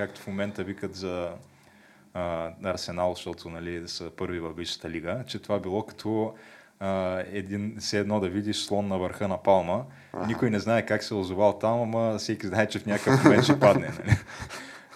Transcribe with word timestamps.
както 0.00 0.20
в 0.20 0.26
момента 0.26 0.64
викат 0.64 0.94
за 0.94 1.28
а, 2.14 2.50
Арсенал, 2.64 3.14
защото 3.14 3.48
нали, 3.48 3.88
са 3.88 4.10
първи 4.16 4.40
в 4.40 4.52
Висшата 4.52 4.90
лига, 4.90 5.24
че 5.26 5.38
това 5.38 5.58
било 5.58 5.82
като 5.82 6.34
а, 6.80 7.22
един, 7.32 7.76
все 7.80 7.98
едно 7.98 8.20
да 8.20 8.28
видиш 8.28 8.56
слон 8.56 8.88
на 8.88 8.98
върха 8.98 9.28
на 9.28 9.42
Палма. 9.42 9.84
Ага. 10.12 10.26
Никой 10.26 10.50
не 10.50 10.58
знае 10.58 10.86
как 10.86 11.02
се 11.02 11.14
е 11.14 11.16
озовал 11.16 11.58
там, 11.58 11.80
ама 11.80 12.18
всеки 12.18 12.46
знае, 12.46 12.66
че 12.66 12.78
в 12.78 12.86
някакъв 12.86 13.24
момент 13.24 13.44
ще 13.44 13.60
падне. 13.60 13.90
Нали? 13.98 14.16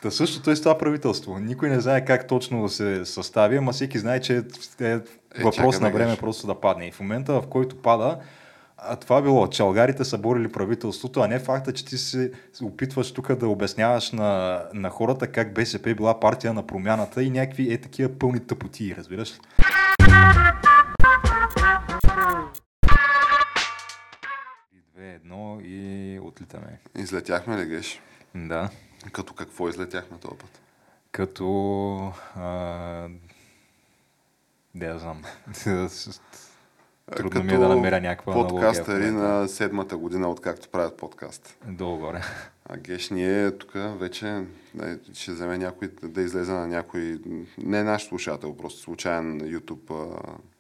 Та 0.03 0.11
същото 0.11 0.51
е 0.51 0.57
с 0.57 0.63
това 0.63 0.79
правителство. 0.79 1.39
Никой 1.39 1.69
не 1.69 1.81
знае 1.81 2.05
как 2.05 2.27
точно 2.27 2.63
да 2.63 2.69
се 2.69 3.05
състави, 3.05 3.57
ама 3.57 3.73
всеки 3.73 3.99
знае, 3.99 4.21
че 4.21 4.37
е, 4.81 4.87
е 4.87 5.01
въпрос 5.43 5.81
на 5.81 5.91
време 5.91 6.17
просто 6.17 6.47
да 6.47 6.61
падне. 6.61 6.87
И 6.87 6.93
в 6.93 7.01
момента, 7.01 7.41
в 7.41 7.47
който 7.47 7.83
пада, 7.83 8.19
а 8.77 8.97
това 8.97 9.23
било, 9.23 9.49
че 9.49 9.63
алгарите 9.63 10.05
са 10.05 10.19
борили 10.19 10.53
правителството, 10.53 11.21
а 11.21 11.29
не 11.29 11.39
факта, 11.39 11.73
че 11.73 11.85
ти 11.85 11.99
се 11.99 12.33
опитваш 12.63 13.13
тук 13.13 13.35
да 13.35 13.49
обясняваш 13.49 14.13
на, 14.13 14.63
на 14.75 14.91
хората 14.91 15.33
как 15.33 15.55
БСП 15.55 15.95
била 15.95 16.21
партия 16.21 16.53
на 16.55 16.67
промяната 16.67 17.23
и 17.23 17.31
някакви 17.31 17.73
е 17.73 17.81
такива 17.81 18.19
пълни 18.19 18.41
тъпоти, 18.41 18.97
разбираш 18.97 19.35
ли? 19.35 19.39
Две, 24.95 25.11
едно 25.15 25.59
и 25.65 26.19
отлитаме. 26.23 26.79
Излетяхме 26.99 27.59
ли, 27.59 27.67
Геш? 27.67 28.01
Да. 28.35 28.69
Като 29.13 29.35
какво 29.35 29.69
излетяхме 29.69 30.19
този 30.19 30.37
път? 30.37 30.61
Като... 31.13 32.13
А... 32.37 33.09
Не, 34.75 34.87
я 34.87 34.99
знам. 34.99 35.23
Трудно 37.13 37.31
като 37.31 37.45
ми 37.45 37.53
е 37.53 37.59
да 37.59 37.69
намеря 37.69 38.01
някаква 38.01 38.33
подкастъри 38.33 39.11
на 39.11 39.49
седмата 39.49 39.97
година, 39.97 40.31
откакто 40.31 40.69
правят 40.69 40.97
подкаст. 40.97 41.57
Долу-горе. 41.67 42.23
А 42.69 42.77
Геш 42.77 43.11
ние 43.11 43.59
тук 43.59 43.73
вече 43.75 44.43
ще 45.13 45.33
вземе 45.33 45.59
някой 45.59 45.89
да 46.03 46.23
излезе 46.23 46.53
на 46.53 46.67
някой, 46.67 47.19
не 47.59 47.83
наш 47.83 48.05
слушател, 48.05 48.57
просто 48.57 48.81
случайен 48.81 49.41
YouTube 49.41 50.17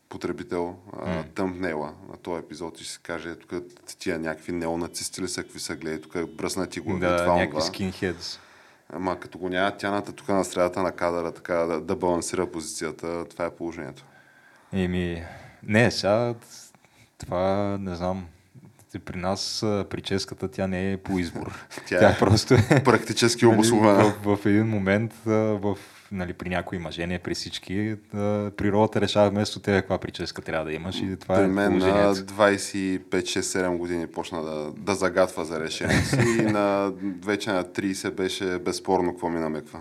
потребител 0.08 0.76
mm. 0.96 1.24
тъмпнела 1.34 1.94
на 2.10 2.16
този 2.16 2.38
епизод 2.38 2.80
и 2.80 2.84
ще 2.84 2.92
се 2.92 3.00
каже 3.02 3.34
тук 3.34 3.62
тия 3.98 4.18
някакви 4.18 4.52
неонацисти 4.52 5.22
ли 5.22 5.28
са, 5.28 5.42
какви 5.42 5.60
са, 5.60 5.76
гледай, 5.76 6.00
тук 6.00 6.36
бръснати 6.36 6.80
го. 6.80 6.98
Да, 6.98 7.16
това, 7.16 7.36
някакви 7.36 7.62
скинхедс. 7.62 8.38
Ама 8.92 9.20
като 9.20 9.38
го 9.38 9.48
няма 9.48 9.76
тяната 9.76 10.12
тук 10.12 10.28
на 10.28 10.44
средата 10.44 10.82
на 10.82 10.92
кадъра, 10.92 11.32
така 11.32 11.54
да, 11.54 11.80
да 11.80 11.96
балансира 11.96 12.46
позицията, 12.46 13.24
това 13.24 13.44
е 13.44 13.50
положението. 13.50 14.04
Еми, 14.72 15.22
не, 15.66 15.90
сега 15.90 16.34
това 17.18 17.76
не 17.80 17.94
знам. 17.94 18.26
При 19.04 19.16
нас 19.16 19.58
прическата 19.90 20.48
тя 20.48 20.66
не 20.66 20.92
е 20.92 20.96
по 20.96 21.18
избор. 21.18 21.66
тя, 21.86 21.98
тя 21.98 22.10
е 22.10 22.18
просто 22.18 22.54
е 22.54 22.82
практически 22.84 23.46
обословена. 23.46 23.98
Нали, 23.98 24.12
в, 24.24 24.36
в 24.36 24.46
един 24.46 24.66
момент 24.66 25.14
в 25.24 25.76
нали, 26.14 26.32
при 26.32 26.48
някои 26.48 26.78
мъже, 26.78 27.06
не 27.06 27.18
при 27.18 27.34
всички, 27.34 27.96
да, 28.14 28.50
природата 28.56 29.00
решава 29.00 29.30
вместо 29.30 29.60
тебе 29.60 29.80
каква 29.80 29.98
прическа 29.98 30.42
трябва 30.42 30.64
да 30.64 30.72
имаш 30.72 31.00
и 31.00 31.16
това 31.16 31.34
при 31.34 31.44
е 31.44 31.46
мен 31.46 31.78
на 31.78 32.14
25-6-7 32.14 33.76
години 33.76 34.06
почна 34.06 34.44
да, 34.44 34.72
да 34.76 34.94
загатва 34.94 35.44
за 35.44 35.60
решение 35.60 36.02
си 36.02 36.18
и 36.38 36.42
на, 36.42 36.92
вече 37.24 37.50
на 37.50 37.64
30 37.64 38.10
беше 38.10 38.58
безспорно 38.58 39.10
какво 39.10 39.28
ми 39.28 39.40
намеква. 39.40 39.80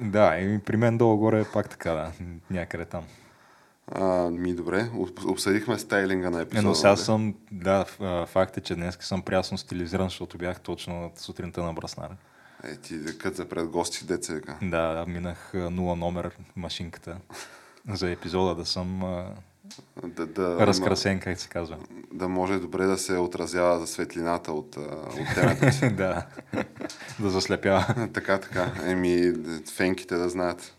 Да, 0.00 0.38
и 0.38 0.58
при 0.58 0.76
мен 0.76 0.98
долу-горе 0.98 1.40
е 1.40 1.44
пак 1.52 1.68
така, 1.68 1.92
да, 1.92 2.12
някъде 2.50 2.84
там. 2.84 3.02
А, 3.94 4.30
ми 4.30 4.54
добре, 4.54 4.90
обсъдихме 5.26 5.78
стайлинга 5.78 6.30
на 6.30 6.40
епизода. 6.40 6.68
Но 6.68 6.74
сега 6.74 6.96
съм, 6.96 7.34
да, 7.52 7.84
факт 8.26 8.56
е, 8.56 8.60
че 8.60 8.74
днес 8.74 8.98
съм 9.00 9.22
прясно 9.22 9.58
стилизиран, 9.58 10.08
защото 10.08 10.38
бях 10.38 10.60
точно 10.60 11.12
сутринта 11.16 11.62
на 11.62 11.72
Браснара. 11.72 12.16
Е, 12.64 12.76
ти 12.76 13.18
кът 13.18 13.36
за 13.36 13.48
пред 13.48 13.68
гости 13.68 14.06
деца. 14.06 14.34
Да, 14.62 15.04
минах 15.08 15.52
нула 15.54 15.96
номер 15.96 16.36
машинката 16.56 17.16
за 17.88 18.10
епизода 18.10 18.54
да 18.54 18.66
съм 18.66 19.02
да, 20.04 20.26
да, 20.26 20.66
разкрасен, 20.66 21.20
как 21.20 21.40
се 21.40 21.48
казва. 21.48 21.76
Да 22.12 22.28
може 22.28 22.58
добре 22.58 22.84
да 22.84 22.98
се 22.98 23.16
отразява 23.16 23.80
за 23.80 23.86
светлината 23.86 24.52
от, 24.52 24.76
от 24.76 25.34
темата 25.34 25.72
си. 25.72 25.90
да, 25.90 26.26
да 27.20 27.30
заслепява. 27.30 28.08
така, 28.12 28.38
така. 28.38 28.70
Еми, 28.84 29.32
фенките 29.74 30.14
да 30.14 30.28
знаят. 30.28 30.74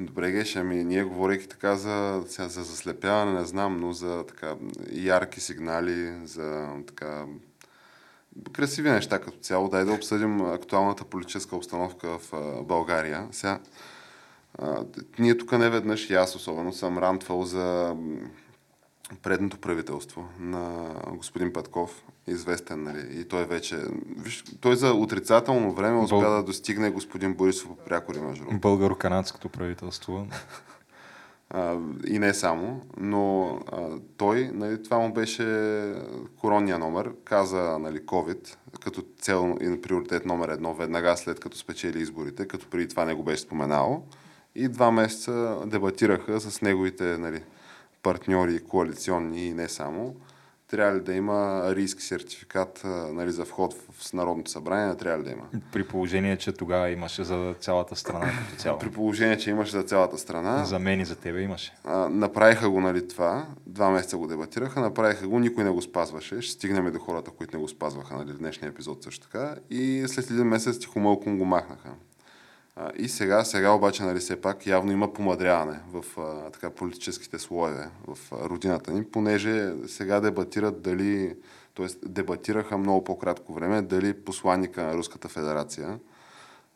Добре, 0.00 0.30
Геш, 0.30 0.56
ами 0.56 0.84
ние 0.84 1.04
говорейки 1.04 1.48
така 1.48 1.76
за, 1.76 2.24
за 2.26 2.62
заслепяване, 2.62 3.32
не 3.32 3.44
знам, 3.44 3.80
но 3.80 3.92
за 3.92 4.24
така 4.26 4.54
ярки 4.92 5.40
сигнали, 5.40 6.12
за 6.24 6.68
така 6.86 7.24
красиви 8.52 8.90
неща 8.90 9.18
като 9.18 9.38
цяло. 9.38 9.68
Дай 9.68 9.84
да 9.84 9.92
обсъдим 9.92 10.40
актуалната 10.40 11.04
политическа 11.04 11.56
обстановка 11.56 12.18
в 12.18 12.32
България. 12.64 13.28
Сега, 13.30 13.60
а, 14.58 14.84
ние 15.18 15.38
тук 15.38 15.52
не 15.52 15.70
веднъж 15.70 16.10
и 16.10 16.14
аз 16.14 16.36
особено 16.36 16.72
съм 16.72 16.98
рантвал 16.98 17.42
за 17.42 17.96
предното 19.22 19.58
правителство 19.58 20.28
на 20.38 20.94
господин 21.08 21.52
Петков, 21.52 22.04
известен, 22.26 22.82
нали, 22.82 23.20
и 23.20 23.24
той 23.24 23.44
вече, 23.44 23.76
виж, 24.18 24.44
той 24.60 24.76
за 24.76 24.94
отрицателно 24.94 25.72
време 25.72 25.98
успя 25.98 26.20
Бъл... 26.20 26.30
да 26.30 26.42
достигне 26.42 26.90
господин 26.90 27.34
Борисов 27.34 27.68
по 27.68 27.76
прякори, 27.76 28.20
между 28.20 28.44
Българо-канадското 28.44 29.48
правителство. 29.48 30.26
а, 31.50 31.76
и 32.06 32.18
не 32.18 32.34
само, 32.34 32.82
но 32.96 33.58
а, 33.72 33.88
той, 34.16 34.50
нали, 34.54 34.82
това 34.82 34.98
му 34.98 35.12
беше 35.12 35.44
коронния 36.40 36.78
номер, 36.78 37.12
каза 37.24 37.78
нали, 37.78 38.00
COVID 38.00 38.56
като 38.80 39.02
цел 39.18 39.56
и 39.60 39.80
приоритет 39.80 40.26
номер 40.26 40.48
едно, 40.48 40.74
веднага 40.74 41.16
след 41.16 41.40
като 41.40 41.56
спечели 41.56 41.98
изборите, 41.98 42.48
като 42.48 42.66
преди 42.70 42.88
това 42.88 43.04
не 43.04 43.14
го 43.14 43.22
беше 43.22 43.42
споменало. 43.42 44.02
И 44.54 44.68
два 44.68 44.90
месеца 44.90 45.58
дебатираха 45.66 46.40
с 46.40 46.62
неговите 46.62 47.18
нали, 47.18 47.42
партньори, 48.02 48.60
коалиционни 48.60 49.46
и 49.46 49.54
не 49.54 49.68
само, 49.68 50.16
трябва 50.70 50.96
ли 50.96 51.00
да 51.00 51.14
има 51.14 51.62
риск 51.74 52.02
сертификат 52.02 52.80
нали, 53.12 53.30
за 53.30 53.44
вход 53.44 53.74
в 53.92 54.12
Народното 54.12 54.50
събрание, 54.50 54.86
не 54.86 54.96
трябва 54.96 55.18
ли 55.18 55.24
да 55.24 55.30
има. 55.30 55.44
При 55.72 55.84
положение, 55.84 56.36
че 56.36 56.52
тогава 56.52 56.90
имаше 56.90 57.24
за 57.24 57.54
цялата 57.60 57.96
страна 57.96 58.26
като 58.26 58.62
цяло. 58.62 58.78
При 58.78 58.90
положение, 58.90 59.38
че 59.38 59.50
имаше 59.50 59.72
за 59.72 59.82
цялата 59.82 60.18
страна. 60.18 60.64
За 60.64 60.78
мен 60.78 61.00
и 61.00 61.04
за 61.04 61.16
тебе 61.16 61.40
имаше. 61.40 61.72
А, 61.84 62.08
направиха 62.08 62.70
го 62.70 62.80
нали, 62.80 63.08
това, 63.08 63.46
два 63.66 63.90
месеца 63.90 64.16
го 64.16 64.26
дебатираха, 64.26 64.80
направиха 64.80 65.28
го, 65.28 65.38
никой 65.38 65.64
не 65.64 65.70
го 65.70 65.82
спазваше. 65.82 66.40
Ще 66.40 66.52
стигнем 66.52 66.92
до 66.92 66.98
хората, 66.98 67.30
които 67.30 67.56
не 67.56 67.62
го 67.62 67.68
спазваха 67.68 68.16
нали, 68.16 68.32
в 68.32 68.38
днешния 68.38 68.68
епизод 68.68 69.02
също 69.02 69.28
така. 69.28 69.54
И 69.70 70.04
след 70.06 70.30
един 70.30 70.44
месец 70.44 70.78
тихомълком 70.78 71.38
го 71.38 71.44
махнаха. 71.44 71.90
А, 72.76 72.92
и 72.96 73.08
сега, 73.08 73.44
сега 73.44 73.70
обаче, 73.70 74.02
нали, 74.02 74.18
все 74.18 74.40
пак 74.40 74.66
явно 74.66 74.92
има 74.92 75.12
помадряване 75.12 75.80
в 75.92 76.20
а, 76.20 76.50
така, 76.50 76.70
политическите 76.70 77.38
слоеве 77.38 77.88
в 78.06 78.18
а, 78.32 78.48
родината 78.48 78.92
ни, 78.92 79.04
понеже 79.04 79.72
сега 79.86 80.20
дебатират 80.20 80.82
дали, 80.82 81.34
т.е. 81.74 81.86
дебатираха 82.08 82.78
много 82.78 83.04
по-кратко 83.04 83.52
време, 83.52 83.82
дали 83.82 84.14
посланника 84.14 84.82
на 84.82 84.94
Руската 84.94 85.28
федерация 85.28 85.98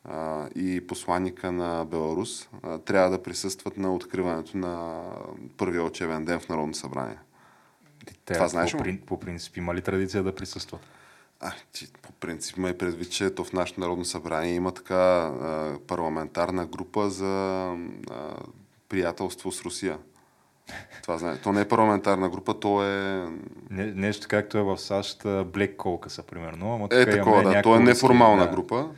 а, 0.05 0.49
и 0.55 0.87
посланника 0.87 1.53
на 1.53 1.85
Беларус 1.85 2.49
а, 2.63 2.79
трябва 2.79 3.11
да 3.11 3.23
присъстват 3.23 3.77
на 3.77 3.95
откриването 3.95 4.57
на 4.57 5.03
първия 5.57 5.83
учебен 5.83 6.25
ден 6.25 6.41
в 6.41 6.49
Народно 6.49 6.75
събрание. 6.75 7.19
Те, 8.25 8.35
Това 8.35 8.49
знаеш 8.49 8.73
по, 8.73 8.85
по 9.07 9.21
принцип 9.21 9.57
има 9.57 9.75
ли 9.75 9.83
традиция 9.83 10.23
да 10.23 10.35
присъстват? 10.35 10.81
А, 11.47 11.53
ти 11.73 11.87
по 12.03 12.13
принцип 12.13 12.57
ме 12.57 12.79
предвид, 12.79 13.11
че 13.11 13.25
ето 13.25 13.45
в 13.45 13.53
нашето 13.53 13.81
Народно 13.81 14.05
събрание 14.05 14.55
има 14.55 14.73
така 14.73 14.95
а, 14.95 15.79
парламентарна 15.87 16.67
група 16.67 17.11
за 17.11 17.67
а, 18.11 18.37
приятелство 18.89 19.53
с 19.53 19.63
Русия. 19.63 19.99
Това 21.03 21.19
знае. 21.19 21.37
То 21.37 21.53
не 21.53 21.61
е 21.61 21.69
парламентарна 21.69 22.29
група, 22.29 22.61
то 22.61 22.85
е... 22.85 23.29
Не, 23.71 23.87
нещо 23.87 24.27
както 24.31 24.59
е 24.59 24.63
в 24.63 24.79
САЩ, 24.79 25.23
Black 25.23 25.77
Caucus, 25.77 26.23
примерно. 26.23 26.75
Ама 26.75 26.89
е, 26.91 27.11
такова, 27.11 27.43
да. 27.43 27.63
То 27.63 27.77
е 27.77 27.79
неформална 27.79 28.47
да. 28.47 28.53
група, 28.53 28.89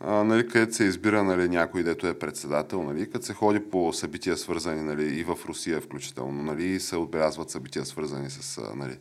а, 0.00 0.24
нали, 0.24 0.48
където 0.48 0.74
се 0.74 0.84
избира 0.84 1.24
нали, 1.24 1.48
някой, 1.48 1.82
дето 1.82 2.06
е 2.06 2.18
председател, 2.18 2.82
нали, 2.82 3.10
като 3.10 3.26
се 3.26 3.34
ходи 3.34 3.70
по 3.70 3.92
събития 3.92 4.36
свързани 4.36 4.82
нали, 4.82 5.04
и 5.04 5.24
в 5.24 5.38
Русия 5.46 5.80
включително, 5.80 6.42
нали, 6.42 6.80
се 6.80 6.96
отбелязват 6.96 7.50
събития 7.50 7.84
свързани 7.84 8.30
с 8.30 8.60
нали, 8.74 8.98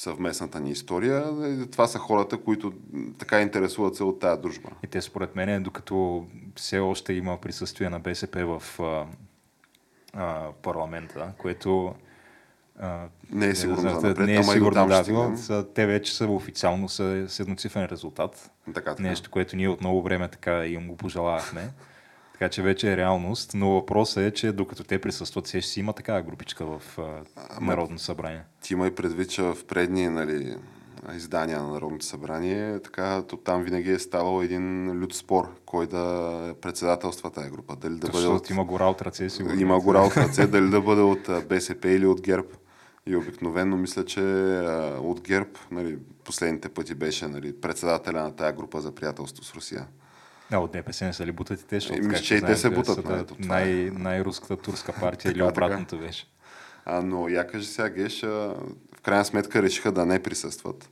съвместната 0.00 0.60
ни 0.60 0.70
история. 0.70 1.24
Това 1.72 1.86
са 1.86 1.98
хората, 1.98 2.36
които 2.36 2.72
така 3.18 3.40
интересуват 3.40 3.96
се 3.96 4.04
от 4.04 4.20
тази 4.20 4.42
дружба. 4.42 4.68
И 4.84 4.86
те 4.86 5.00
според 5.00 5.36
мен, 5.36 5.62
докато 5.62 6.26
все 6.56 6.78
още 6.78 7.12
има 7.12 7.40
присъствие 7.40 7.88
на 7.88 8.00
БСП 8.00 8.58
в 8.58 8.80
а, 8.80 9.06
а, 10.12 10.52
парламента, 10.62 11.32
което 11.38 11.94
а, 12.78 13.06
не 13.32 13.46
е 13.46 13.54
сигурно 13.54 13.82
не, 13.82 13.90
за 13.90 14.08
напред, 14.08 14.26
не 14.26 14.36
е 14.36 14.42
сигурно, 14.42 14.86
да, 14.88 15.04
но 15.08 15.64
те 15.64 15.86
вече 15.86 16.16
са 16.16 16.26
официално 16.26 16.88
са 16.88 17.24
с 17.28 17.40
едноцифрен 17.40 17.84
резултат. 17.84 18.50
Така, 18.74 18.94
така. 18.94 19.02
Нещо, 19.02 19.30
което 19.30 19.56
ние 19.56 19.68
от 19.68 19.80
много 19.80 20.02
време 20.02 20.28
така 20.28 20.66
им 20.66 20.88
го 20.88 20.96
пожелавахме. 20.96 21.70
Така 22.40 22.50
че 22.50 22.62
вече 22.62 22.92
е 22.92 22.96
реалност, 22.96 23.50
но 23.54 23.70
въпросът 23.70 24.22
е, 24.22 24.30
че 24.30 24.52
докато 24.52 24.84
те 24.84 25.00
присъстват, 25.00 25.48
ще 25.48 25.62
си 25.62 25.80
има 25.80 25.92
такава 25.92 26.22
групичка 26.22 26.66
в 26.66 26.98
а, 26.98 27.60
Народно 27.60 27.98
събрание. 27.98 28.42
Ти 28.62 28.72
има 28.72 28.86
и 28.86 28.94
предвид, 28.94 29.30
че 29.30 29.42
в 29.42 29.56
предни 29.68 30.08
нали, 30.08 30.56
издания 31.16 31.62
на 31.62 31.68
Народното 31.68 32.04
събрание, 32.04 32.78
така 32.78 33.22
то 33.28 33.36
там 33.36 33.62
винаги 33.62 33.90
е 33.90 33.98
ставал 33.98 34.42
един 34.42 34.92
лют 35.02 35.14
спор, 35.14 35.48
кой 35.66 35.86
да 35.86 36.54
председателства 36.60 37.30
тази 37.30 37.50
група. 37.50 37.76
Дали 37.76 37.94
да 37.94 38.08
бъде 38.08 38.26
от... 38.26 38.50
има 38.50 38.64
гора 38.64 38.86
от 38.86 39.02
ръце, 39.02 39.30
сигурно. 39.30 39.60
Има 39.60 39.80
гора 39.80 40.00
от 40.00 40.16
ръце, 40.16 40.46
дали 40.46 40.70
да 40.70 40.80
бъде 40.80 41.02
от 41.02 41.48
БСП 41.48 41.88
или 41.88 42.06
от 42.06 42.20
ГЕРБ. 42.20 42.48
И 43.06 43.16
обикновено 43.16 43.76
мисля, 43.76 44.04
че 44.04 44.20
а, 44.20 44.98
от 45.00 45.20
ГЕРБ 45.20 45.50
нали, 45.70 45.98
последните 46.24 46.68
пъти 46.68 46.94
беше 46.94 47.28
нали, 47.28 47.60
председателя 47.60 48.22
на 48.22 48.36
тази 48.36 48.56
група 48.56 48.80
за 48.80 48.94
приятелство 48.94 49.44
с 49.44 49.54
Русия. 49.54 49.86
А 50.52 50.58
от 50.58 50.72
ДПС 50.72 51.04
не 51.04 51.12
са 51.12 51.26
ли 51.26 51.32
бутат 51.32 51.60
и 51.60 51.66
те? 51.66 51.76
Защото, 51.80 51.98
Еми, 51.98 52.22
че 52.22 52.34
и 52.34 52.40
те 52.42 52.56
се 52.56 52.70
бутат. 52.70 53.06
Са, 53.06 53.16
ето, 53.20 53.34
това 53.34 53.54
най- 53.54 53.86
е. 53.86 53.90
най-руската 53.90 54.56
турска 54.56 54.92
партия 54.92 55.32
или 55.32 55.42
обратното 55.42 55.98
беше. 55.98 56.26
А, 56.84 57.02
но 57.02 57.28
я 57.28 57.46
кажи 57.46 57.66
сега, 57.66 57.88
Геш, 57.88 58.20
в 58.20 58.54
крайна 59.02 59.24
сметка 59.24 59.62
решиха 59.62 59.92
да 59.92 60.06
не 60.06 60.22
присъстват. 60.22 60.90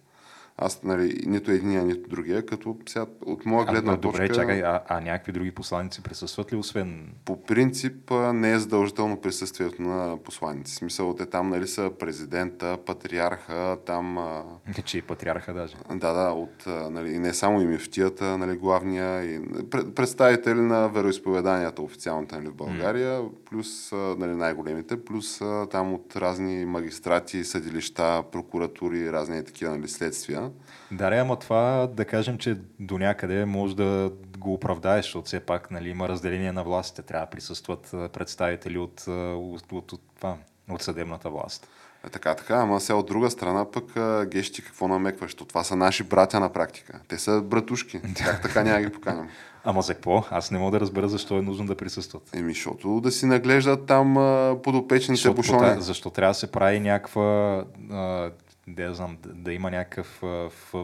Аз, 0.60 0.82
нали, 0.82 1.20
нито 1.26 1.50
единия, 1.50 1.84
нито 1.84 2.08
другия, 2.08 2.46
като 2.46 2.76
сега 2.88 3.06
от 3.26 3.46
моя 3.46 3.66
гледна 3.66 3.92
а, 3.92 3.96
добре, 3.96 4.28
точка... 4.28 4.34
чакай, 4.34 4.62
а, 4.62 4.80
а 4.88 5.00
някакви 5.00 5.32
други 5.32 5.50
посланици 5.50 6.02
присъстват 6.02 6.52
ли, 6.52 6.56
освен... 6.56 7.12
По 7.24 7.42
принцип 7.42 8.10
не 8.32 8.52
е 8.52 8.58
задължително 8.58 9.20
присъствието 9.20 9.82
на 9.82 10.16
посланици. 10.24 10.74
Смисъл, 10.74 11.14
те 11.14 11.26
там 11.26 11.48
нали, 11.48 11.66
са 11.66 11.90
президента, 11.98 12.78
патриарха, 12.86 13.76
там... 13.86 14.18
А, 14.18 14.44
Че 14.84 14.98
и 14.98 15.02
патриарха 15.02 15.54
даже. 15.54 15.76
да, 15.94 16.12
да, 16.12 16.30
от, 16.30 16.66
нали, 16.66 17.18
не 17.18 17.34
само 17.34 17.60
и 17.60 17.66
мифтията, 17.66 18.38
нали, 18.38 18.56
главния, 18.56 19.24
и 19.24 19.40
пред- 19.70 19.94
представители 19.94 20.60
на 20.60 20.88
вероисповеданията 20.88 21.82
официалните 21.82 22.36
нали, 22.36 22.48
в 22.48 22.54
България, 22.54 23.22
плюс 23.50 23.92
а, 23.92 23.96
нали, 23.96 24.34
най-големите, 24.34 25.04
плюс 25.04 25.40
там 25.70 25.94
от 25.94 26.16
разни 26.16 26.64
магистрати, 26.64 27.44
съдилища, 27.44 28.22
прокуратури, 28.32 29.12
разни 29.12 29.44
такива 29.44 29.76
нали, 29.76 29.88
следствия. 29.88 30.47
Да, 30.92 31.10
ре, 31.10 31.18
ама 31.18 31.36
това 31.36 31.88
да 31.92 32.04
кажем, 32.04 32.38
че 32.38 32.56
до 32.80 32.98
някъде 32.98 33.44
може 33.44 33.76
да 33.76 34.12
го 34.38 34.54
оправдаеш, 34.54 35.04
защото 35.04 35.26
все 35.26 35.40
пак 35.40 35.70
нали, 35.70 35.88
има 35.88 36.08
разделение 36.08 36.52
на 36.52 36.64
властите. 36.64 37.02
Трябва 37.02 37.26
да 37.26 37.30
присъстват 37.30 37.94
а, 37.94 38.08
представители 38.08 38.78
от, 38.78 39.04
а, 39.08 39.12
от, 39.34 39.72
от, 39.72 39.92
от, 39.92 40.00
това, 40.16 40.36
от 40.70 40.82
съдебната 40.82 41.30
власт. 41.30 41.68
Е, 42.06 42.10
така, 42.10 42.34
така, 42.34 42.56
ама 42.56 42.80
сега 42.80 42.96
от 42.96 43.06
друга 43.06 43.30
страна 43.30 43.70
пък 43.70 43.96
а, 43.96 44.26
Геш 44.26 44.52
ти 44.52 44.62
какво 44.62 44.88
намекваш? 44.88 45.34
То 45.34 45.44
това 45.44 45.64
са 45.64 45.76
наши 45.76 46.04
братя 46.04 46.40
на 46.40 46.52
практика. 46.52 47.00
Те 47.08 47.18
са 47.18 47.42
братушки. 47.42 48.00
Как 48.24 48.42
така 48.42 48.64
няма 48.64 48.80
ги 48.80 48.92
поканям? 48.92 49.28
Ама 49.64 49.82
за 49.82 49.94
какво? 49.94 50.24
Аз 50.30 50.50
не 50.50 50.58
мога 50.58 50.70
да 50.70 50.80
разбера 50.80 51.08
защо 51.08 51.38
е 51.38 51.42
нужно 51.42 51.66
да 51.66 51.76
присъстват. 51.76 52.30
Еми, 52.34 52.52
защото 52.52 53.00
да 53.00 53.10
си 53.10 53.26
наглеждат 53.26 53.86
там 53.86 54.16
а, 54.16 54.56
подопечните 54.62 55.30
бушони. 55.30 55.80
защо 55.82 56.10
трябва 56.10 56.30
да 56.30 56.38
се 56.38 56.52
прави 56.52 56.80
някаква, 56.80 57.64
а, 57.90 58.30
да, 58.68 58.94
знам, 58.94 59.18
да, 59.26 59.52
има 59.52 59.70
някакъв 59.70 60.22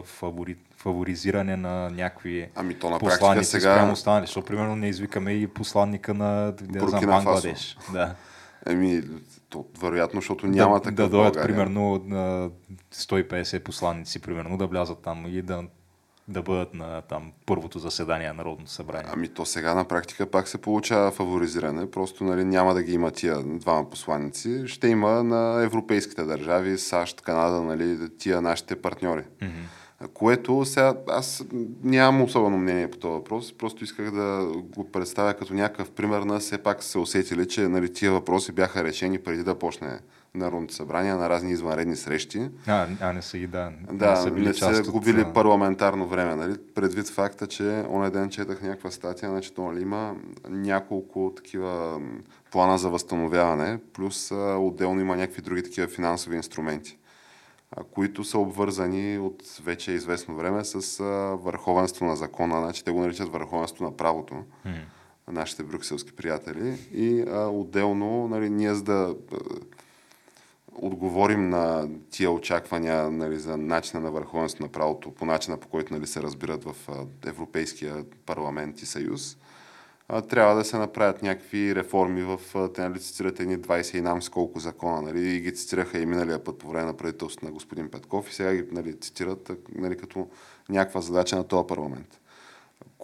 фавори, 0.03 0.55
фаворизиране 0.77 1.57
на 1.57 1.89
някакви 1.89 2.49
Ами 2.55 2.79
то 2.79 2.89
на 2.89 2.99
посланици 2.99 3.51
сега... 3.51 3.75
спрямо 3.75 3.93
останали. 3.93 4.25
Защото, 4.25 4.47
примерно, 4.47 4.75
не 4.75 4.89
извикаме 4.89 5.31
и 5.31 5.47
посланника 5.47 6.13
на 6.13 6.51
да, 6.61 6.87
знам. 6.87 7.05
Бангладеш. 7.05 7.77
Да. 7.93 8.15
Еми, 8.67 9.03
то, 9.49 9.65
вероятно, 9.81 10.21
защото 10.21 10.47
няма 10.47 10.75
да, 10.75 10.81
такъв 10.81 10.95
да 10.95 11.09
дойдат, 11.09 11.43
примерно, 11.43 12.03
на 12.05 12.49
150 12.93 13.59
посланици, 13.59 14.21
примерно, 14.21 14.57
да 14.57 14.67
влязат 14.67 15.01
там 15.01 15.25
и 15.27 15.41
да, 15.41 15.63
да 16.27 16.41
бъдат 16.41 16.73
на 16.73 17.01
там 17.01 17.31
първото 17.45 17.79
заседание 17.79 18.27
на 18.27 18.33
Народното 18.33 18.71
събрание. 18.71 19.11
Ами 19.13 19.27
то 19.27 19.45
сега 19.45 19.73
на 19.75 19.85
практика 19.85 20.25
пак 20.25 20.47
се 20.47 20.57
получава 20.57 21.11
фаворизиране. 21.11 21.91
Просто 21.91 22.23
нали, 22.23 22.43
няма 22.43 22.73
да 22.73 22.83
ги 22.83 22.93
има 22.93 23.11
тия 23.11 23.43
двама 23.43 23.89
посланици. 23.89 24.67
Ще 24.67 24.87
има 24.87 25.23
на 25.23 25.63
европейските 25.63 26.23
държави, 26.23 26.77
САЩ, 26.77 27.21
Канада, 27.21 27.61
нали, 27.61 28.09
тия 28.17 28.41
нашите 28.41 28.75
партньори. 28.75 29.23
Което 30.13 30.65
сега 30.65 30.95
аз 31.09 31.45
нямам 31.83 32.21
особено 32.21 32.57
мнение 32.57 32.91
по 32.91 32.97
този 32.97 33.11
въпрос, 33.11 33.57
просто 33.57 33.83
исках 33.83 34.11
да 34.11 34.51
го 34.75 34.91
представя 34.91 35.33
като 35.33 35.53
някакъв 35.53 35.91
пример 35.91 36.19
на 36.19 36.39
все 36.39 36.57
пак 36.57 36.83
се 36.83 36.99
усетили, 36.99 37.47
че 37.47 37.67
нали, 37.67 37.93
тия 37.93 38.11
въпроси 38.11 38.51
бяха 38.51 38.83
решени 38.83 39.19
преди 39.19 39.43
да 39.43 39.59
почне 39.59 39.99
Народното 40.35 40.73
събрание 40.73 41.13
на 41.13 41.29
разни 41.29 41.51
извънредни 41.51 41.95
срещи. 41.95 42.49
А, 42.67 42.87
а 42.99 43.13
не 43.13 43.21
са 43.21 43.37
и 43.37 43.47
да. 43.47 43.71
Да, 43.91 44.15
са 44.15 44.31
били 44.31 44.47
не 44.47 44.53
са 44.53 44.67
от, 44.67 44.89
губили 44.89 45.21
а, 45.21 45.33
парламентарно 45.33 46.07
време, 46.07 46.35
нали? 46.35 46.57
Предвид 46.75 47.09
факта, 47.09 47.47
че 47.47 47.83
онен 47.89 48.11
ден 48.11 48.29
четах 48.29 48.61
някаква 48.61 48.91
статия, 48.91 49.29
значи 49.29 49.53
то 49.53 49.61
нали, 49.61 49.81
има 49.81 50.15
няколко 50.49 51.33
такива 51.35 52.01
плана 52.51 52.77
за 52.77 52.89
възстановяване, 52.89 53.79
плюс 53.93 54.31
а, 54.31 54.57
отделно 54.59 55.01
има 55.01 55.15
някакви 55.15 55.41
други 55.41 55.63
такива 55.63 55.87
финансови 55.87 56.35
инструменти, 56.35 56.97
а, 57.71 57.83
които 57.83 58.23
са 58.23 58.39
обвързани 58.39 59.17
от 59.17 59.43
вече 59.63 59.91
известно 59.91 60.35
време 60.35 60.65
с 60.65 60.99
а, 60.99 61.03
върховенство 61.35 62.05
на 62.05 62.15
закона, 62.15 62.61
значи 62.61 62.83
те 62.83 62.91
го 62.91 62.99
наричат 62.99 63.29
върховенство 63.29 63.83
на 63.83 63.97
правото 63.97 64.33
м. 64.33 64.71
нашите 65.31 65.63
брюкселски 65.63 66.15
приятели 66.15 66.77
и 66.93 67.21
а, 67.21 67.47
отделно 67.47 68.27
нали, 68.27 68.49
ние 68.49 68.73
за 68.73 68.83
да 68.83 69.15
отговорим 70.77 71.49
на 71.49 71.89
тия 72.09 72.31
очаквания 72.31 73.11
нали, 73.11 73.39
за 73.39 73.57
начина 73.57 74.03
на 74.03 74.11
върховенство 74.11 74.63
на 74.63 74.69
правото, 74.69 75.11
по 75.11 75.25
начина 75.25 75.57
по 75.57 75.67
който 75.67 75.93
нали, 75.93 76.07
се 76.07 76.21
разбират 76.21 76.63
в 76.63 76.75
Европейския 77.25 78.05
парламент 78.25 78.81
и 78.81 78.85
съюз, 78.85 79.37
трябва 80.29 80.55
да 80.55 80.63
се 80.65 80.77
направят 80.77 81.21
някакви 81.21 81.75
реформи 81.75 82.23
в, 82.23 82.39
те 82.73 82.81
нали, 82.81 82.99
цитират 82.99 83.39
едни 83.39 83.57
20 83.57 83.97
и 83.97 84.01
нам 84.01 84.21
с 84.21 84.29
колко 84.29 84.59
закона, 84.59 85.01
нали, 85.01 85.35
и 85.35 85.39
ги 85.39 85.55
цитираха 85.55 85.99
и 85.99 86.05
миналия 86.05 86.43
път 86.43 86.57
по 86.57 86.69
време 86.69 86.85
на 86.85 86.97
правителството 86.97 87.45
на 87.45 87.51
господин 87.51 87.89
Петков 87.89 88.29
и 88.29 88.33
сега 88.33 88.55
ги 88.55 88.65
нали, 88.71 88.99
цитират 88.99 89.51
нали, 89.75 89.97
като 89.97 90.27
някаква 90.69 91.01
задача 91.01 91.35
на 91.35 91.43
този 91.43 91.67
парламент 91.67 92.19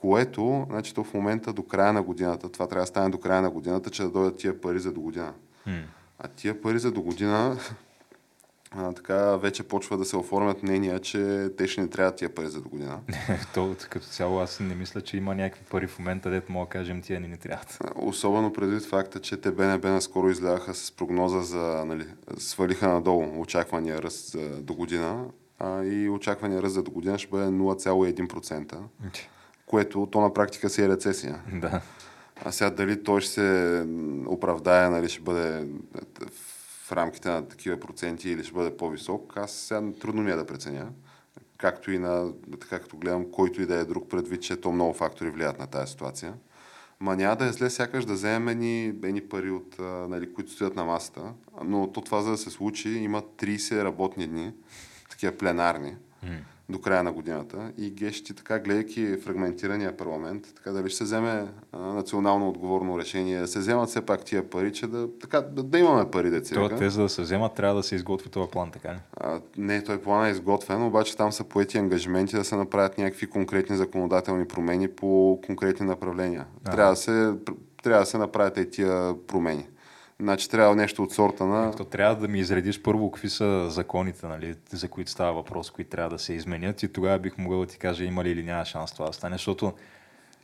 което, 0.01 0.65
значи, 0.69 0.93
то 0.93 1.03
в 1.03 1.13
момента 1.13 1.53
до 1.53 1.63
края 1.63 1.93
на 1.93 2.03
годината, 2.03 2.49
това 2.49 2.67
трябва 2.67 2.83
да 2.83 2.87
стане 2.87 3.09
до 3.09 3.17
края 3.17 3.41
на 3.41 3.49
годината, 3.49 3.89
че 3.89 4.03
да 4.03 4.09
дойдат 4.09 4.37
тия 4.37 4.61
пари 4.61 4.79
за 4.79 4.91
до 4.91 5.01
година. 5.01 5.33
М. 5.65 5.73
А 6.23 6.27
тия 6.27 6.61
пари 6.61 6.79
за 6.79 6.91
до 6.91 7.01
година, 7.01 7.57
а, 8.71 8.93
така 8.93 9.37
вече 9.37 9.63
почва 9.63 9.97
да 9.97 10.05
се 10.05 10.17
оформят 10.17 10.63
мнения, 10.63 10.99
че 10.99 11.49
те 11.57 11.67
ще 11.67 11.81
не 11.81 11.87
трябва 11.87 12.15
тия 12.15 12.35
пари 12.35 12.47
за 12.47 12.61
до 12.61 12.69
година. 12.69 12.99
То, 13.53 13.75
като 13.89 14.05
цяло 14.05 14.39
аз 14.39 14.59
не 14.59 14.75
мисля, 14.75 15.01
че 15.01 15.17
има 15.17 15.35
някакви 15.35 15.65
пари 15.69 15.87
в 15.87 15.99
момента, 15.99 16.29
дето 16.29 16.51
мога 16.51 16.65
да 16.65 16.69
кажем, 16.69 17.01
тия 17.01 17.19
ни 17.19 17.27
не 17.27 17.37
трябват. 17.37 17.79
Особено 17.95 18.53
предвид 18.53 18.85
факта, 18.85 19.19
че 19.21 19.37
те 19.37 19.51
БНБ 19.51 19.89
наскоро 19.89 20.29
изляха 20.29 20.73
с 20.73 20.91
прогноза 20.91 21.41
за, 21.41 21.83
нали, 21.85 22.07
свалиха 22.37 22.87
надолу 22.87 23.41
очаквания 23.41 24.01
ръст 24.01 24.31
за 24.31 24.61
до 24.61 24.73
година 24.73 25.25
а, 25.59 25.83
и 25.83 26.09
очаквания 26.09 26.61
ръст 26.61 26.73
за 26.73 26.83
до 26.83 26.91
година 26.91 27.19
ще 27.19 27.29
бъде 27.29 27.45
0,1%, 27.45 28.77
което 29.65 30.07
то 30.11 30.21
на 30.21 30.33
практика 30.33 30.69
си 30.69 30.83
е 30.83 30.89
рецесия. 30.89 31.41
Да. 31.53 31.81
А 32.45 32.51
сега 32.51 32.69
дали 32.69 33.03
той 33.03 33.21
ще 33.21 33.31
се 33.31 33.85
оправдае, 34.27 34.89
нали, 34.89 35.09
ще 35.09 35.21
бъде 35.21 35.67
в 36.85 36.91
рамките 36.91 37.29
на 37.29 37.47
такива 37.47 37.79
проценти 37.79 38.29
или 38.29 38.43
ще 38.43 38.53
бъде 38.53 38.77
по-висок, 38.77 39.33
аз 39.37 39.51
сега 39.51 39.83
трудно 40.01 40.21
ми 40.21 40.31
е 40.31 40.35
да 40.35 40.45
преценя. 40.45 40.87
Както 41.57 41.91
и 41.91 41.99
на, 41.99 42.33
така 42.59 42.79
като 42.79 42.97
гледам, 42.97 43.31
който 43.31 43.61
и 43.61 43.65
да 43.65 43.75
е 43.75 43.85
друг 43.85 44.09
предвид, 44.09 44.41
че 44.41 44.61
то 44.61 44.71
много 44.71 44.93
фактори 44.93 45.29
влияят 45.29 45.59
на 45.59 45.67
тази 45.67 45.91
ситуация. 45.91 46.33
Ма 46.99 47.15
няма 47.15 47.35
да 47.35 47.45
е 47.45 47.51
зле 47.51 47.69
сякаш 47.69 48.05
да 48.05 48.13
вземем 48.13 48.47
едни, 48.47 48.85
едни 48.85 49.21
пари, 49.21 49.51
от, 49.51 49.75
нали, 49.79 50.33
които 50.33 50.51
стоят 50.51 50.75
на 50.75 50.85
масата. 50.85 51.33
Но 51.63 51.91
то 51.91 52.01
това, 52.01 52.21
за 52.21 52.31
да 52.31 52.37
се 52.37 52.49
случи, 52.49 52.89
има 52.89 53.21
30 53.21 53.83
работни 53.83 54.27
дни, 54.27 54.53
такива 55.09 55.31
пленарни, 55.31 55.95
До 56.69 56.81
края 56.81 57.03
на 57.03 57.11
годината. 57.11 57.71
И 57.77 57.91
гещи, 57.91 58.33
така 58.33 58.59
гледайки 58.59 59.17
фрагментирания 59.17 59.97
парламент, 59.97 60.53
така 60.55 60.71
дали 60.71 60.89
ще 60.89 60.97
се 60.97 61.03
вземе 61.03 61.47
а, 61.71 61.77
национално 61.79 62.49
отговорно 62.49 62.99
решение, 62.99 63.39
да 63.39 63.47
се 63.47 63.59
вземат 63.59 63.89
все 63.89 64.05
пак 64.05 64.25
тия 64.25 64.49
пари, 64.49 64.73
че 64.73 64.87
да, 64.87 65.07
така, 65.19 65.41
да, 65.41 65.63
да 65.63 65.79
имаме 65.79 66.11
пари, 66.11 66.29
деца. 66.29 66.55
То, 66.55 66.69
те 66.69 66.89
за 66.89 67.01
да 67.01 67.09
се 67.09 67.21
вземат, 67.21 67.53
трябва 67.53 67.75
да 67.75 67.83
се 67.83 67.95
изготви 67.95 68.29
този 68.29 68.51
план, 68.51 68.71
така 68.71 68.93
ли? 68.93 68.97
А, 69.17 69.41
не, 69.57 69.83
той 69.83 70.01
план 70.01 70.25
е 70.25 70.29
изготвен, 70.29 70.83
обаче 70.83 71.17
там 71.17 71.31
са 71.31 71.43
поети 71.43 71.77
ангажименти 71.77 72.35
да 72.35 72.43
се 72.43 72.55
направят 72.55 72.97
някакви 72.97 73.27
конкретни 73.27 73.77
законодателни 73.77 74.47
промени 74.47 74.87
по 74.87 75.39
конкретни 75.45 75.85
направления. 75.85 76.45
А. 76.65 76.71
Трябва 76.71 76.91
да, 76.91 76.95
се, 76.95 77.33
трябва 77.83 77.99
да 77.99 78.05
се 78.05 78.17
направят 78.17 78.57
и 78.57 78.69
тия 78.69 79.15
промени. 79.27 79.67
Значи 80.21 80.49
трябва 80.49 80.75
нещо 80.75 81.03
от 81.03 81.11
сорта 81.11 81.45
на... 81.45 81.71
То 81.75 81.85
трябва 81.85 82.15
да 82.15 82.27
ми 82.27 82.39
изредиш 82.39 82.81
първо 82.81 83.11
какви 83.11 83.29
са 83.29 83.69
законите, 83.69 84.27
нали, 84.27 84.55
за 84.69 84.87
които 84.87 85.11
става 85.11 85.33
въпрос, 85.33 85.71
които 85.71 85.89
трябва 85.89 86.09
да 86.09 86.19
се 86.19 86.33
изменят 86.33 86.83
и 86.83 86.93
тогава 86.93 87.19
бих 87.19 87.37
могъл 87.37 87.59
да 87.59 87.65
ти 87.65 87.77
кажа 87.77 88.03
има 88.03 88.23
ли 88.23 88.29
или 88.29 88.43
няма 88.43 88.65
шанс 88.65 88.91
това 88.91 89.07
да 89.07 89.13
стане, 89.13 89.35
защото 89.35 89.73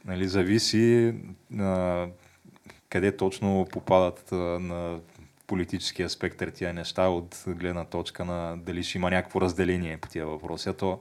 нали, 0.05 0.27
зависи 0.27 1.13
а, 1.59 2.07
къде 2.89 3.17
точно 3.17 3.67
попадат 3.71 4.31
а, 4.31 4.35
на 4.35 4.99
политическия 5.47 6.09
спектър 6.09 6.49
тия 6.49 6.73
неща 6.73 7.07
от 7.07 7.43
гледна 7.47 7.85
точка 7.85 8.25
на 8.25 8.57
дали 8.57 8.83
ще 8.83 8.97
има 8.97 9.09
някакво 9.09 9.41
разделение 9.41 9.97
по 9.97 10.09
тия 10.09 10.25
въпроси. 10.25 10.69
А 10.69 10.73
то 10.73 10.99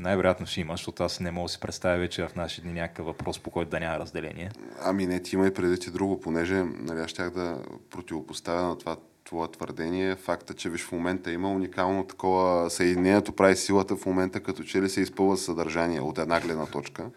най-вероятно 0.00 0.46
ще 0.46 0.60
има, 0.60 0.72
защото 0.72 1.02
аз 1.02 1.20
не 1.20 1.30
мога 1.30 1.44
да 1.44 1.52
си 1.52 1.60
представя 1.60 1.98
вече 1.98 2.26
в 2.26 2.36
наши 2.36 2.60
дни 2.60 2.72
някакъв 2.72 3.06
въпрос, 3.06 3.38
по 3.38 3.50
който 3.50 3.70
да 3.70 3.80
няма 3.80 3.98
разделение. 3.98 4.50
Ами 4.82 5.06
не, 5.06 5.22
ти 5.22 5.34
има 5.34 5.46
и 5.46 5.54
преди 5.54 5.78
ти 5.78 5.90
друго, 5.90 6.20
понеже 6.20 6.64
нали, 6.64 7.00
аз 7.00 7.10
щях 7.10 7.30
да 7.30 7.62
противопоставя 7.90 8.62
на 8.62 8.78
това 8.78 8.96
твое 9.24 9.48
твърдение. 9.48 10.16
Факта, 10.16 10.54
че 10.54 10.70
виж 10.70 10.84
в 10.84 10.92
момента 10.92 11.32
има 11.32 11.52
уникално 11.52 12.04
такова 12.04 12.70
съединението 12.70 13.32
прави 13.32 13.56
силата 13.56 13.96
в 13.96 14.06
момента, 14.06 14.40
като 14.40 14.62
че 14.62 14.82
ли 14.82 14.88
се 14.88 15.00
изпълва 15.00 15.36
съдържание 15.36 16.00
от 16.00 16.18
една 16.18 16.40
гледна 16.40 16.66
точка. 16.66 17.10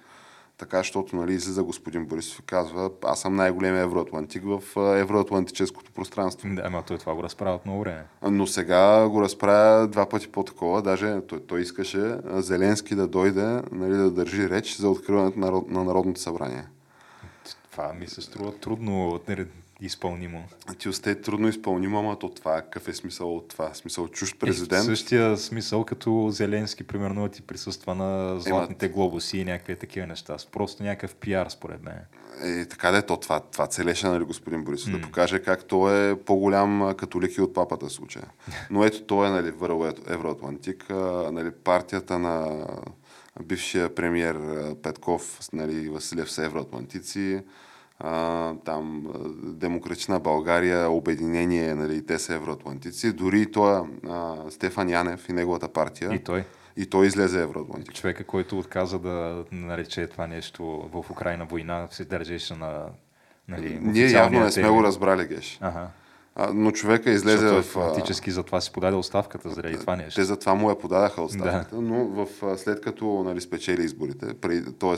Така, 0.58 0.78
защото 0.78 1.16
нали, 1.16 1.34
излиза 1.34 1.64
господин 1.64 2.06
Борисов 2.06 2.40
и 2.40 2.46
казва, 2.46 2.92
аз 3.04 3.22
съм 3.22 3.36
най-големия 3.36 3.82
евроатлантик 3.84 4.44
в 4.46 4.62
евроатлантическото 4.98 5.92
пространство. 5.92 6.50
Да, 6.52 6.62
ама 6.66 6.84
той 6.88 6.98
това 6.98 7.16
го 7.16 7.24
разправя 7.24 7.56
от 7.56 7.66
много 7.66 7.80
време. 7.80 8.04
Но 8.24 8.48
сега 8.48 9.10
го 9.10 9.22
разправя 9.22 9.88
два 9.88 10.10
пъти 10.10 10.28
по-такова. 10.28 10.82
Даже 10.82 11.22
той, 11.28 11.40
той 11.40 11.62
искаше 11.62 12.18
Зеленски 12.26 12.96
да 12.96 13.08
дойде 13.08 13.62
нали, 13.72 13.98
да 13.98 14.12
държи 14.12 14.50
реч 14.50 14.78
за 14.78 14.90
откриването 14.90 15.40
на, 15.40 15.52
на 15.68 15.84
Народното 15.84 16.20
събрание. 16.20 16.64
Това 17.72 17.94
ми 17.94 18.08
се 18.08 18.22
струва 18.22 18.60
трудно 18.60 19.20
изпълнимо. 19.86 20.44
Ти 20.78 20.90
осте 20.90 21.22
трудно 21.22 21.48
изпълнимо, 21.48 22.00
ама 22.00 22.20
то 22.20 22.30
това, 22.30 22.62
какъв 22.62 22.88
е 22.88 22.94
смисъл 22.94 23.36
от 23.38 23.48
това? 23.48 23.74
Смисъл 23.74 24.08
чужд 24.08 24.40
президент? 24.40 24.84
Е, 24.84 24.86
същия 24.86 25.38
смисъл 25.38 25.86
като 25.86 26.30
Зеленски, 26.32 26.84
примерно, 26.84 27.30
ти 27.30 27.42
присъства 27.42 27.96
на 27.96 28.40
златните 28.40 28.86
Ема... 28.86 28.94
глобуси 28.94 29.38
и 29.38 29.46
някакви 29.46 29.76
такива 29.76 30.08
неща. 30.08 30.38
Просто 30.52 30.84
някакъв 30.84 31.16
пиар, 31.16 31.48
според 31.50 31.84
мен. 31.84 31.98
Е, 32.44 32.66
така 32.66 32.92
да 32.92 32.98
е, 32.98 33.02
то 33.02 33.18
това, 33.18 33.40
това 33.40 33.68
целеше, 33.68 34.08
нали, 34.08 34.24
господин 34.24 34.64
Борисов, 34.64 34.90
mm. 34.90 35.00
да 35.00 35.02
покаже 35.02 35.40
как 35.40 35.66
той 35.66 36.12
е 36.12 36.16
по-голям 36.16 36.94
католик 36.98 37.38
и 37.38 37.42
от 37.42 37.54
папата 37.54 37.86
в 37.86 37.92
случая. 37.92 38.26
Но 38.70 38.86
ето 38.86 39.04
той 39.04 39.28
е, 39.28 39.30
нали, 39.30 39.52
върл 39.52 39.92
Евроатлантик, 40.08 40.86
нали, 41.32 41.52
партията 41.52 42.20
на 42.20 42.66
бившия 43.44 43.96
премьер 43.96 44.38
Петков, 44.84 45.40
нали, 45.54 45.90
Василев 45.90 46.32
са 46.32 46.46
евроатлантици, 46.46 47.42
а, 48.04 48.54
там 48.66 49.08
Демократична 49.44 50.20
България, 50.20 50.90
Обединение, 50.90 51.76
нали, 51.76 52.06
те 52.06 52.20
са 52.20 52.34
евроатлантици. 52.34 53.14
Дори 53.14 53.42
и 53.42 53.52
той, 53.52 53.82
а, 54.10 54.36
Стефан 54.50 54.90
Янев 54.90 55.30
и 55.30 55.34
неговата 55.34 55.68
партия. 55.68 56.14
И 56.14 56.20
той. 56.20 56.44
И 56.78 56.86
той 56.86 57.08
излезе 57.08 57.42
евроатлантик. 57.42 57.96
Човека, 57.96 58.24
който 58.24 58.60
отказа 58.60 59.00
да 59.00 59.46
нарече 59.52 60.08
това 60.08 60.28
нещо 60.28 60.90
в 60.94 61.12
Украина 61.12 61.46
война, 61.46 61.88
се 61.92 62.06
държеше 62.06 62.56
на 62.56 62.86
Нали, 63.48 63.80
Ние 63.82 64.12
явно 64.12 64.40
не 64.40 64.52
сме 64.52 64.70
го 64.70 64.84
разбрали, 64.84 65.28
Геш. 65.28 65.58
Ага. 65.62 65.88
А, 66.36 66.54
но 66.54 66.72
човека 66.72 67.12
излезе 67.12 67.38
Защото 67.38 67.68
в... 67.68 67.72
Фактически 67.72 68.32
за 68.32 68.44
това 68.44 68.62
си 68.62 68.72
подаде 68.72 68.96
оставката, 68.96 69.50
заради 69.50 69.80
това 69.80 69.96
нещо. 69.96 70.22
Те 70.22 70.24
за 70.24 70.38
това 70.38 70.54
му 70.56 70.70
я 70.70 70.78
подадаха 70.78 71.22
оставката, 71.22 71.76
да. 71.76 71.82
но 71.82 72.06
в, 72.06 72.28
след 72.58 72.82
като 72.82 73.24
нали, 73.26 73.42
спечели 73.42 73.84
изборите, 73.84 74.34
т.е. 74.80 74.96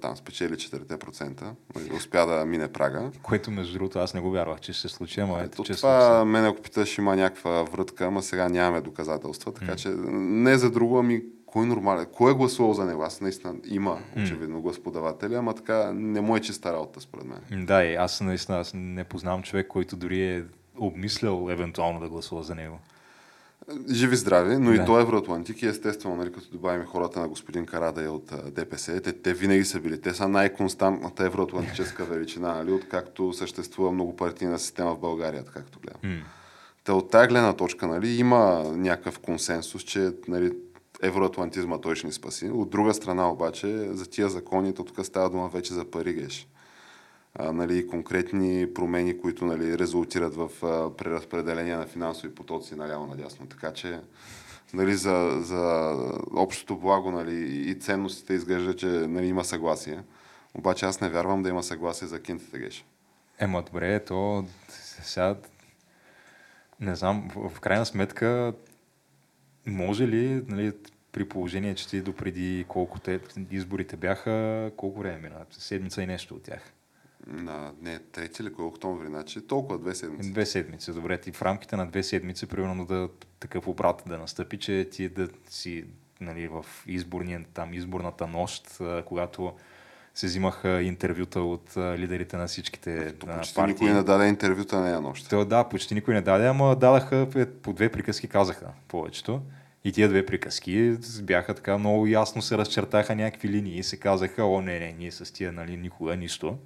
там 0.00 0.16
спечели 0.16 0.52
4%, 0.52 1.42
нали, 1.74 1.92
успя 1.96 2.26
да 2.26 2.46
мине 2.46 2.68
прага. 2.68 3.10
Което 3.22 3.50
между 3.50 3.72
другото 3.72 3.98
аз 3.98 4.14
не 4.14 4.20
го 4.20 4.30
вярвах, 4.30 4.60
че 4.60 4.72
ще 4.72 4.88
се 4.88 4.94
случи, 4.94 5.20
ама 5.20 5.40
ето, 5.42 5.64
че 5.64 5.74
това 5.74 6.24
мен 6.24 6.44
ако 6.44 6.62
питаш 6.62 6.98
има 6.98 7.16
някаква 7.16 7.62
врътка, 7.62 8.04
ама 8.04 8.22
сега 8.22 8.48
нямаме 8.48 8.80
доказателства, 8.80 9.52
така 9.52 9.72
mm. 9.72 9.76
че 9.76 9.88
не 10.08 10.58
за 10.58 10.70
друго, 10.70 10.98
ами 10.98 11.22
кой 11.52 11.62
е 11.62 11.66
нормален? 11.66 12.06
Кой 12.12 12.32
е 12.32 12.34
гласувал 12.34 12.74
за 12.74 12.84
него? 12.84 13.02
Аз 13.02 13.20
наистина 13.20 13.54
има, 13.70 13.98
очевидно, 14.22 14.62
гласподаватели, 14.62 15.34
ама 15.34 15.54
така 15.54 15.92
не 15.92 16.20
му 16.20 16.36
е 16.36 16.40
чиста 16.40 16.72
работа, 16.72 17.00
според 17.00 17.26
мен. 17.26 17.66
Да, 17.66 17.84
и 17.84 17.94
аз 17.94 18.20
наистина 18.20 18.58
аз 18.58 18.72
не 18.74 19.04
познавам 19.04 19.42
човек, 19.42 19.66
който 19.66 19.96
дори 19.96 20.22
е 20.22 20.44
обмислял 20.78 21.48
евентуално 21.50 22.00
да 22.00 22.08
гласува 22.08 22.42
за 22.42 22.54
него. 22.54 22.78
Живи 23.92 24.16
здрави, 24.16 24.56
но 24.56 24.70
да. 24.70 24.76
и 24.76 24.86
той 24.86 25.00
е 25.00 25.02
евроатлантик 25.02 25.62
и 25.62 25.66
естествено, 25.66 26.16
нали, 26.16 26.32
като 26.32 26.50
добавим 26.50 26.86
хората 26.86 27.20
на 27.20 27.28
господин 27.28 27.66
Карада 27.66 28.12
от 28.12 28.32
ДПС, 28.54 29.00
те, 29.00 29.12
те 29.12 29.34
винаги 29.34 29.64
са 29.64 29.80
били. 29.80 30.00
Те 30.00 30.14
са 30.14 30.28
най-константната 30.28 31.24
евроатлантическа 31.24 32.04
величина, 32.04 32.54
нали, 32.54 32.72
откакто 32.72 33.32
съществува 33.32 33.92
многопартийна 33.92 34.58
система 34.58 34.94
в 34.94 34.98
България, 34.98 35.44
както 35.44 35.80
гледам. 35.80 36.00
Mm. 36.04 36.22
Та 36.84 36.94
от 36.94 37.10
тази 37.10 37.28
гледна 37.28 37.52
точка 37.52 37.86
нали, 37.86 38.08
има 38.08 38.72
някакъв 38.76 39.18
консенсус, 39.18 39.82
че 39.82 40.10
нали, 40.28 40.52
евроатлантизма 41.02 41.80
той 41.80 41.96
ще 41.96 42.06
ни 42.06 42.12
спаси. 42.12 42.50
От 42.50 42.70
друга 42.70 42.94
страна 42.94 43.30
обаче, 43.30 43.88
за 43.92 44.10
тия 44.10 44.28
закони, 44.28 44.74
то 44.74 44.84
тук 44.84 45.06
става 45.06 45.30
дума 45.30 45.48
вече 45.48 45.74
за 45.74 45.84
пари, 45.84 46.12
геш 46.12 46.48
а, 47.34 47.52
нали, 47.52 47.86
конкретни 47.86 48.74
промени, 48.74 49.20
които 49.20 49.44
нали, 49.44 49.78
резултират 49.78 50.34
в 50.34 50.50
а, 50.62 50.96
преразпределение 50.96 51.76
на 51.76 51.86
финансови 51.86 52.34
потоци 52.34 52.74
наляво-надясно. 52.74 53.48
Така 53.48 53.72
че 53.72 54.00
нали, 54.74 54.94
за, 54.94 55.38
за 55.40 55.94
общото 56.34 56.76
благо 56.76 57.10
нали, 57.10 57.34
и 57.70 57.74
ценностите 57.74 58.34
изглежда, 58.34 58.76
че 58.76 58.86
нали, 58.86 59.26
има 59.26 59.44
съгласие. 59.44 60.02
Обаче 60.54 60.86
аз 60.86 61.00
не 61.00 61.08
вярвам 61.08 61.42
да 61.42 61.48
има 61.48 61.62
съгласие 61.62 62.08
за 62.08 62.22
кинтите 62.22 62.58
геш. 62.58 62.84
Ема 63.38 63.62
добре, 63.62 64.04
то 64.04 64.44
сега 65.02 65.36
не 66.80 66.94
знам, 66.94 67.30
в, 67.36 67.60
крайна 67.60 67.86
сметка 67.86 68.52
може 69.68 70.08
ли, 70.08 70.42
нали, 70.48 70.72
при 71.12 71.28
положение, 71.28 71.74
че 71.74 71.88
ти 71.88 72.00
допреди 72.00 72.64
колко 72.68 73.00
те 73.00 73.20
изборите 73.50 73.96
бяха, 73.96 74.70
колко 74.76 75.00
време 75.00 75.18
мина? 75.18 75.44
Седмица 75.50 76.02
и 76.02 76.06
нещо 76.06 76.34
от 76.34 76.42
тях 76.42 76.72
на, 77.28 77.72
не, 77.82 77.98
трети 77.98 78.42
или 78.42 78.52
кой 78.52 78.64
октомври, 78.64 79.06
значи 79.06 79.40
толкова 79.40 79.78
две 79.78 79.94
седмици. 79.94 80.32
Две 80.32 80.46
седмици, 80.46 80.92
добре. 80.92 81.20
Ти 81.20 81.32
в 81.32 81.42
рамките 81.42 81.76
на 81.76 81.86
две 81.86 82.02
седмици, 82.02 82.46
примерно 82.46 82.86
да 82.86 83.08
такъв 83.40 83.68
обрат 83.68 84.02
да 84.06 84.18
настъпи, 84.18 84.58
че 84.58 84.88
ти 84.92 85.08
да 85.08 85.28
си 85.48 85.84
нали, 86.20 86.48
в 86.48 86.64
изборния, 86.86 87.44
там, 87.54 87.74
изборната 87.74 88.26
нощ, 88.26 88.80
когато 89.04 89.54
се 90.18 90.26
взимаха 90.26 90.82
интервюта 90.82 91.40
от 91.40 91.76
лидерите 91.76 92.36
на 92.36 92.46
всичките 92.46 93.12
То, 93.12 93.26
почти 93.26 93.54
партии. 93.54 93.72
никой 93.72 93.90
не 93.90 94.02
даде 94.02 94.28
интервюта 94.28 94.80
на 94.80 95.00
нощ. 95.00 95.28
То, 95.28 95.44
да, 95.44 95.64
почти 95.64 95.94
никой 95.94 96.14
не 96.14 96.20
даде, 96.20 96.46
ама 96.46 96.76
дадаха 96.76 97.28
по 97.62 97.72
две 97.72 97.88
приказки, 97.88 98.28
казаха 98.28 98.66
повечето. 98.88 99.42
И 99.84 99.92
тия 99.92 100.08
две 100.08 100.26
приказки 100.26 100.96
бяха 101.22 101.54
така 101.54 101.78
много 101.78 102.06
ясно 102.06 102.42
се 102.42 102.58
разчертаха 102.58 103.14
някакви 103.14 103.48
линии 103.48 103.78
и 103.78 103.82
се 103.82 103.96
казаха, 103.96 104.44
о 104.44 104.60
не, 104.60 104.78
не, 104.78 104.94
ние 104.98 105.10
с 105.10 105.32
тия 105.32 105.52
нали, 105.52 105.76
никога 105.76 106.16
нищо. 106.16 106.58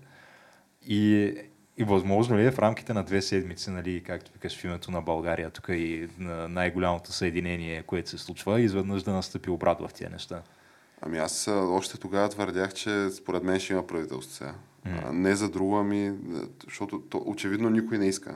И, 0.87 1.35
и 1.76 1.85
възможно 1.85 2.38
ли 2.38 2.47
е 2.47 2.50
в 2.50 2.59
рамките 2.59 2.92
на 2.92 3.04
две 3.04 3.23
седмици, 3.23 3.71
нали, 3.71 4.02
както 4.02 4.32
викаш 4.32 4.59
в 4.59 4.64
името 4.64 4.90
на 4.90 5.02
България, 5.02 5.50
тук 5.50 5.68
и 5.68 6.09
на 6.18 6.49
най-голямото 6.49 7.12
съединение, 7.12 7.82
което 7.82 8.11
се 8.11 8.18
случва, 8.18 8.61
изведнъж 8.61 9.02
да 9.02 9.12
настъпи 9.12 9.50
обрат 9.50 9.80
в 9.80 9.90
тия 9.94 10.11
неща? 10.11 10.42
Ами 11.02 11.18
аз 11.18 11.49
още 11.49 11.99
тогава 11.99 12.28
твърдях, 12.28 12.75
че 12.75 13.11
според 13.11 13.42
мен 13.42 13.61
ще 13.61 13.73
има 13.73 13.87
правителство 13.87 14.35
сега. 14.35 14.54
Mm. 14.87 15.11
не 15.11 15.37
за 15.37 15.49
друго, 15.49 15.76
ами, 15.76 16.12
защото 16.64 17.00
то, 17.00 17.23
очевидно 17.26 17.71
никой 17.71 17.99
не 17.99 18.09
иска. 18.09 18.35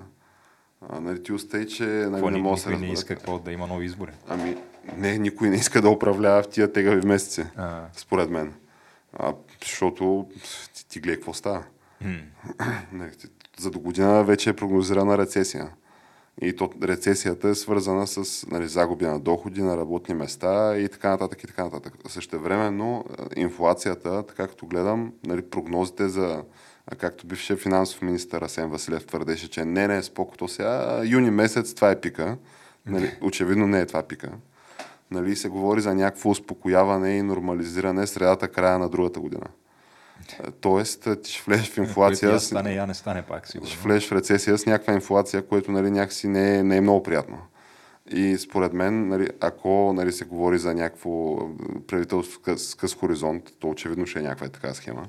А, 0.88 1.00
нали, 1.00 1.22
ти 1.22 1.32
устай, 1.32 1.66
че 1.66 1.84
нали, 1.84 2.30
не 2.30 2.38
може 2.38 2.64
да 2.64 2.78
не 2.78 2.92
иска 2.92 3.16
какво, 3.16 3.38
да 3.38 3.52
има 3.52 3.66
нови 3.66 3.86
избори? 3.86 4.10
Ами, 4.28 4.56
не, 4.96 5.18
никой 5.18 5.50
не 5.50 5.56
иска 5.56 5.82
да 5.82 5.90
управлява 5.90 6.42
в 6.42 6.48
тия 6.48 6.72
тегави 6.72 7.06
месеци, 7.06 7.44
а. 7.56 7.84
според 7.92 8.30
мен. 8.30 8.54
А, 9.12 9.34
защото 9.62 10.28
ти, 10.74 10.88
ти 10.88 11.00
гледай 11.00 11.16
какво 11.16 11.34
става. 11.34 11.64
За 13.58 13.70
до 13.70 13.78
година 13.78 14.24
вече 14.24 14.50
е 14.50 14.56
прогнозирана 14.56 15.18
рецесия. 15.18 15.70
И 16.42 16.56
то, 16.56 16.70
рецесията 16.82 17.48
е 17.48 17.54
свързана 17.54 18.06
с 18.06 18.46
нали, 18.46 18.68
загуби 18.68 19.04
на 19.04 19.20
доходи, 19.20 19.62
на 19.62 19.76
работни 19.76 20.14
места 20.14 20.78
и 20.78 20.88
така 20.88 21.10
нататък 21.10 21.44
и 21.44 21.46
така 21.46 21.64
нататък. 21.64 21.94
Също 22.08 22.40
време, 22.40 22.70
но 22.70 23.04
инфлацията, 23.36 24.22
така 24.22 24.48
като 24.48 24.66
гледам, 24.66 25.12
нали, 25.26 25.42
прогнозите 25.42 26.08
за 26.08 26.42
както 26.98 27.26
бившия 27.26 27.56
финансов 27.56 28.02
министър 28.02 28.42
Асен 28.42 28.70
Василев 28.70 29.06
твърдеше, 29.06 29.50
че 29.50 29.64
не, 29.64 29.88
не 29.88 29.96
е 29.96 30.02
спокото 30.02 30.48
сега, 30.48 31.02
юни 31.04 31.30
месец 31.30 31.74
това 31.74 31.90
е 31.90 32.00
пика. 32.00 32.36
Нали, 32.86 33.18
очевидно 33.22 33.66
не 33.66 33.80
е 33.80 33.86
това 33.86 34.02
пика. 34.02 34.32
Нали, 35.10 35.36
се 35.36 35.48
говори 35.48 35.80
за 35.80 35.94
някакво 35.94 36.30
успокояване 36.30 37.16
и 37.16 37.22
нормализиране 37.22 38.06
средата 38.06 38.48
края 38.48 38.78
на 38.78 38.88
другата 38.88 39.20
година. 39.20 39.46
Тоест, 40.60 41.08
ти 41.22 41.32
ще 41.32 41.42
влезеш 41.46 41.70
в 41.70 41.76
инфлация. 41.76 42.30
Я 42.30 42.40
стане, 42.40 42.74
я 42.74 42.86
не 42.86 42.94
стане 42.94 43.22
пак, 43.22 43.48
сигурно. 43.48 43.70
Ще 43.70 43.80
влезеш 43.80 44.08
в 44.08 44.12
рецесия 44.12 44.58
с 44.58 44.66
някаква 44.66 44.94
инфлация, 44.94 45.46
което 45.46 45.72
нали, 45.72 45.90
някакси 45.90 46.28
не 46.28 46.58
е, 46.58 46.62
не 46.62 46.76
е 46.76 46.80
много 46.80 47.02
приятно. 47.02 47.38
И 48.10 48.38
според 48.38 48.72
мен, 48.72 49.08
нали, 49.08 49.28
ако 49.40 49.92
нали, 49.96 50.12
се 50.12 50.24
говори 50.24 50.58
за 50.58 50.74
някакво 50.74 51.36
правителство 51.86 52.56
с 52.56 52.74
къс 52.74 52.94
хоризонт, 52.94 53.44
то 53.58 53.68
очевидно 53.68 54.06
ще 54.06 54.18
е 54.18 54.22
някаква 54.22 54.46
е 54.46 54.50
така 54.50 54.74
схема. 54.74 55.06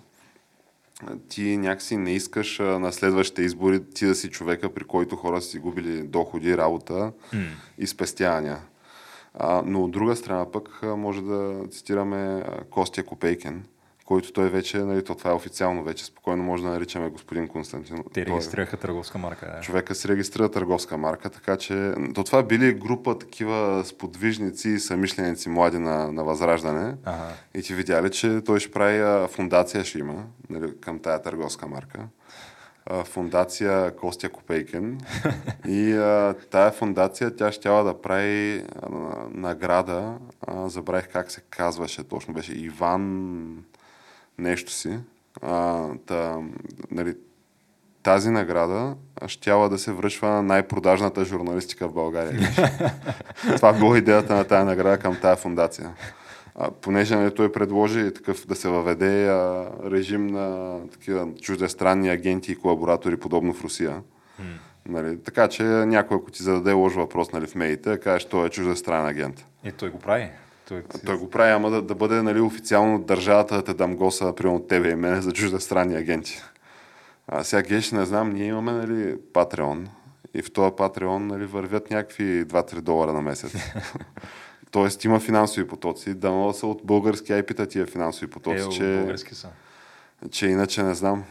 Ти 1.29 1.57
някакси 1.57 1.97
не 1.97 2.11
искаш 2.11 2.59
на 2.59 2.91
следващите 2.91 3.41
избори 3.41 3.85
ти 3.85 4.05
да 4.05 4.15
си 4.15 4.29
човека, 4.29 4.73
при 4.73 4.83
който 4.83 5.15
хора 5.15 5.41
си 5.41 5.59
губили 5.59 6.03
доходи, 6.03 6.57
работа 6.57 7.11
mm. 7.33 7.47
и 7.77 7.87
спестявания. 7.87 8.57
А, 9.33 9.61
но 9.65 9.83
от 9.83 9.91
друга 9.91 10.15
страна 10.15 10.51
пък 10.51 10.83
може 10.83 11.21
да 11.21 11.61
цитираме 11.71 12.43
Костя 12.69 13.03
Копейкен, 13.03 13.63
който 14.07 14.33
той 14.33 14.49
вече, 14.49 14.77
нали, 14.77 15.03
то 15.03 15.15
това 15.15 15.31
е 15.31 15.33
официално 15.33 15.83
вече, 15.83 16.05
спокойно 16.05 16.43
може 16.43 16.63
да 16.63 16.69
наричаме 16.69 17.09
господин 17.09 17.47
Константин. 17.47 18.03
Те 18.13 18.25
регистрираха 18.25 18.77
търговска 18.77 19.17
марка, 19.17 19.51
да. 19.55 19.61
Човека 19.61 19.95
се 19.95 20.07
регистрира 20.07 20.51
търговска 20.51 20.97
марка, 20.97 21.29
така 21.29 21.57
че 21.57 21.93
то 22.15 22.23
това 22.23 22.43
били 22.43 22.73
група 22.73 23.19
такива 23.19 23.83
сподвижници 23.85 24.69
и 24.69 24.79
самишленици 24.79 25.49
млади 25.49 25.79
на, 25.79 26.11
на 26.11 26.23
Възраждане. 26.23 26.95
Ага. 27.05 27.27
И 27.55 27.61
ти 27.61 27.73
видяли, 27.73 28.11
че 28.11 28.41
той 28.45 28.59
ще 28.59 28.71
прави 28.71 29.27
фундация, 29.27 29.85
ще 29.85 29.99
има 29.99 30.23
нали, 30.49 30.79
към 30.81 30.99
тая 30.99 31.21
търговска 31.21 31.67
марка. 31.67 31.99
фундация 33.03 33.95
Костя 33.95 34.29
Копейкен. 34.29 34.99
И 35.67 35.93
а, 35.93 36.35
тая 36.51 36.71
фундация, 36.71 37.35
тя 37.35 37.51
щяла 37.51 37.83
да 37.83 38.01
прави 38.01 38.63
а, 38.81 38.89
награда, 39.33 40.13
а, 40.47 40.69
забравих 40.69 41.07
как 41.11 41.31
се 41.31 41.41
казваше 41.41 42.03
точно, 42.03 42.33
беше 42.33 42.53
Иван 42.53 43.63
нещо 44.37 44.71
си. 44.71 44.99
А, 45.41 45.87
та, 46.05 46.39
нали, 46.91 47.15
тази 48.03 48.29
награда 48.29 48.95
щяла 49.27 49.69
да 49.69 49.77
се 49.77 49.91
връчва 49.91 50.29
на 50.29 50.43
най-продажната 50.43 51.25
журналистика 51.25 51.87
в 51.87 51.93
България. 51.93 52.49
Това 53.55 53.73
било 53.73 53.95
идеята 53.95 54.35
на 54.35 54.43
тази 54.43 54.65
награда 54.65 54.97
към 54.97 55.17
тази 55.21 55.41
фундация. 55.41 55.93
А, 56.55 56.71
понеже 56.71 57.15
нали, 57.15 57.35
той 57.35 57.51
предложи 57.51 58.13
такъв 58.13 58.47
да 58.47 58.55
се 58.55 58.69
въведе 58.69 59.27
а, 59.27 59.69
режим 59.85 60.27
на 60.27 60.77
такива 60.91 61.27
чуждестранни 61.41 62.09
агенти 62.09 62.51
и 62.51 62.55
колаборатори, 62.55 63.17
подобно 63.17 63.53
в 63.53 63.63
Русия. 63.63 63.91
Mm. 63.91 64.43
Нали, 64.87 65.17
така 65.23 65.47
че 65.47 65.63
някой, 65.63 66.17
ако 66.17 66.31
ти 66.31 66.43
зададе 66.43 66.71
лош 66.71 66.93
въпрос 66.93 67.31
нали, 67.31 67.47
в 67.47 67.55
медиите, 67.55 67.89
да 67.89 67.99
кажеш, 67.99 68.25
той 68.25 68.47
е 68.47 68.49
чуждестранен 68.49 69.07
агент. 69.07 69.45
И 69.63 69.71
той 69.71 69.89
го 69.89 69.99
прави. 69.99 70.29
Той, 70.67 70.83
той 71.05 71.17
го 71.17 71.29
прави, 71.29 71.51
ама 71.51 71.69
да, 71.69 71.81
да 71.81 71.95
бъде 71.95 72.21
нали, 72.21 72.39
официално 72.39 72.99
държавата 72.99 73.55
да 73.55 73.63
те 73.63 73.73
дам 73.73 73.95
госа, 73.95 74.33
примерно 74.35 74.59
тебе 74.59 74.89
и 74.89 74.95
мене, 74.95 75.21
за 75.21 75.31
чуждестранни 75.31 75.95
агенти. 75.95 76.41
А 77.27 77.43
сега 77.43 77.61
Геш, 77.61 77.91
не 77.91 78.05
знам, 78.05 78.29
ние 78.29 78.45
имаме 78.45 78.71
нали, 78.71 79.15
Patreon 79.15 79.87
и 80.33 80.41
в 80.41 80.53
този 80.53 80.71
Patreon 80.71 81.17
нали, 81.17 81.45
вървят 81.45 81.91
някакви 81.91 82.45
2-3 82.45 82.81
долара 82.81 83.13
на 83.13 83.21
месец. 83.21 83.53
Тоест 84.71 85.03
има 85.03 85.19
финансови 85.19 85.67
потоци. 85.67 86.13
Дано 86.13 86.53
са 86.53 86.67
от 86.67 86.81
български 86.83 87.33
айпита 87.33 87.65
тия 87.65 87.85
финансови 87.85 88.27
потоци. 88.27 88.65
Е, 88.65 88.69
че, 88.69 88.97
български 88.97 89.35
са. 89.35 89.47
Че 90.31 90.47
иначе 90.47 90.83
не 90.83 90.93
знам. 90.93 91.23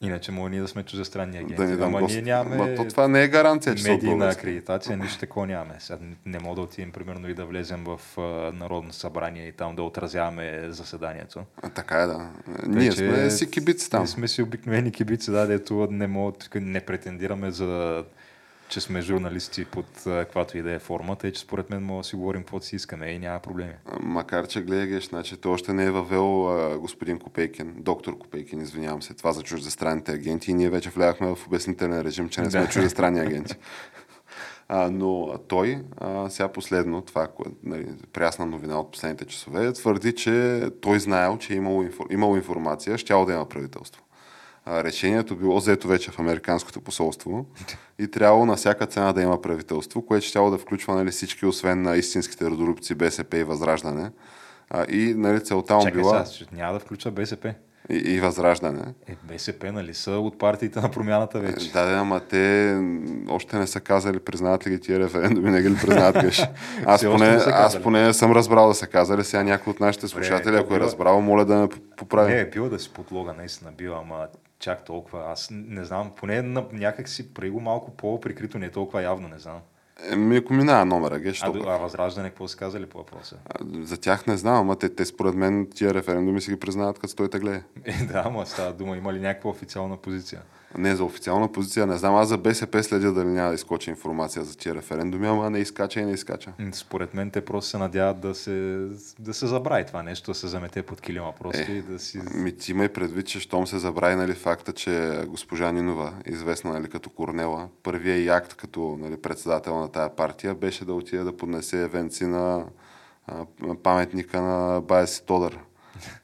Иначе 0.00 0.32
мога 0.32 0.50
ние 0.50 0.60
да 0.60 0.68
сме 0.68 0.82
чуждестранни 0.82 1.38
агенти. 1.38 1.54
Да 1.54 1.64
ни 1.64 1.82
Ама 1.82 2.00
гост... 2.00 2.14
ние 2.14 2.22
нямаме 2.22 2.56
Ма, 2.56 2.74
то 2.76 2.84
това 2.84 3.08
не 3.08 3.22
е 3.22 3.28
гаранция, 3.28 3.74
че 3.74 3.90
медийна 3.90 4.28
акредитация, 4.28 4.96
нищо 4.96 5.18
такова 5.18 5.46
нямаме. 5.46 5.74
Сега 5.78 5.98
не 6.26 6.38
мога 6.38 6.54
да 6.54 6.60
отидем, 6.60 6.92
примерно, 6.92 7.28
и 7.28 7.34
да 7.34 7.44
влезем 7.44 7.84
в 7.84 8.00
uh, 8.16 8.52
Народно 8.52 8.92
събрание 8.92 9.48
и 9.48 9.52
там 9.52 9.76
да 9.76 9.82
отразяваме 9.82 10.66
заседанието. 10.68 11.44
А, 11.62 11.68
така 11.68 12.02
е, 12.02 12.06
да. 12.06 12.30
Ние 12.66 12.92
сме 12.92 13.30
си 13.30 13.50
кибици 13.50 13.90
там. 13.90 14.00
Ние 14.00 14.08
сме 14.08 14.28
си 14.28 14.42
обикновени 14.42 14.92
кибици, 14.92 15.30
да, 15.30 15.46
дето 15.46 15.88
не, 15.90 16.06
мога, 16.06 16.32
не 16.54 16.80
претендираме 16.80 17.50
за 17.50 18.04
че 18.68 18.80
сме 18.80 19.00
журналисти 19.00 19.64
под 19.64 19.86
каквато 20.04 20.58
и 20.58 20.62
да 20.62 20.72
е 20.72 20.78
форма, 20.78 21.16
тъй 21.16 21.32
че 21.32 21.40
според 21.40 21.70
мен 21.70 21.82
мога 21.82 22.00
да 22.00 22.04
си 22.04 22.16
говорим 22.16 22.42
каквото 22.42 22.66
си 22.66 22.76
искаме 22.76 23.06
и 23.06 23.18
няма 23.18 23.40
проблеми. 23.40 23.72
Макар, 24.00 24.46
че 24.46 24.62
гледаш, 24.62 25.08
значи 25.08 25.36
той 25.36 25.52
още 25.52 25.72
не 25.72 25.84
е 25.84 25.90
въвел 25.90 26.48
а, 26.48 26.78
господин 26.78 27.18
Копейкин, 27.18 27.74
доктор 27.76 28.18
Копейкин, 28.18 28.60
извинявам 28.60 29.02
се, 29.02 29.14
това 29.14 29.32
за 29.32 29.42
чуждестранните 29.42 30.12
агенти 30.12 30.50
и 30.50 30.54
ние 30.54 30.70
вече 30.70 30.90
влязахме 30.90 31.34
в 31.34 31.46
обяснителен 31.46 32.00
режим, 32.00 32.28
че 32.28 32.40
не 32.40 32.50
сме 32.50 32.68
чуждестранни 32.68 33.20
агенти. 33.26 33.54
А, 34.68 34.90
но 34.90 35.38
той, 35.48 35.82
а, 35.96 36.30
сега 36.30 36.48
последно, 36.48 37.02
това, 37.02 37.28
нали, 37.62 37.86
прясна 38.12 38.46
новина 38.46 38.80
от 38.80 38.92
последните 38.92 39.24
часове, 39.24 39.72
твърди, 39.72 40.14
че 40.14 40.62
той 40.80 41.00
знаел, 41.00 41.38
че 41.38 41.52
е 41.52 41.56
имало, 41.56 41.84
имало 42.10 42.36
информация, 42.36 42.98
щяло 42.98 43.26
да 43.26 43.32
има 43.32 43.48
правителство 43.48 44.02
решението 44.70 45.36
било 45.36 45.56
взето 45.56 45.88
вече 45.88 46.10
в 46.10 46.18
Американското 46.18 46.80
посолство 46.80 47.46
и 47.98 48.08
трябвало 48.10 48.46
на 48.46 48.56
всяка 48.56 48.86
цена 48.86 49.12
да 49.12 49.22
има 49.22 49.42
правителство, 49.42 50.06
което 50.06 50.26
ще 50.26 50.38
да 50.38 50.58
включва 50.58 50.94
нали, 50.94 51.10
всички, 51.10 51.46
освен 51.46 51.82
на 51.82 51.96
истинските 51.96 52.46
родолюбци 52.46 52.94
БСП 52.94 53.38
и 53.38 53.44
Възраждане. 53.44 54.10
А, 54.70 54.84
и 54.88 55.14
нали, 55.16 55.44
целта 55.44 55.76
му 55.76 55.90
била... 55.92 56.24
Сега, 56.24 56.50
няма 56.52 56.72
да 56.72 56.78
включва 56.78 57.10
БСП. 57.10 57.54
И, 57.90 57.96
и 57.96 58.20
Възраждане. 58.20 58.84
Е, 59.06 59.16
БСП, 59.28 59.72
нали 59.72 59.94
са 59.94 60.10
от 60.10 60.38
партиите 60.38 60.80
на 60.80 60.90
промяната 60.90 61.40
вече? 61.40 61.72
Да, 61.72 61.86
да, 61.86 61.92
ама 61.92 62.20
те 62.20 62.74
още 63.28 63.58
не 63.58 63.66
са 63.66 63.80
казали, 63.80 64.18
признават 64.18 64.66
ли 64.66 64.70
ги 64.70 64.80
тия 64.80 64.98
референдуми, 64.98 65.50
не 65.50 65.62
ги 65.62 65.70
ли 65.70 65.76
признават 65.76 66.18
геш. 66.24 66.46
Аз, 66.86 67.02
поне, 67.02 67.26
аз 67.46 67.82
поне 67.82 68.12
съм 68.12 68.32
разбрал 68.32 68.68
да 68.68 68.74
са 68.74 68.86
казали, 68.86 69.24
сега 69.24 69.42
някой 69.42 69.70
от 69.70 69.80
нашите 69.80 70.08
слушатели, 70.08 70.56
ако 70.56 70.74
е 70.74 70.80
разбрал, 70.80 71.20
моля 71.20 71.44
да 71.44 71.56
ме 71.56 71.68
поправи. 71.96 72.34
Не, 72.34 72.40
е 72.40 72.50
било 72.50 72.68
да 72.68 72.78
си 72.78 72.90
подлога, 72.92 73.34
наистина 73.38 73.70
бил, 73.78 73.94
ама 73.94 74.26
чак 74.58 74.84
толкова. 74.84 75.32
Аз 75.32 75.48
не 75.52 75.84
знам, 75.84 76.12
поне 76.16 76.42
някак 76.72 77.08
си 77.08 77.34
при 77.34 77.50
го 77.50 77.60
малко 77.60 77.90
по-прикрито, 77.90 78.58
не 78.58 78.66
е 78.66 78.70
толкова 78.70 79.02
явно, 79.02 79.28
не 79.28 79.38
знам. 79.38 79.60
Еми, 80.10 80.36
ако 80.36 80.52
минава 80.52 80.84
номера, 80.84 81.18
ге, 81.18 81.32
а, 81.42 81.52
а 81.66 81.76
Възраждане, 81.76 82.28
какво 82.28 82.48
са 82.48 82.56
казали 82.56 82.86
по 82.86 82.98
въпроса? 82.98 83.36
А, 83.46 83.64
за 83.82 84.00
тях 84.00 84.26
не 84.26 84.36
знам, 84.36 84.56
ама 84.56 84.76
те, 84.76 84.88
те 84.94 85.04
според 85.04 85.34
мен 85.34 85.68
тия 85.74 85.94
референдуми 85.94 86.40
си 86.40 86.50
ги 86.50 86.60
признават, 86.60 86.98
като 86.98 87.12
стоите 87.12 87.38
гледа. 87.38 87.62
Е, 87.84 87.92
да, 87.92 88.22
ама 88.26 88.46
става 88.46 88.72
дума, 88.72 88.96
има 88.96 89.12
ли 89.12 89.20
някаква 89.20 89.50
официална 89.50 89.96
позиция? 89.96 90.42
Не, 90.76 90.96
за 90.96 91.04
официална 91.04 91.52
позиция 91.52 91.86
не 91.86 91.96
знам. 91.96 92.16
Аз 92.16 92.28
за 92.28 92.38
БСП 92.38 92.82
следя 92.82 93.12
дали 93.12 93.28
няма 93.28 93.48
да 93.48 93.54
изкочи 93.54 93.90
информация 93.90 94.44
за 94.44 94.56
тия 94.56 94.74
референдуми, 94.74 95.26
ама 95.26 95.50
не 95.50 95.58
изкача 95.58 96.00
и 96.00 96.04
не 96.04 96.12
изкача. 96.12 96.52
Според 96.72 97.14
мен 97.14 97.30
те 97.30 97.44
просто 97.44 97.70
се 97.70 97.78
надяват 97.78 98.20
да 98.20 98.34
се, 98.34 98.86
да 99.18 99.34
се 99.34 99.46
забрави 99.46 99.86
това 99.86 100.02
нещо, 100.02 100.30
да 100.30 100.34
се 100.34 100.48
замете 100.48 100.82
под 100.82 101.00
килима 101.00 101.32
просто 101.40 101.72
е, 101.72 101.74
и 101.74 101.82
да 101.82 101.98
си... 101.98 102.20
Ми 102.34 102.56
ти 102.56 102.70
имай 102.70 102.88
предвид, 102.88 103.26
че 103.26 103.40
щом 103.40 103.66
се 103.66 103.78
забрави 103.78 104.14
нали, 104.14 104.34
факта, 104.34 104.72
че 104.72 105.22
госпожа 105.28 105.72
Нинова, 105.72 106.12
известна 106.26 106.72
нали, 106.72 106.88
като 106.88 107.10
Корнела, 107.10 107.68
първия 107.82 108.16
и 108.16 108.28
акт 108.28 108.54
като 108.54 108.96
нали, 109.00 109.16
председател 109.16 109.78
на 109.78 109.88
тая 109.88 110.16
партия 110.16 110.54
беше 110.54 110.84
да 110.84 110.92
отиде 110.92 111.24
да 111.24 111.36
поднесе 111.36 111.88
венци 111.88 112.26
на 112.26 112.64
а, 113.26 113.44
паметника 113.82 114.40
на 114.40 114.80
Баяси 114.80 115.26
Тодър 115.26 115.58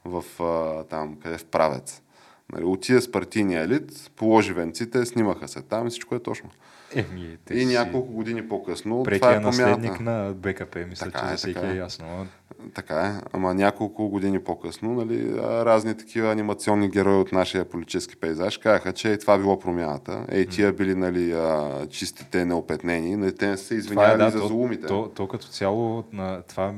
в 0.04 0.24
а, 0.42 0.84
там, 0.84 1.16
къде 1.22 1.38
в 1.38 1.44
Правец. 1.44 2.03
Нали, 2.52 2.64
отиде 2.64 3.00
с 3.00 3.12
партийния 3.12 3.62
елит, 3.62 4.10
положи 4.16 4.52
венците, 4.52 5.06
снимаха 5.06 5.48
се 5.48 5.62
там 5.62 5.86
и 5.86 5.90
всичко 5.90 6.14
е 6.14 6.22
точно. 6.22 6.50
Еми, 6.94 7.38
и 7.50 7.60
си... 7.60 7.66
няколко 7.66 8.12
години 8.12 8.48
по-късно. 8.48 9.02
Прекия 9.02 9.20
това 9.20 9.34
е 9.34 9.40
наследник 9.40 10.00
на 10.00 10.34
БКП, 10.36 10.86
мисля, 10.88 11.10
така 11.10 11.18
че 11.18 11.26
е, 11.26 11.28
за 11.28 11.36
всеки 11.36 11.66
е. 11.66 11.70
е 11.70 11.76
ясно. 11.76 12.26
Така 12.74 13.00
е, 13.00 13.28
ама 13.32 13.54
няколко 13.54 14.08
години 14.08 14.40
по-късно, 14.40 14.94
нали, 14.94 15.36
разни 15.38 15.96
такива 15.96 16.32
анимационни 16.32 16.88
герои 16.88 17.14
от 17.14 17.32
нашия 17.32 17.64
политически 17.64 18.16
пейзаж 18.16 18.58
казаха, 18.58 18.92
че 18.92 19.08
и 19.08 19.18
това 19.18 19.38
било 19.38 19.58
промяната. 19.58 20.26
Ей, 20.28 20.46
тия 20.46 20.72
били 20.72 20.94
нали, 20.94 21.32
а, 21.32 21.86
чистите 21.90 22.44
неопетнени, 22.44 23.16
нали, 23.16 23.36
те 23.36 23.46
не 23.46 23.56
се 23.56 23.74
извинявали 23.74 24.22
е, 24.22 24.24
да, 24.24 24.30
за 24.30 24.40
то, 24.40 24.46
злоумите. 24.46 24.86
То, 24.86 25.02
то, 25.02 25.08
то, 25.08 25.28
като 25.28 25.46
цяло 25.46 26.04
на 26.12 26.42
това, 26.42 26.74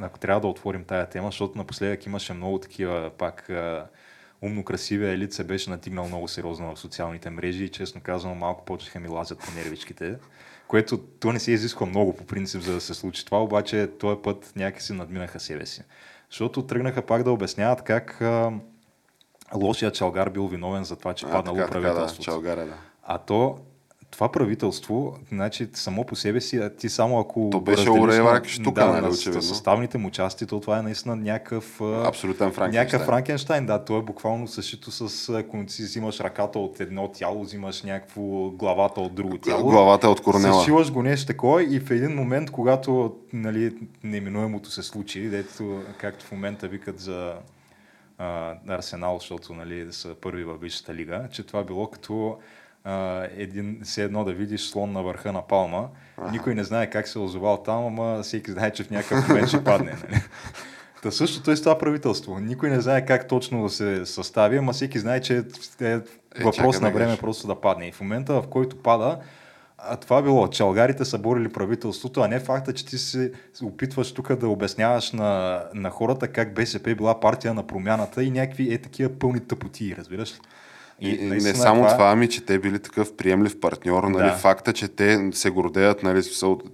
ако 0.00 0.18
трябва 0.18 0.40
да 0.40 0.46
отворим 0.46 0.84
тая 0.84 1.08
тема, 1.08 1.28
защото 1.28 1.58
напоследък 1.58 2.06
имаше 2.06 2.32
много 2.32 2.58
такива 2.58 3.10
пак 3.18 3.50
умно 4.46 4.64
красивия 4.64 5.12
елит 5.12 5.32
се 5.32 5.44
беше 5.44 5.70
натигнал 5.70 6.06
много 6.08 6.28
сериозно 6.28 6.74
в 6.74 6.78
социалните 6.78 7.30
мрежи 7.30 7.64
и 7.64 7.68
честно 7.68 8.00
казвам 8.00 8.38
малко 8.38 8.64
почеха 8.64 9.00
ми 9.00 9.08
лазят 9.08 9.38
по 9.38 9.52
нервичките, 9.56 10.18
което 10.68 10.98
то 10.98 11.32
не 11.32 11.38
се 11.38 11.52
изисква 11.52 11.86
много 11.86 12.16
по 12.16 12.26
принцип 12.26 12.62
за 12.62 12.72
да 12.72 12.80
се 12.80 12.94
случи 12.94 13.24
това, 13.24 13.42
обаче 13.42 13.90
този 13.98 14.18
път 14.22 14.52
някакси 14.56 14.92
надминаха 14.92 15.40
себе 15.40 15.66
си. 15.66 15.82
Защото 16.30 16.62
тръгнаха 16.62 17.02
пак 17.02 17.22
да 17.22 17.32
обясняват 17.32 17.82
как 17.82 18.20
а, 18.20 18.52
лошия 19.54 19.92
Чалгар 19.92 20.30
бил 20.30 20.46
виновен 20.46 20.84
за 20.84 20.96
това, 20.96 21.14
че 21.14 21.26
а, 21.26 21.30
паднало 21.30 21.58
така, 21.58 21.70
правителството. 21.70 22.24
Така, 22.24 22.38
да, 22.38 22.46
Чалгар, 22.46 22.66
да. 22.66 22.76
А 23.02 23.18
то 23.18 23.58
това 24.16 24.32
правителство, 24.32 25.18
значи 25.32 25.68
само 25.74 26.04
по 26.04 26.16
себе 26.16 26.40
си, 26.40 26.60
ти 26.78 26.88
само 26.88 27.20
ако... 27.20 27.48
То 27.52 27.60
беше 27.60 27.90
Оревак 27.90 28.46
штука, 28.46 28.80
да, 28.80 28.92
нали, 28.92 29.12
очевидно. 29.12 29.42
съставните 29.42 29.98
му 29.98 30.10
части, 30.10 30.46
то 30.46 30.60
това 30.60 30.78
е 30.78 30.82
наистина 30.82 31.16
някакъв... 31.16 31.80
Абсолютен 31.80 32.52
Франкенштайн. 32.52 32.84
Някакъв 32.84 33.06
Франкенштайн, 33.06 33.66
да. 33.66 33.84
То 33.84 33.98
е 33.98 34.02
буквално 34.02 34.48
същото 34.48 34.90
с... 34.90 35.28
Ако 35.28 35.64
си 35.68 35.82
взимаш 35.82 36.20
ръката 36.20 36.58
от 36.58 36.80
едно 36.80 37.08
тяло, 37.08 37.42
взимаш 37.42 37.82
някакво 37.82 38.50
главата 38.50 39.00
от 39.00 39.14
друго 39.14 39.38
тяло. 39.38 39.70
Главата 39.70 40.08
от 40.08 40.20
Корнела. 40.20 40.60
Съшиваш 40.60 40.92
го 40.92 41.02
нещо 41.02 41.26
такова 41.26 41.64
и 41.64 41.80
в 41.80 41.90
един 41.90 42.14
момент, 42.14 42.50
когато 42.50 43.16
нали, 43.32 43.74
неминуемото 44.04 44.70
се 44.70 44.82
случи, 44.82 45.28
дето, 45.28 45.82
както 45.98 46.24
в 46.24 46.32
момента 46.32 46.68
викат 46.68 47.00
за 47.00 47.34
Арсенал, 48.68 49.18
защото 49.18 49.54
нали, 49.54 49.86
са 49.90 50.14
първи 50.20 50.44
във 50.44 50.60
Висшата 50.60 50.94
лига, 50.94 51.28
че 51.32 51.42
това 51.42 51.64
било 51.64 51.90
като 51.90 52.38
а, 52.86 53.26
един, 53.36 53.80
все 53.84 54.04
едно 54.04 54.24
да 54.24 54.32
видиш 54.32 54.60
слон 54.60 54.92
на 54.92 55.02
върха 55.02 55.32
на 55.32 55.42
палма. 55.42 55.88
Ага. 56.16 56.30
Никой 56.30 56.54
не 56.54 56.64
знае 56.64 56.90
как 56.90 57.08
се 57.08 57.18
е 57.18 57.22
озовал 57.22 57.62
там, 57.62 57.86
ама 57.86 58.22
всеки 58.22 58.50
знае, 58.50 58.70
че 58.70 58.84
в 58.84 58.90
някакъв 58.90 59.28
момент 59.28 59.48
ще 59.48 59.64
падне. 59.64 59.90
Нали? 59.90 60.22
Та 61.02 61.10
същото 61.10 61.50
е 61.50 61.56
с 61.56 61.60
това 61.60 61.78
правителство. 61.78 62.38
Никой 62.38 62.70
не 62.70 62.80
знае 62.80 63.06
как 63.06 63.28
точно 63.28 63.62
да 63.62 63.70
се 63.70 64.06
състави, 64.06 64.56
ама 64.56 64.72
всеки 64.72 64.98
знае, 64.98 65.20
че 65.20 65.44
е, 65.80 65.86
е 65.86 66.00
въпрос 66.44 66.76
е, 66.76 66.80
на 66.80 66.90
време 66.90 67.16
просто 67.16 67.46
да 67.46 67.60
падне. 67.60 67.88
И 67.88 67.92
в 67.92 68.00
момента, 68.00 68.42
в 68.42 68.46
който 68.46 68.82
пада, 68.82 69.18
а 69.78 69.96
това 69.96 70.22
било, 70.22 70.48
че 70.48 70.62
алгарите 70.62 71.04
са 71.04 71.18
борили 71.18 71.48
правителството, 71.48 72.20
а 72.20 72.28
не 72.28 72.40
факта, 72.40 72.72
че 72.72 72.86
ти 72.86 72.98
се 72.98 73.32
опитваш 73.62 74.12
тук 74.12 74.34
да 74.34 74.48
обясняваш 74.48 75.12
на, 75.12 75.62
на 75.74 75.90
хората 75.90 76.28
как 76.28 76.54
БСП 76.54 76.94
била 76.94 77.20
партия 77.20 77.54
на 77.54 77.66
промяната 77.66 78.24
и 78.24 78.30
някакви 78.30 78.74
е 78.74 78.78
такива 78.78 79.10
пълни 79.18 79.40
тъпоти, 79.40 79.96
разбираш 79.98 80.34
ли? 80.34 80.38
И, 81.00 81.08
и 81.10 81.26
не 81.26 81.40
само 81.40 81.80
това... 81.80 81.92
това, 81.92 82.10
ами 82.10 82.28
че 82.28 82.44
те 82.44 82.58
били 82.58 82.78
такъв 82.78 83.16
приемлив 83.16 83.60
партньор, 83.60 84.04
нали, 84.04 84.26
да. 84.26 84.32
факта, 84.32 84.72
че 84.72 84.88
те 84.88 85.30
се 85.32 85.50
гордеят, 85.50 86.02
нали, 86.02 86.22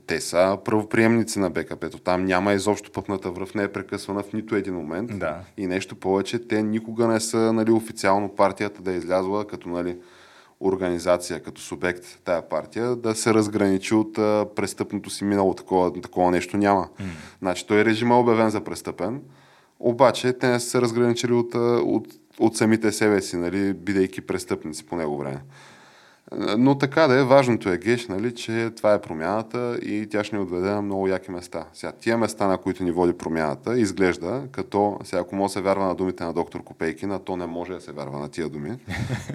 те 0.06 0.20
са 0.20 0.58
правоприемници 0.64 1.38
на 1.38 1.50
БКП-то. 1.50 1.98
Там 1.98 2.24
няма 2.24 2.52
изобщо 2.52 2.92
пъпната 2.92 3.30
връв, 3.30 3.54
не 3.54 3.62
е 3.62 3.68
прекъсвана 3.68 4.22
в 4.22 4.32
нито 4.32 4.56
един 4.56 4.74
момент. 4.74 5.18
Да. 5.18 5.36
И 5.56 5.66
нещо 5.66 5.96
повече, 5.96 6.48
те 6.48 6.62
никога 6.62 7.08
не 7.08 7.20
са 7.20 7.52
нали, 7.52 7.70
официално 7.70 8.28
партията 8.28 8.82
да 8.82 8.92
е 8.92 8.96
излязла 8.96 9.46
като 9.46 9.68
нали, 9.68 9.96
организация, 10.60 11.42
като 11.42 11.60
субект 11.60 12.18
тая 12.24 12.48
партия, 12.48 12.96
да 12.96 13.14
се 13.14 13.34
разграничи 13.34 13.94
от 13.94 14.18
а, 14.18 14.46
престъпното 14.56 15.10
си 15.10 15.24
минало. 15.24 15.54
Такова, 15.54 16.00
такова 16.00 16.30
нещо 16.30 16.56
няма. 16.56 16.88
Mm. 17.00 17.04
Значи 17.38 17.66
той 17.66 17.84
режим 17.84 18.10
е 18.10 18.14
обявен 18.14 18.50
за 18.50 18.60
престъпен, 18.60 19.20
обаче 19.80 20.32
те 20.32 20.48
не 20.48 20.60
са 20.60 20.70
се 20.70 20.80
разграничили 20.80 21.32
от, 21.32 21.54
от 21.84 22.08
от 22.38 22.56
самите 22.56 22.92
себе 22.92 23.20
си, 23.20 23.36
нали, 23.36 23.72
бидейки 23.72 24.20
престъпници 24.20 24.86
по 24.86 24.96
него 24.96 25.18
време. 25.18 25.40
Но 26.58 26.78
така 26.78 27.06
да 27.06 27.20
е, 27.20 27.24
важното 27.24 27.68
е 27.68 27.78
геш, 27.78 28.06
нали, 28.06 28.34
че 28.34 28.70
това 28.76 28.94
е 28.94 29.00
промяната 29.00 29.78
и 29.82 30.06
тя 30.10 30.24
ще 30.24 30.36
ни 30.36 30.42
отведе 30.42 30.70
на 30.70 30.82
много 30.82 31.08
яки 31.08 31.30
места. 31.30 31.64
Сега, 31.72 31.92
тия 31.92 32.18
места, 32.18 32.46
на 32.46 32.58
които 32.58 32.84
ни 32.84 32.90
води 32.90 33.12
промяната, 33.12 33.80
изглежда 33.80 34.42
като, 34.52 34.98
сега 35.04 35.20
ако 35.20 35.36
може 35.36 35.50
да 35.50 35.52
се 35.52 35.60
вярва 35.60 35.86
на 35.86 35.94
думите 35.94 36.24
на 36.24 36.32
доктор 36.32 36.64
Копейкина, 36.64 37.18
то 37.18 37.36
не 37.36 37.46
може 37.46 37.72
да 37.72 37.80
се 37.80 37.92
вярва 37.92 38.18
на 38.18 38.28
тия 38.28 38.48
думи, 38.48 38.78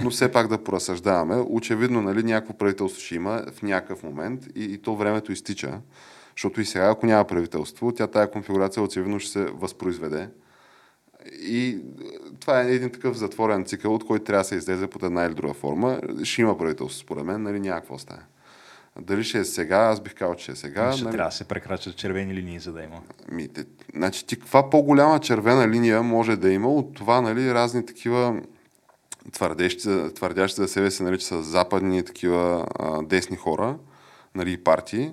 но 0.04 0.10
все 0.10 0.32
пак 0.32 0.48
да 0.48 0.64
поразсъждаваме. 0.64 1.46
Очевидно, 1.50 2.02
нали, 2.02 2.24
някакво 2.24 2.54
правителство 2.54 3.02
ще 3.02 3.16
има 3.16 3.44
в 3.54 3.64
някакъв 3.64 4.04
момент 4.04 4.48
и, 4.56 4.64
и 4.64 4.78
то 4.78 4.96
времето 4.96 5.32
изтича, 5.32 5.80
защото 6.36 6.62
и 6.62 6.66
сега, 6.66 6.90
ако 6.90 7.06
няма 7.06 7.24
правителство, 7.24 7.92
тя 7.92 8.08
тая 8.08 8.32
конфигурация 8.32 8.84
очевидно 8.84 9.20
ще 9.20 9.32
се 9.32 9.46
възпроизведе 9.46 10.30
и 11.26 11.80
това 12.40 12.62
е 12.62 12.72
един 12.72 12.90
такъв 12.90 13.18
затворен 13.18 13.66
цикъл, 13.66 13.94
от 13.94 14.06
който 14.06 14.26
трябва 14.26 14.42
да 14.42 14.48
се 14.48 14.56
излезе 14.56 14.88
под 14.88 15.04
една 15.04 15.26
или 15.26 15.34
друга 15.34 15.54
форма. 15.54 16.02
Ще 16.24 16.42
има 16.42 16.58
правителство, 16.58 17.00
според 17.00 17.26
мен, 17.26 17.44
нали, 17.44 17.60
няма 17.60 17.80
какво 17.80 17.98
стане. 17.98 18.22
Дали 19.02 19.24
ще 19.24 19.40
е 19.40 19.46
сега, 19.46 19.78
аз 19.78 20.02
бих 20.02 20.16
казал, 20.16 20.36
че 20.36 20.52
е 20.52 20.56
сега. 20.56 20.92
Ще 20.92 21.04
нали... 21.04 21.16
трябва 21.16 21.30
да 21.30 21.36
се 21.36 21.44
прекрачат 21.44 21.96
червени 21.96 22.34
линии, 22.34 22.60
за 22.60 22.74
да 22.74 22.84
има. 22.84 23.02
Ми, 23.32 23.48
те, 23.48 23.66
значи, 23.96 24.26
ти 24.26 24.40
каква 24.40 24.70
по-голяма 24.70 25.20
червена 25.20 25.68
линия 25.68 26.04
може 26.04 26.36
да 26.36 26.52
има 26.52 26.70
от 26.70 26.94
това, 26.94 27.22
нали, 27.22 27.54
разни 27.54 27.86
такива 27.86 28.42
твърдящи, 29.32 29.90
твърдящи 30.16 30.62
за 30.62 30.68
себе 30.68 30.92
си, 30.92 31.04
нали, 31.04 31.20
че 31.20 31.26
са 31.26 31.44
западни 31.44 32.04
такива 32.04 32.66
а, 32.80 33.04
десни 33.04 33.38
хора, 33.38 33.78
нали, 34.36 34.64
партии, 34.64 35.12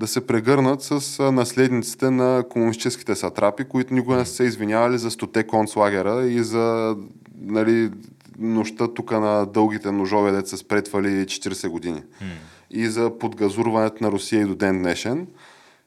да 0.00 0.06
се 0.06 0.26
прегърнат 0.26 0.82
с 0.82 1.22
наследниците 1.32 2.10
на 2.10 2.44
комунистическите 2.50 3.14
сатрапи, 3.14 3.64
които 3.64 3.94
никога 3.94 4.16
не 4.16 4.24
са 4.24 4.34
се 4.34 4.44
извинявали 4.44 4.98
за 4.98 5.10
стоте 5.10 5.46
концлагера 5.46 6.26
и 6.26 6.42
за 6.42 6.96
нали, 7.42 7.90
нощта 8.38 8.88
тук 8.88 9.10
на 9.10 9.46
дългите 9.46 9.92
ножове, 9.92 10.32
деца 10.32 10.48
са 10.48 10.56
спретвали 10.56 11.08
40 11.08 11.68
години. 11.68 11.98
Mm. 11.98 12.24
И 12.70 12.86
за 12.86 13.18
подгазурването 13.18 14.04
на 14.04 14.12
Русия 14.12 14.40
и 14.42 14.44
до 14.44 14.54
ден 14.54 14.78
днешен. 14.78 15.26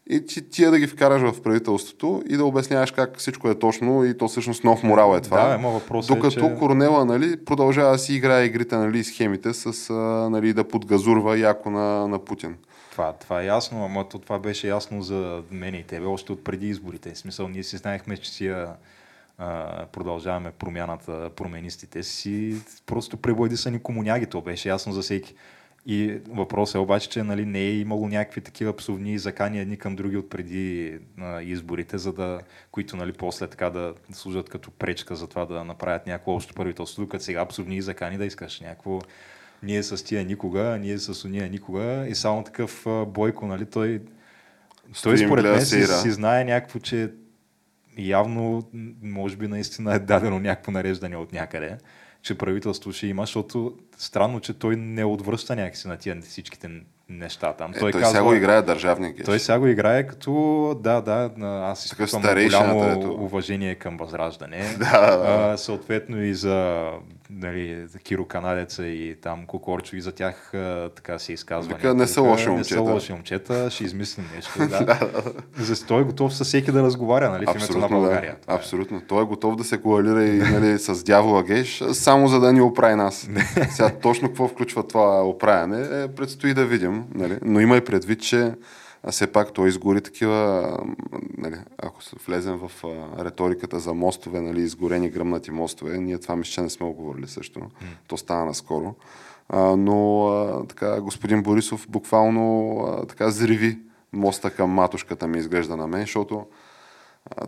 И 0.10 0.26
ти, 0.26 0.49
тия 0.49 0.71
да 0.71 0.80
ги 0.80 0.88
вкараш 0.88 1.21
в 1.21 1.41
правителството 1.41 2.23
и 2.30 2.38
да 2.38 2.45
обясняваш 2.45 2.91
как 2.91 3.17
всичко 3.17 3.49
е 3.49 3.60
точно 3.60 4.06
и 4.06 4.17
то 4.17 4.28
всъщност 4.28 4.63
нов 4.63 4.84
морал 4.84 5.15
е 5.17 5.21
това. 5.21 5.47
Да, 5.47 5.56
има 5.56 5.69
въпрос 5.69 6.08
Докато 6.08 6.45
е, 6.45 6.49
че... 6.49 6.56
Корнела 6.60 7.06
нали, 7.06 7.45
продължава 7.45 7.91
да 7.91 7.97
си 7.97 8.15
играе 8.15 8.45
игрите 8.45 8.76
нали, 8.76 9.04
схемите 9.04 9.54
с 9.54 9.93
нали, 10.32 10.54
да 10.54 10.63
подгазурва 10.63 11.38
яко 11.38 11.69
на, 11.69 12.08
на 12.08 12.19
Путин. 12.19 12.56
Това, 12.93 13.13
това 13.13 13.41
е 13.41 13.45
ясно, 13.45 13.86
ама 13.86 14.10
то 14.10 14.19
това 14.19 14.39
беше 14.39 14.67
ясно 14.67 15.01
за 15.01 15.43
мен 15.51 15.75
и 15.75 15.84
тебе 15.84 16.06
още 16.06 16.32
от 16.32 16.43
преди 16.43 16.67
изборите. 16.67 17.13
В 17.13 17.17
смисъл, 17.17 17.47
ние 17.47 17.63
си 17.63 17.77
знаехме, 17.77 18.17
че 18.17 18.32
си 18.32 18.47
а, 18.47 19.86
продължаваме 19.91 20.51
промяната, 20.51 21.29
променистите 21.36 22.03
си. 22.03 22.56
Просто 22.86 23.17
преводи 23.17 23.58
са 23.58 23.71
ни 23.71 23.79
комуняги, 23.79 24.25
то 24.25 24.41
беше 24.41 24.69
ясно 24.69 24.93
за 24.93 25.01
всеки. 25.01 25.36
И 25.86 26.19
въпросът 26.29 26.75
е 26.75 26.77
обаче, 26.77 27.10
че 27.10 27.23
нали, 27.23 27.45
не 27.45 27.60
е 27.60 27.73
имало 27.73 28.08
някакви 28.08 28.41
такива 28.41 28.75
псовни 28.75 29.17
закани 29.19 29.60
едни 29.60 29.77
към 29.77 29.95
други 29.95 30.17
от 30.17 30.29
преди 30.29 30.99
а, 31.19 31.41
изборите, 31.41 31.97
за 31.97 32.13
да, 32.13 32.41
които 32.71 32.97
нали, 32.97 33.13
после 33.13 33.47
така 33.47 33.69
да 33.69 33.93
служат 34.12 34.49
като 34.49 34.71
пречка 34.71 35.15
за 35.15 35.27
това 35.27 35.45
да 35.45 35.63
направят 35.63 36.08
някакво 36.08 36.32
общо 36.36 36.53
правителство, 36.53 37.01
докато 37.01 37.23
сега 37.23 37.45
псовни 37.45 37.82
закани 37.82 38.17
да 38.17 38.25
искаш 38.25 38.60
някакво 38.60 38.99
ние 39.63 39.84
с 39.84 40.04
тия 40.04 40.26
никога, 40.26 40.78
ние 40.82 40.97
с 40.97 41.26
уния 41.26 41.49
никога. 41.49 42.06
И 42.08 42.15
само 42.15 42.43
такъв 42.43 42.86
бойко, 43.08 43.47
нали, 43.47 43.65
той, 43.65 44.02
той 45.04 45.17
според 45.17 45.45
мен 45.45 45.65
си, 45.65 45.86
си 45.86 46.12
знае 46.12 46.43
някакво, 46.43 46.80
че 46.80 47.12
явно, 47.97 48.69
може 49.02 49.36
би 49.36 49.47
наистина 49.47 49.95
е 49.95 49.99
дадено 49.99 50.39
някакво 50.39 50.71
нареждане 50.71 51.17
от 51.17 51.34
някъде, 51.34 51.78
че 52.21 52.38
правителство 52.38 52.91
ще 52.91 53.08
има, 53.08 53.23
защото 53.23 53.78
странно, 53.97 54.39
че 54.39 54.54
той 54.54 54.76
не 54.76 55.06
отвръща 55.06 55.56
някакси 55.56 55.88
на 55.88 55.97
тия 55.97 56.21
всичките 56.21 56.69
неща 57.19 57.54
там. 57.54 57.71
Е, 57.71 57.80
той, 57.80 57.91
той 57.91 58.02
казва, 58.02 58.12
сега 58.12 58.23
го 58.23 58.34
играе 58.34 58.62
държавник. 58.62 59.26
Той 59.26 59.39
сега 59.39 59.60
го 59.60 59.67
играе 59.67 60.08
като, 60.08 60.34
да, 60.84 61.02
да, 61.02 61.32
аз 61.39 61.86
изпитвам 61.86 62.21
голямо 62.21 62.84
ето. 62.84 63.13
уважение 63.13 63.76
към 63.76 63.97
Възраждане. 63.97 64.76
да, 64.80 65.17
да. 65.17 65.52
А, 65.54 65.58
съответно 65.58 66.23
и 66.23 66.34
за 66.34 66.89
нали, 67.30 67.86
Киро 68.04 68.26
Канадеца 68.26 68.86
и 68.86 69.15
там 69.21 69.45
Кокорчо 69.45 69.95
и 69.95 70.02
за 70.02 70.12
тях 70.12 70.49
така 70.95 71.19
се 71.19 71.34
изказва. 71.34 71.76
Вика, 71.76 71.93
не 71.93 72.08
са 72.08 72.21
лоши 72.21 72.49
момчета. 72.49 72.82
Не 72.82 72.86
са 72.88 72.93
лоши 72.93 73.13
момчета, 73.13 73.69
ще 73.69 73.84
измислим 73.84 74.30
нещо. 74.36 74.52
Да. 74.84 74.99
за 75.58 75.86
той 75.86 76.02
е 76.02 76.04
готов 76.04 76.36
с 76.36 76.43
всеки 76.43 76.71
да 76.71 76.84
разговаря 76.84 77.30
нали, 77.30 77.45
в 77.45 77.56
името 77.56 77.78
на 77.78 77.88
България. 77.88 78.36
Да. 78.47 78.54
Е. 78.54 78.56
Абсолютно. 78.58 79.02
Той 79.08 79.21
е 79.21 79.26
готов 79.26 79.56
да 79.56 79.63
се 79.63 79.82
коалира 79.82 80.23
и 80.23 80.38
нали, 80.38 80.80
с 80.80 81.04
дявола 81.04 81.43
Геш, 81.43 81.84
само 81.91 82.28
за 82.28 82.39
да 82.39 82.54
ни 82.54 82.62
оправи 82.62 82.95
нас. 82.95 83.30
Сега 83.69 83.89
точно 83.89 84.28
какво 84.28 84.47
включва 84.47 84.88
това 84.88 85.23
оправяне, 85.23 86.04
е, 86.04 86.08
предстои 86.08 86.54
да 86.54 86.65
видим. 86.65 87.03
Нали? 87.16 87.38
Но 87.42 87.60
има 87.60 87.78
и 87.78 87.84
предвид, 87.84 88.22
че 88.22 88.54
а 89.04 89.12
все 89.12 89.28
пак 89.28 89.54
той 89.54 89.70
изгори 89.70 90.02
такива, 90.02 90.78
нали, 91.38 91.56
ако 91.78 92.00
влезем 92.28 92.58
в 92.58 92.72
а, 92.84 93.26
риториката 93.26 93.80
за 93.80 93.94
мостове, 93.94 94.42
нали, 94.42 94.62
изгорени 94.62 95.10
гръмнати 95.10 95.52
мостове, 95.52 95.98
ние 95.98 96.18
това 96.18 96.36
мисля, 96.36 96.52
че 96.52 96.62
не 96.62 96.70
сме 96.70 96.86
оговорили 96.86 97.28
също. 97.28 97.60
Mm. 97.60 97.68
То 98.08 98.18
стана 98.18 98.46
наскоро. 98.46 98.96
А, 99.50 99.76
но 99.76 100.28
а, 100.28 100.68
така, 100.68 101.02
господин 101.02 101.44
Борисов 101.44 101.86
буквално 101.89 102.78
а, 102.80 103.06
така 103.06 103.30
зриви 103.30 103.80
моста 104.13 104.50
към 104.50 104.70
матушката 104.70 105.28
ми 105.28 105.38
изглежда 105.38 105.78
на 105.78 105.88
мен, 105.88 106.02
защото 106.02 106.46
а, 107.36 107.46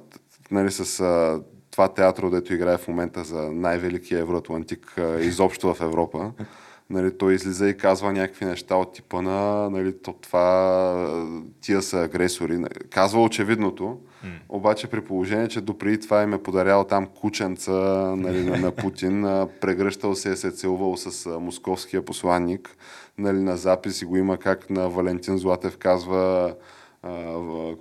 нали, 0.52 0.72
с 0.72 1.00
а, 1.00 1.42
това 1.72 1.88
театро, 1.88 2.30
дето 2.30 2.54
играе 2.54 2.78
в 2.78 2.88
момента 2.88 3.24
за 3.24 3.52
най-великия 3.52 4.20
евроатлантик 4.20 4.98
а, 4.98 5.20
изобщо 5.22 5.74
в 5.74 5.82
Европа, 5.82 6.32
нали, 6.90 7.18
той 7.18 7.34
излиза 7.34 7.70
и 7.70 7.78
казва 7.78 8.14
някакви 8.14 8.46
неща 8.46 8.76
от 8.76 8.94
типа 8.94 9.22
на 9.22 9.70
нали, 9.70 9.98
то 9.98 10.14
това, 10.14 11.34
тия 11.62 11.82
са 11.82 12.02
агресори. 12.02 12.64
Казва 12.90 13.24
очевидното, 13.24 13.84
mm. 13.84 14.28
обаче 14.50 14.88
при 14.88 15.02
положение, 15.02 15.48
че 15.48 15.62
допреди 15.62 16.00
това 16.00 16.24
им 16.24 16.34
е 16.34 16.44
подарял 16.44 16.84
там 16.84 17.08
кученца 17.08 17.72
нали, 18.18 18.44
на, 18.44 18.58
на 18.58 18.72
Путин, 18.72 19.22
прегръщал 19.62 20.16
се, 20.16 20.36
се 20.36 20.48
е 20.48 20.52
целувал 20.52 20.98
с 20.98 21.40
московския 21.40 22.06
посланник, 22.06 22.78
нали, 23.18 23.40
на 23.40 23.58
запис 23.58 24.02
и 24.02 24.06
го 24.06 24.18
има 24.18 24.38
как 24.38 24.70
на 24.70 24.90
Валентин 24.90 25.38
Златев 25.38 25.78
казва 25.78 26.54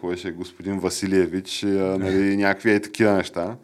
кой 0.01 0.17
ще 0.17 0.29
е 0.29 0.33
господин 0.33 0.79
Василиевич, 0.79 1.62
нали, 1.73 2.37
някакви 2.37 2.73
е 2.73 2.81
такива 2.81 3.12
неща 3.12 3.57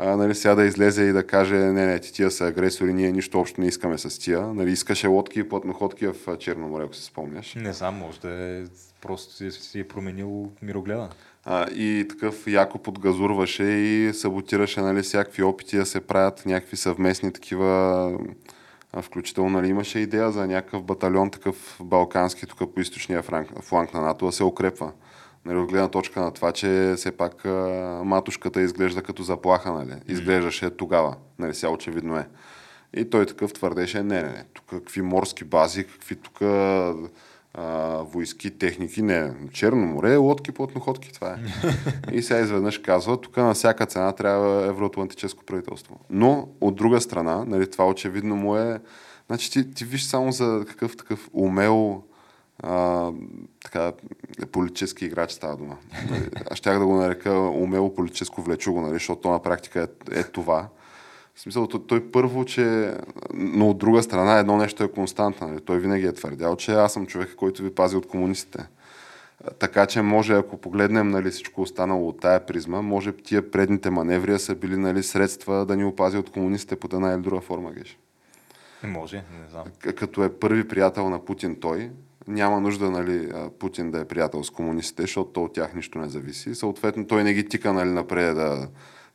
а, 0.00 0.16
нали, 0.16 0.34
сега 0.34 0.54
да 0.54 0.64
излезе 0.64 1.02
и 1.02 1.12
да 1.12 1.26
каже, 1.26 1.54
не, 1.54 1.86
не, 1.86 1.98
ти 1.98 2.12
тия 2.12 2.30
са 2.30 2.46
агресори, 2.46 2.94
ние 2.94 3.12
нищо 3.12 3.40
общо 3.40 3.60
не 3.60 3.66
искаме 3.66 3.98
с 3.98 4.18
тия. 4.18 4.40
Нали, 4.40 4.70
искаше 4.70 5.06
лодки 5.06 5.40
и 5.40 5.48
платноходки 5.48 6.06
в 6.06 6.36
Черно 6.38 6.68
море, 6.68 6.84
ако 6.84 6.94
си 6.94 7.04
спомняш. 7.04 7.54
Не 7.54 7.72
знам, 7.72 7.94
може 7.94 8.20
да 8.20 8.30
е 8.30 8.64
просто 9.00 9.50
си, 9.50 9.80
е 9.80 9.88
променил 9.88 10.50
мирогледа. 10.62 11.08
А, 11.44 11.66
и 11.70 12.06
такъв 12.08 12.46
яко 12.46 12.78
подгазурваше 12.78 13.64
и 13.64 14.14
саботираше 14.14 14.80
нали, 14.80 15.02
всякакви 15.02 15.42
опити 15.42 15.76
да 15.76 15.86
се 15.86 16.00
правят 16.00 16.46
някакви 16.46 16.76
съвместни 16.76 17.32
такива 17.32 18.12
включително 19.02 19.50
нали, 19.50 19.68
имаше 19.68 19.98
идея 19.98 20.32
за 20.32 20.46
някакъв 20.46 20.82
батальон 20.82 21.30
такъв 21.30 21.78
балкански 21.82 22.46
тук 22.46 22.74
по 22.74 22.80
източния 22.80 23.22
фланг 23.62 23.94
на 23.94 24.00
НАТО 24.00 24.26
да 24.26 24.32
се 24.32 24.44
укрепва. 24.44 24.92
Нали, 25.48 25.58
от 25.58 25.70
гледна 25.70 25.88
точка 25.88 26.20
на 26.20 26.30
това, 26.30 26.52
че 26.52 26.94
все 26.96 27.12
пак 27.12 27.44
а, 27.44 27.48
матушката 28.04 28.60
изглежда 28.60 29.02
като 29.02 29.22
заплаха, 29.22 29.72
нали? 29.72 29.94
Изглеждаше 30.08 30.70
тогава. 30.70 31.16
Нали, 31.38 31.54
сега 31.54 31.70
очевидно 31.70 32.16
е. 32.16 32.28
И 32.94 33.10
той 33.10 33.26
такъв 33.26 33.52
твърдеше, 33.52 34.02
не, 34.02 34.22
не, 34.22 34.28
не, 34.28 34.44
тук 34.54 34.64
какви 34.70 35.02
морски 35.02 35.44
бази, 35.44 35.84
какви 35.84 36.16
тук 36.16 36.38
войски, 37.98 38.58
техники, 38.58 39.02
не, 39.02 39.32
Черно 39.52 39.86
море, 39.86 40.16
лодки, 40.16 40.52
плотноходки, 40.52 41.12
това 41.12 41.30
е. 41.30 41.36
и 42.12 42.22
сега 42.22 42.40
изведнъж 42.40 42.78
казва, 42.78 43.20
тук 43.20 43.36
на 43.36 43.54
всяка 43.54 43.86
цена 43.86 44.12
трябва 44.12 44.66
евроатлантическо 44.66 45.44
правителство. 45.44 46.00
Но, 46.10 46.48
от 46.60 46.74
друга 46.74 47.00
страна, 47.00 47.44
нали, 47.44 47.70
това 47.70 47.88
очевидно 47.88 48.36
му 48.36 48.56
е, 48.56 48.80
значи 49.26 49.50
ти, 49.50 49.70
ти 49.70 49.84
виж 49.84 50.04
само 50.04 50.32
за 50.32 50.64
какъв 50.68 50.96
такъв 50.96 51.28
умел 51.32 52.02
а, 52.62 53.10
така, 53.64 53.92
политически 54.52 55.04
играч 55.04 55.32
става 55.32 55.56
дума. 55.56 55.76
Аз 56.50 56.58
щях 56.58 56.78
да 56.78 56.86
го 56.86 56.94
нарека 56.94 57.32
умело 57.40 57.94
политическо 57.94 58.42
влечуго, 58.42 58.80
нали, 58.80 58.92
защото 58.92 59.30
на 59.30 59.42
практика 59.42 59.88
е, 60.12 60.20
е 60.20 60.22
това. 60.22 60.68
В 61.34 61.40
смисъл, 61.40 61.66
той, 61.66 61.86
той 61.86 62.10
първо, 62.10 62.44
че... 62.44 62.94
Но 63.34 63.70
от 63.70 63.78
друга 63.78 64.02
страна, 64.02 64.38
едно 64.38 64.56
нещо 64.56 64.84
е 64.84 64.92
константно. 64.92 65.48
Нали? 65.48 65.60
Той 65.60 65.78
винаги 65.78 66.06
е 66.06 66.12
твърдял, 66.12 66.56
че 66.56 66.72
аз 66.72 66.92
съм 66.92 67.06
човек, 67.06 67.34
който 67.36 67.62
ви 67.62 67.74
пази 67.74 67.96
от 67.96 68.08
комунистите. 68.08 68.66
Така 69.58 69.86
че 69.86 70.02
може, 70.02 70.34
ако 70.34 70.56
погледнем 70.56 71.08
нали, 71.08 71.30
всичко 71.30 71.62
останало 71.62 72.08
от 72.08 72.20
тая 72.20 72.46
призма, 72.46 72.82
може 72.82 73.12
тия 73.12 73.50
предните 73.50 73.90
маневри 73.90 74.38
са 74.38 74.54
били 74.54 74.76
нали, 74.76 75.02
средства 75.02 75.66
да 75.66 75.76
ни 75.76 75.84
опази 75.84 76.16
от 76.16 76.30
комунистите 76.30 76.76
под 76.76 76.92
една 76.92 77.12
или 77.12 77.20
друга 77.20 77.40
форма, 77.40 77.72
геш. 77.72 77.98
Може, 78.82 79.16
не 79.16 79.50
знам. 79.50 79.64
Като 79.96 80.24
е 80.24 80.32
първи 80.32 80.68
приятел 80.68 81.10
на 81.10 81.24
Путин 81.24 81.60
той, 81.60 81.90
няма 82.28 82.60
нужда 82.60 82.90
нали, 82.90 83.32
Путин 83.58 83.90
да 83.90 84.00
е 84.00 84.04
приятел 84.04 84.44
с 84.44 84.50
комунистите, 84.50 85.02
защото 85.02 85.30
то 85.30 85.44
от 85.44 85.52
тях 85.52 85.74
нищо 85.74 85.98
не 85.98 86.08
зависи. 86.08 86.54
Съответно, 86.54 87.06
той 87.06 87.24
не 87.24 87.34
ги 87.34 87.48
тика 87.48 87.72
нали, 87.72 87.90
напред 87.90 88.36
да 88.36 88.68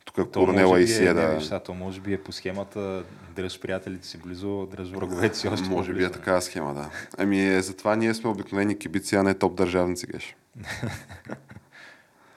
тук 0.04 0.32
Корнела 0.32 0.80
и 0.80 0.88
Сия 0.88 1.14
да... 1.14 1.38
Не, 1.52 1.60
то 1.60 1.74
може 1.74 2.00
би 2.00 2.12
е 2.12 2.22
по 2.22 2.32
схемата 2.32 3.04
дръж 3.36 3.60
приятелите 3.60 4.06
си 4.06 4.18
близо, 4.18 4.66
дръж 4.66 4.90
враговете 4.90 5.38
си 5.38 5.48
още 5.48 5.68
Може 5.68 5.92
би 5.92 6.04
е 6.04 6.10
такава 6.10 6.42
схема, 6.42 6.74
да. 6.74 6.90
Ами 7.18 7.46
е, 7.46 7.62
затова 7.62 7.96
ние 7.96 8.14
сме 8.14 8.30
обикновени 8.30 8.78
кибици, 8.78 9.16
а 9.16 9.22
не 9.22 9.34
топ 9.34 9.54
държавници, 9.54 10.06
геш. 10.06 10.36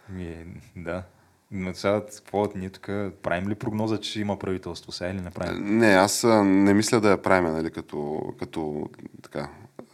Ми, 0.10 0.46
да. 0.76 1.04
Но 1.52 1.74
сега, 1.74 2.02
какво 2.16 2.48
ние 2.56 2.70
тук 2.70 2.86
правим 3.24 3.50
ли 3.50 3.56
прогноза, 3.56 4.00
че 4.00 4.22
има 4.22 4.40
правителство 4.40 4.92
сега 4.92 5.10
или 5.10 5.22
не 5.22 5.32
правим? 5.32 5.78
Не, 5.78 5.88
аз 5.88 6.24
не 6.44 6.74
мисля 6.74 7.02
да 7.02 7.12
я 7.12 7.22
правим, 7.22 7.52
нали, 7.52 7.72
като, 7.72 8.22
като 8.40 8.90
така, 9.24 9.50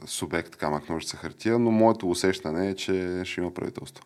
субект, 0.06 0.56
камък, 0.56 0.90
ножица, 0.90 1.18
хартия, 1.18 1.60
но 1.60 1.72
моето 1.72 2.10
усещане 2.10 2.70
е, 2.70 2.76
че 2.76 3.22
ще 3.24 3.42
има 3.42 3.54
правителство. 3.54 4.06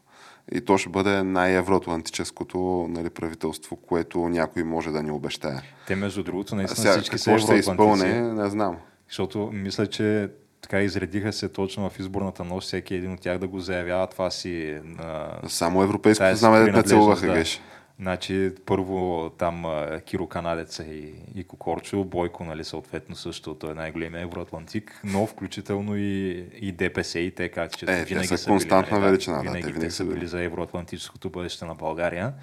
И 0.52 0.62
то 0.62 0.78
ще 0.78 0.89
бъде 0.89 1.23
най-евроатлантическото 1.23 2.88
нали, 2.89 3.10
правителство, 3.10 3.76
което 3.76 4.19
някой 4.19 4.63
може 4.63 4.91
да 4.91 5.04
ни 5.04 5.12
обещае. 5.12 5.62
Те, 5.88 5.95
между 5.95 6.23
другото, 6.23 6.56
наистина 6.56 6.82
Сега, 6.82 6.91
всички 6.91 7.17
са 7.17 7.39
ще 7.39 7.56
изпълне, 7.56 8.21
не 8.21 8.50
знам. 8.50 8.78
Защото 9.08 9.50
мисля, 9.54 9.88
че 9.88 10.30
така 10.62 10.82
изредиха 10.82 11.34
се 11.34 11.50
точно 11.50 11.89
в 11.89 12.00
изборната 12.00 12.43
нощ 12.43 12.67
всеки 12.67 12.95
един 12.95 13.13
от 13.13 13.21
тях 13.21 13.38
да 13.38 13.47
го 13.47 13.60
заявява 13.60 14.08
това 14.08 14.30
си. 14.32 14.80
На... 14.84 15.39
Само 15.47 15.84
европейското 15.84 16.36
знаме 16.36 16.60
да 16.60 16.71
не 16.71 16.84
целуваха, 16.84 17.28
да. 17.28 17.34
геш. 17.34 17.62
Значи, 18.00 18.52
първо 18.66 19.30
там 19.38 19.66
Киро 20.06 20.28
Канадеца 20.28 20.84
и, 20.84 21.14
и 21.36 21.44
Кокорчо, 21.44 22.04
Бойко, 22.04 22.44
нали, 22.44 22.64
съответно 22.64 23.16
също, 23.16 23.56
той 23.56 23.72
е 23.72 23.74
най-големия 23.74 24.22
евроатлантик, 24.22 25.02
но 25.04 25.28
включително 25.28 25.98
и, 25.98 26.46
и 26.62 26.72
ДПС 26.72 27.20
и 27.20 27.32
те, 27.32 27.50
как 27.50 27.78
че 27.78 27.86
е, 27.90 28.06
винаги 28.06 28.28
са, 28.28 28.38
са 28.38 28.50
константна 28.50 28.98
били, 28.98 29.10
величина, 29.10 29.42
винаги, 29.42 29.62
да, 29.62 29.68
те, 29.68 29.74
винаги 29.74 29.92
са 29.92 30.06
били 30.06 30.28
за 30.28 30.44
евроатлантическото 30.44 31.30
бъдеще 31.30 31.66
на 31.66 31.76
България. 31.76 32.34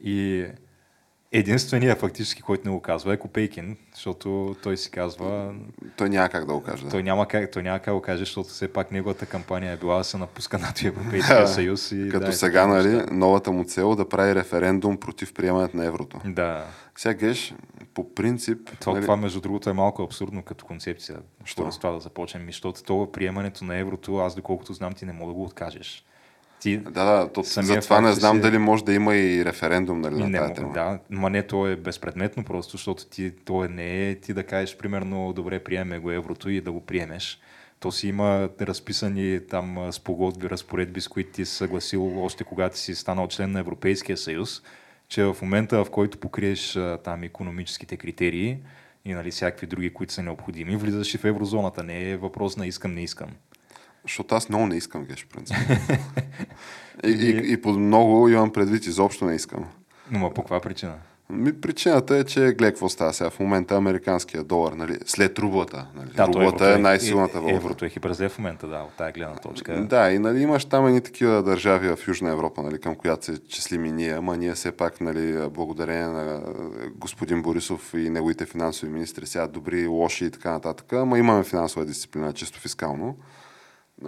И 0.00 0.46
Единственият 1.32 1.98
фактически, 1.98 2.42
който 2.42 2.68
не 2.68 2.74
го 2.74 2.80
казва 2.80 3.14
е 3.14 3.16
Копейкин, 3.16 3.76
защото 3.94 4.56
той 4.62 4.76
си 4.76 4.90
казва... 4.90 5.54
Той 5.96 6.08
няма 6.08 6.28
как 6.28 6.44
да 6.44 6.52
го 6.52 6.62
каже. 6.62 6.88
Той 6.90 7.02
няма 7.02 7.28
как, 7.28 7.50
той 7.50 7.62
няма 7.62 7.78
как 7.78 7.86
да 7.86 7.94
го 7.94 8.02
каже, 8.02 8.18
защото 8.18 8.48
все 8.48 8.72
пак 8.72 8.92
неговата 8.92 9.26
кампания 9.26 9.72
е 9.72 9.76
била 9.76 9.98
да 9.98 10.04
се 10.04 10.16
напуска 10.16 10.58
НАТО 10.58 10.86
Европейския 10.86 11.48
съюз. 11.48 11.92
И, 11.92 12.08
Като 12.10 12.26
да, 12.26 12.32
сега, 12.32 12.66
нали, 12.66 13.02
новата 13.10 13.52
му 13.52 13.64
цел 13.64 13.94
да 13.94 14.08
прави 14.08 14.34
референдум 14.34 14.96
против 14.96 15.34
приемането 15.34 15.76
на 15.76 15.84
еврото. 15.84 16.20
Да. 16.24 16.66
Сега 16.96 17.14
геш, 17.14 17.54
по 17.94 18.14
принцип... 18.14 18.70
Това, 18.80 18.92
нали... 18.92 19.02
това, 19.02 19.16
между 19.16 19.40
другото, 19.40 19.70
е 19.70 19.72
малко 19.72 20.02
абсурдно 20.02 20.42
като 20.42 20.66
концепция. 20.66 21.18
Що? 21.44 21.72
С 21.72 21.78
това 21.78 21.90
да 21.90 22.00
започнем. 22.00 22.46
Защото 22.46 22.82
това 22.82 23.12
приемането 23.12 23.64
на 23.64 23.76
еврото, 23.76 24.16
аз 24.16 24.34
доколкото 24.34 24.72
знам, 24.72 24.92
ти 24.92 25.06
не 25.06 25.12
мога 25.12 25.32
да 25.32 25.34
го 25.34 25.44
откажеш. 25.44 26.04
Ти, 26.60 26.76
да, 26.76 26.90
да, 26.90 27.28
то, 27.32 27.42
за 27.42 27.80
това 27.80 28.00
не 28.00 28.12
знам 28.12 28.36
си... 28.36 28.42
дали 28.42 28.58
може 28.58 28.84
да 28.84 28.94
има 28.94 29.16
и 29.16 29.44
референдум 29.44 30.00
нали, 30.00 30.14
на 30.14 30.38
тази 30.38 30.54
тема. 30.54 30.72
Да, 30.72 30.98
ма 31.10 31.30
не, 31.30 31.42
то 31.42 31.66
е 31.66 31.76
безпредметно 31.76 32.44
просто, 32.44 32.76
защото 32.76 33.06
ти, 33.06 33.32
то 33.44 33.64
е, 33.64 33.68
не 33.68 34.10
е 34.10 34.14
ти 34.14 34.34
да 34.34 34.42
кажеш, 34.42 34.76
примерно, 34.76 35.32
добре, 35.32 35.58
приеме 35.58 35.98
го 35.98 36.10
еврото 36.10 36.50
и 36.50 36.60
да 36.60 36.72
го 36.72 36.80
приемеш. 36.80 37.40
То 37.80 37.92
си 37.92 38.08
има 38.08 38.48
разписани 38.60 39.40
там 39.50 39.92
спогодби, 39.92 40.50
разпоредби, 40.50 41.00
с 41.00 41.08
които 41.08 41.32
ти 41.32 41.44
си 41.44 41.54
съгласил 41.54 42.24
още 42.24 42.44
когато 42.44 42.78
си 42.78 42.94
станал 42.94 43.28
член 43.28 43.52
на 43.52 43.60
Европейския 43.60 44.16
съюз, 44.16 44.62
че 45.08 45.24
в 45.24 45.36
момента, 45.42 45.84
в 45.84 45.90
който 45.90 46.18
покриеш 46.18 46.78
там 47.04 47.22
економическите 47.22 47.96
критерии 47.96 48.58
и 49.04 49.14
нали, 49.14 49.30
всякакви 49.30 49.66
други, 49.66 49.92
които 49.92 50.12
са 50.12 50.22
необходими, 50.22 50.76
влизаш 50.76 51.14
и 51.14 51.18
в 51.18 51.24
еврозоната. 51.24 51.82
Не 51.82 52.10
е 52.10 52.16
въпрос 52.16 52.56
на 52.56 52.66
искам, 52.66 52.94
не 52.94 53.02
искам. 53.02 53.28
Защото 54.02 54.34
аз 54.34 54.48
много 54.48 54.66
не 54.66 54.76
искам 54.76 55.04
геш, 55.04 55.26
принцип. 55.26 55.56
и, 57.04 57.10
и, 57.10 57.52
и, 57.52 57.62
по 57.62 57.68
много 57.68 58.28
имам 58.28 58.52
предвид, 58.52 58.86
изобщо 58.86 59.24
не 59.24 59.34
искам. 59.34 59.64
Но 60.10 60.34
по 60.34 60.42
каква 60.42 60.60
причина? 60.60 60.94
Ми, 61.32 61.60
причината 61.60 62.16
е, 62.16 62.24
че 62.24 62.40
гледай 62.40 62.70
какво 62.70 62.88
става 62.88 63.12
сега. 63.12 63.30
В 63.30 63.40
момента 63.40 63.76
американския 63.76 64.44
долар, 64.44 64.72
нали, 64.72 64.98
след 65.06 65.38
рублата. 65.38 65.86
Нали, 65.96 66.08
да, 66.16 66.26
рублата 66.26 66.70
е, 66.70 66.74
е 66.74 66.78
най-силната 66.78 67.40
валута. 67.40 67.56
Еврото 67.56 67.84
е 67.84 67.88
хиперзле 67.88 68.28
в 68.28 68.38
момента, 68.38 68.66
да, 68.66 68.76
от 68.78 68.92
тази 68.92 69.12
гледна 69.12 69.36
точка. 69.36 69.84
Да, 69.84 70.10
и 70.10 70.18
нали, 70.18 70.42
имаш 70.42 70.64
там 70.64 70.86
едни 70.86 71.00
такива 71.00 71.42
държави 71.42 71.88
в 71.88 71.98
Южна 72.08 72.30
Европа, 72.30 72.62
нали, 72.62 72.80
към 72.80 72.94
която 72.94 73.24
се 73.24 73.38
числим 73.48 73.84
и 73.84 73.92
ние, 73.92 74.12
ама 74.12 74.36
ние 74.36 74.54
все 74.54 74.72
пак, 74.72 75.00
нали, 75.00 75.48
благодарение 75.48 76.06
на 76.06 76.42
господин 76.94 77.42
Борисов 77.42 77.94
и 77.94 78.10
неговите 78.10 78.46
финансови 78.46 78.92
министри, 78.92 79.26
сега 79.26 79.46
добри, 79.46 79.86
лоши 79.86 80.24
и 80.24 80.30
така 80.30 80.50
нататък, 80.50 80.92
ама 80.92 81.18
имаме 81.18 81.44
финансова 81.44 81.86
дисциплина, 81.86 82.32
чисто 82.32 82.60
фискално. 82.60 83.16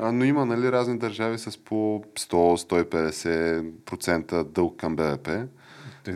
А, 0.00 0.12
но 0.12 0.24
има 0.24 0.46
нали, 0.46 0.72
разни 0.72 0.98
държави 0.98 1.38
с 1.38 1.64
по 1.64 2.04
100-150% 2.14 4.44
дълг 4.44 4.80
към 4.80 4.96
БВП. 4.96 5.28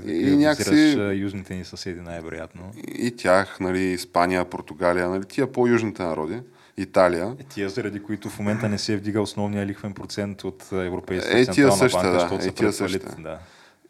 И, 0.06 0.10
и 0.10 0.36
някакси... 0.36 0.96
южните 1.14 1.54
ни 1.54 1.64
съседи 1.64 2.00
най-вероятно. 2.00 2.62
И 2.98 3.16
тях, 3.16 3.60
нали, 3.60 3.80
Испания, 3.80 4.44
Португалия, 4.44 5.08
нали, 5.08 5.24
тия 5.24 5.52
по-южните 5.52 6.02
народи. 6.02 6.40
Италия. 6.76 7.36
Е, 7.40 7.44
тия, 7.44 7.68
заради 7.68 8.02
които 8.02 8.30
в 8.30 8.38
момента 8.38 8.68
не 8.68 8.78
се 8.78 8.92
е 8.92 8.96
вдига 8.96 9.20
основния 9.20 9.66
лихвен 9.66 9.94
процент 9.94 10.44
от 10.44 10.72
Европейската 10.72 11.38
е, 11.38 11.44
централна 11.44 11.88
банка, 11.92 12.12
да, 12.12 12.20
защото 12.20 12.44
е, 12.44 12.50
тия 12.50 12.72
същите. 12.72 13.06
Да. 13.18 13.38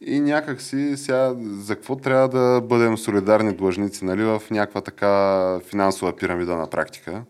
И 0.00 0.20
някак 0.20 0.60
си 0.60 0.96
сега 0.96 1.34
за 1.40 1.76
какво 1.76 1.96
трябва 1.96 2.28
да 2.28 2.60
бъдем 2.60 2.98
солидарни 2.98 3.52
длъжници 3.52 4.04
нали, 4.04 4.22
в 4.22 4.42
някаква 4.50 4.80
така 4.80 5.60
финансова 5.60 6.16
пирамида 6.16 6.56
на 6.56 6.66
практика? 6.66 7.22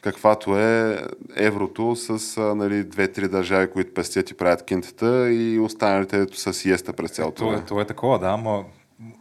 Каквато 0.00 0.58
е 0.58 1.02
еврото 1.36 1.96
с 1.96 2.40
нали, 2.54 2.84
две-три 2.84 3.28
държави, 3.28 3.70
които 3.70 3.94
пестят 3.94 4.30
и 4.30 4.34
правят 4.34 4.62
кинтата 4.62 5.32
и 5.32 5.58
останалите 5.58 6.20
ето 6.20 6.36
с 6.36 6.52
сиеста 6.52 6.92
през 6.92 7.10
цялото 7.10 7.48
време. 7.48 7.64
Това, 7.66 7.82
е 7.82 7.86
такова, 7.86 8.18
да, 8.18 8.26
ама 8.26 8.64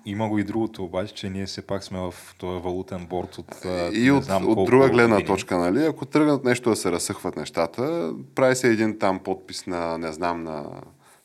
има 0.05 0.29
го 0.29 0.39
и 0.39 0.43
другото, 0.43 0.83
обаче, 0.83 1.13
че 1.13 1.29
ние 1.29 1.45
все 1.45 1.61
пак 1.61 1.83
сме 1.83 1.99
в 1.99 2.13
този 2.37 2.61
валутен 2.63 3.05
борт 3.09 3.37
от. 3.37 3.65
И 3.93 4.11
от, 4.11 4.23
знам, 4.23 4.49
от 4.49 4.65
друга 4.65 4.89
гледна 4.89 5.15
години. 5.15 5.27
точка, 5.27 5.57
нали? 5.57 5.85
Ако 5.85 6.05
тръгнат 6.05 6.43
нещо 6.43 6.69
да 6.69 6.75
се 6.75 6.91
разсъхват 6.91 7.35
нещата, 7.35 8.13
прави 8.35 8.55
се 8.55 8.67
един 8.67 8.99
там 8.99 9.19
подпис 9.19 9.67
на, 9.67 9.97
не 9.97 10.11
знам, 10.11 10.43
на 10.43 10.65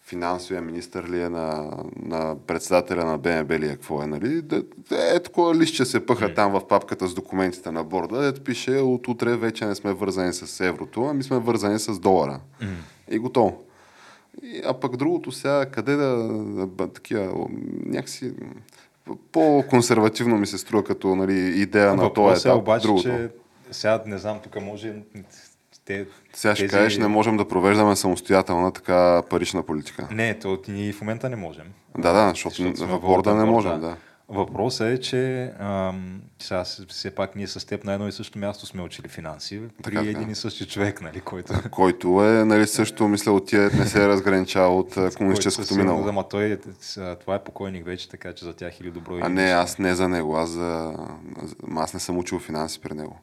финансовия 0.07 0.62
министър 0.62 1.09
ли 1.09 1.23
е 1.23 1.29
на, 1.29 1.71
на 1.97 2.37
председателя 2.47 3.05
на 3.05 3.19
БНБ 3.19 3.59
ли 3.59 3.67
е, 3.67 3.71
какво 3.71 4.03
е, 4.03 4.07
нали? 4.07 4.43
Е, 4.90 5.21
такова 5.21 5.55
листче 5.55 5.85
се 5.85 6.07
пъха 6.07 6.29
mm. 6.29 6.35
там 6.35 6.53
в 6.53 6.69
папката 6.69 7.09
с 7.09 7.14
документите 7.14 7.71
на 7.71 7.85
борда, 7.85 8.27
ето 8.27 8.45
пише 8.45 8.77
от 8.77 9.09
утре 9.09 9.37
вече 9.37 9.67
не 9.67 9.75
сме 9.75 9.93
вързани 9.93 10.33
с 10.33 10.67
еврото, 10.67 11.05
ами 11.05 11.23
сме 11.23 11.38
вързани 11.38 11.79
с 11.79 11.99
долара. 11.99 12.40
Mm. 12.62 12.67
И 13.11 13.19
готово. 13.19 13.62
И, 14.43 14.62
а 14.67 14.75
пък 14.75 14.97
другото 14.97 15.33
сега, 15.33 15.67
къде 15.67 15.97
да, 15.97 16.17
да 16.67 16.88
такива, 16.88 17.47
някакси 17.87 18.33
по-консервативно 19.33 20.38
ми 20.38 20.47
се 20.47 20.59
струва 20.59 20.85
като 20.85 21.17
нали, 21.17 21.61
идея 21.61 21.90
а, 21.90 21.95
на 21.95 22.12
този 22.12 22.49
е 22.49 22.51
етап. 22.51 22.62
Обаче, 22.62 22.87
другото. 22.87 23.03
че 23.03 23.31
сега 23.71 24.03
не 24.07 24.19
знам, 24.19 24.40
тук 24.43 24.62
може 24.62 24.95
те, 25.85 26.07
Сега 26.33 26.55
ще 26.55 26.64
тези... 26.64 26.77
кажеш, 26.77 26.99
не 26.99 27.09
можем 27.09 27.37
да 27.37 27.49
провеждаме 27.49 27.97
самостоятелна 27.97 28.73
така 28.73 29.23
парична 29.31 29.62
политика. 29.62 30.09
Не, 30.11 30.38
то 30.38 30.59
ние 30.68 30.92
в 30.92 31.01
момента 31.01 31.31
не 31.31 31.37
можем. 31.37 31.66
Да, 31.99 32.12
да, 32.12 32.31
защото, 32.31 32.57
защото 32.57 32.87
в 32.87 33.01
борда 33.01 33.35
не 33.35 33.44
можем, 33.44 33.81
да. 33.81 33.97
Въпросът 34.29 34.87
е, 34.87 35.01
че 35.01 35.53
ам, 35.59 36.20
сега 36.38 36.64
все 36.88 37.14
пак 37.14 37.37
ние 37.37 37.47
с 37.47 37.66
теб 37.66 37.85
на 37.85 37.92
едно 37.92 38.09
и 38.09 38.12
също 38.12 38.38
място 38.38 38.66
сме 38.66 38.83
учили 38.83 39.09
финанси 39.09 39.61
при 39.83 39.94
така, 39.94 40.09
един 40.09 40.31
и 40.31 40.35
същи 40.35 40.66
човек, 40.66 41.01
нали, 41.01 41.20
който... 41.20 41.55
Който 41.70 42.25
е, 42.25 42.44
нали, 42.44 42.66
също, 42.66 43.09
мисля, 43.09 43.33
от 43.33 43.47
тия 43.47 43.70
не 43.79 43.87
се 43.87 44.05
е 44.05 44.09
разграничава 44.09 44.77
от 44.77 44.99
комунистическото 45.16 45.75
минало. 45.75 46.09
Ама 46.09 46.29
той, 46.29 46.44
е, 46.44 46.59
това 47.20 47.35
е 47.35 47.44
покойник 47.44 47.85
вече, 47.85 48.09
така 48.09 48.33
че 48.33 48.44
за 48.44 48.53
тях 48.53 48.81
или 48.81 48.90
добро. 48.90 49.18
А 49.23 49.29
не, 49.29 49.44
аз 49.44 49.79
не 49.79 49.94
за 49.94 50.09
него, 50.09 50.37
аз, 50.37 50.51
за, 50.51 50.94
аз 51.77 51.94
не 51.94 52.01
съм 52.01 52.18
учил 52.18 52.38
финанси 52.38 52.81
при 52.81 52.94
него. 52.94 53.18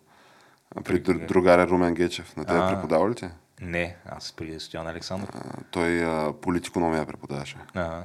При 0.83 0.99
другаря 0.99 1.67
Румен 1.67 1.93
Гечев. 1.93 2.37
На 2.37 2.45
тебе 2.45 2.59
преподава 2.67 3.09
ли 3.09 3.15
ти? 3.15 3.25
Не, 3.61 3.95
аз 4.05 4.31
при 4.31 4.59
Стоян 4.59 4.87
Александров. 4.87 5.29
А, 5.35 5.63
той 5.71 6.05
а, 6.05 6.33
политикономия 6.33 7.05
преподаваше. 7.05 7.57
А, 7.73 8.03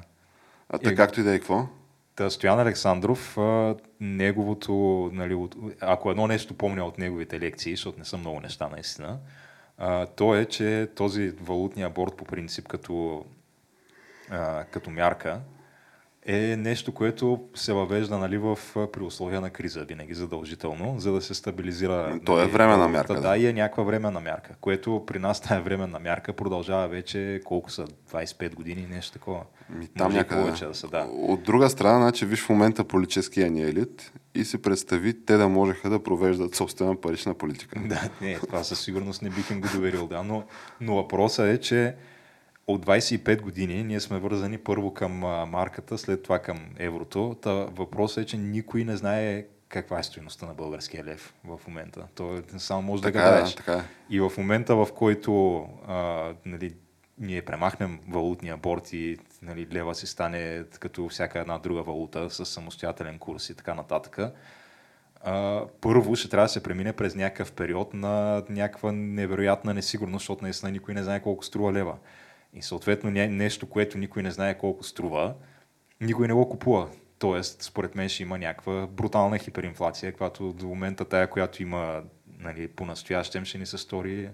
а 0.69 0.79
така 0.79 0.97
както 0.97 1.21
и 1.21 1.23
да 1.23 1.35
е, 1.35 1.39
какво? 1.39 1.67
Та 2.15 2.31
Стоян 2.31 2.61
Александров, 2.61 3.39
а, 3.39 3.77
неговото, 4.01 4.73
нали, 5.13 5.35
от, 5.35 5.57
ако 5.81 6.11
едно 6.11 6.27
нещо 6.27 6.55
помня 6.55 6.85
от 6.85 6.99
неговите 6.99 7.41
лекции, 7.41 7.73
защото 7.73 7.99
не 7.99 8.05
са 8.05 8.17
много 8.17 8.41
неща 8.41 8.69
наистина, 8.69 9.19
а, 9.79 10.07
то 10.07 10.35
е, 10.35 10.45
че 10.45 10.91
този 10.95 11.31
валутния 11.31 11.91
борт 11.91 12.17
по 12.17 12.25
принцип 12.25 12.69
като, 12.69 13.25
а, 14.31 14.65
като 14.65 14.91
мярка 14.91 15.41
е 16.27 16.57
нещо, 16.57 16.93
което 16.93 17.41
се 17.55 17.73
въвежда 17.73 18.19
нали, 18.19 18.39
в, 18.39 18.59
при 18.93 19.03
условия 19.03 19.41
на 19.41 19.51
криза, 19.51 19.85
винаги 19.85 20.15
задължително, 20.15 20.95
за 20.99 21.13
да 21.13 21.21
се 21.21 21.35
стабилизира. 21.35 22.21
То 22.25 22.39
е 22.39 22.41
нали, 22.41 22.51
временна 22.51 22.89
мярка. 22.89 23.15
Да, 23.15 23.21
да, 23.21 23.37
и 23.37 23.47
е 23.47 23.53
някаква 23.53 23.83
временна 23.83 24.21
мярка, 24.21 24.55
което 24.61 25.05
при 25.07 25.19
нас 25.19 25.41
тая 25.41 25.63
временна 25.63 25.99
мярка 25.99 26.33
продължава 26.33 26.89
вече 26.89 27.41
колко 27.45 27.71
са, 27.71 27.87
25 28.13 28.55
години, 28.55 28.87
нещо 28.91 29.13
такова. 29.13 29.41
Ми, 29.71 29.89
там 29.89 30.07
Може 30.07 30.17
и 30.17 30.19
някъде. 30.19 30.43
повече 30.43 30.65
да 30.65 30.75
са, 30.75 30.89
да. 30.89 31.09
От 31.13 31.43
друга 31.43 31.71
страна, 31.71 31.97
значи, 31.97 32.27
виж 32.27 32.43
в 32.43 32.49
момента 32.49 32.85
политическия 32.85 33.51
ни 33.51 33.63
елит 33.63 34.13
и 34.35 34.45
си 34.45 34.63
представи 34.63 35.25
те 35.25 35.37
да 35.37 35.49
можеха 35.49 35.91
да 35.91 36.03
провеждат 36.03 36.55
собствена 36.55 37.01
парична 37.01 37.35
политика. 37.35 37.81
Да, 37.87 38.11
не, 38.21 38.39
това 38.39 38.65
със 38.65 38.81
сигурност 38.81 39.23
не 39.23 39.31
бих 39.31 39.51
им 39.51 39.61
го 39.61 39.69
доверил, 39.75 40.07
да, 40.07 40.23
но, 40.23 40.45
но 40.81 40.95
въпросът 40.95 41.47
е, 41.47 41.61
че 41.61 41.95
от 42.67 42.87
25 42.87 43.41
години 43.41 43.85
ние 43.85 44.01
сме 44.01 44.19
вързани 44.19 44.59
първо 44.59 44.95
към 44.95 45.13
марката, 45.49 45.99
след 45.99 46.23
това 46.23 46.39
към 46.39 46.59
еврото. 46.79 47.37
Та 47.43 47.53
въпросът 47.53 48.25
е, 48.25 48.27
че 48.27 48.37
никой 48.37 48.85
не 48.85 48.97
знае 48.97 49.45
каква 49.69 49.99
е 49.99 50.03
стоеността 50.03 50.47
на 50.47 50.55
българския 50.55 51.05
лев 51.05 51.35
в 51.45 51.61
момента. 51.69 52.07
То 52.15 52.35
е, 52.35 52.43
само 52.59 52.83
може 52.83 53.03
Така 53.03 53.21
да 53.21 53.29
е, 53.29 53.31
гадаеш. 53.31 53.55
така 53.55 53.73
е. 53.73 53.83
И 54.11 54.21
в 54.21 54.33
момента, 54.39 54.77
в 54.77 54.89
който 54.95 55.59
а, 55.87 56.33
нали, 56.47 56.75
ние 57.19 57.43
премахнем 57.43 58.01
валутния 58.09 58.57
борт 58.57 58.93
и 58.93 59.19
нали, 59.43 59.67
лева 59.73 59.95
си 59.95 60.07
стане 60.07 60.65
като 60.81 61.09
всяка 61.09 61.39
една 61.39 61.59
друга 61.59 61.83
валута 61.83 62.31
с 62.31 62.47
самостоятелен 62.47 63.19
курс 63.19 63.51
и 63.51 63.55
така 63.55 63.75
нататък, 63.75 64.19
а, 65.25 65.63
първо 65.81 66.17
ще 66.17 66.29
трябва 66.29 66.45
да 66.45 66.49
се 66.49 66.63
премине 66.63 66.93
през 66.93 67.15
някакъв 67.15 67.53
период 67.53 67.95
на 67.95 68.43
някаква 68.49 68.93
невероятна 68.93 69.75
несигурност, 69.75 70.23
защото 70.23 70.45
наистина 70.45 70.73
никой 70.73 70.95
не 70.95 71.03
знае 71.03 71.23
колко 71.23 71.45
струва 71.45 71.73
лева. 71.73 71.97
И 72.57 72.63
съответно 72.63 73.11
нещо, 73.11 73.67
което 73.67 73.99
никой 73.99 74.23
не 74.23 74.31
знае 74.31 74.59
колко 74.59 74.85
струва, 74.85 75.35
никой 76.01 76.29
не 76.29 76.35
го 76.35 76.49
купува. 76.49 76.89
Тоест, 77.19 77.63
според 77.63 77.95
мен 77.95 78.09
ще 78.09 78.23
има 78.23 78.39
някаква 78.39 78.87
брутална 78.87 79.39
хиперинфлация, 79.39 80.13
която 80.13 80.53
до 80.53 80.67
момента 80.67 81.05
тая, 81.05 81.31
която 81.31 81.63
има 81.63 82.03
нали, 82.39 82.69
по-настоящем, 82.69 83.45
ще 83.45 83.59
ни 83.59 83.67
се 83.67 83.79
стори 83.79 84.29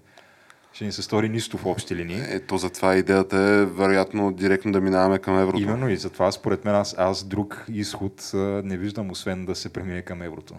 ще 0.73 0.85
ни 0.85 0.93
се 0.93 1.03
стори 1.03 1.29
нищо 1.29 1.59
в 1.59 1.67
общи 1.67 1.97
линии. 1.97 2.21
Ето 2.29 2.57
затова 2.57 2.97
идеята 2.97 3.37
е 3.37 3.65
вероятно 3.67 4.33
директно 4.33 4.73
да 4.73 4.81
минаваме 4.81 5.19
към 5.19 5.39
еврото. 5.39 5.63
Именно 5.63 5.89
и 5.89 5.97
затова 5.97 6.33
според 6.33 6.65
мен 6.65 6.75
аз, 6.75 6.95
аз 6.99 7.25
друг 7.25 7.65
изход 7.69 8.31
не 8.65 8.77
виждам, 8.77 9.11
освен 9.11 9.47
да 9.47 9.55
се 9.55 9.73
премине 9.73 10.03
към 10.03 10.23
еврото. 10.23 10.55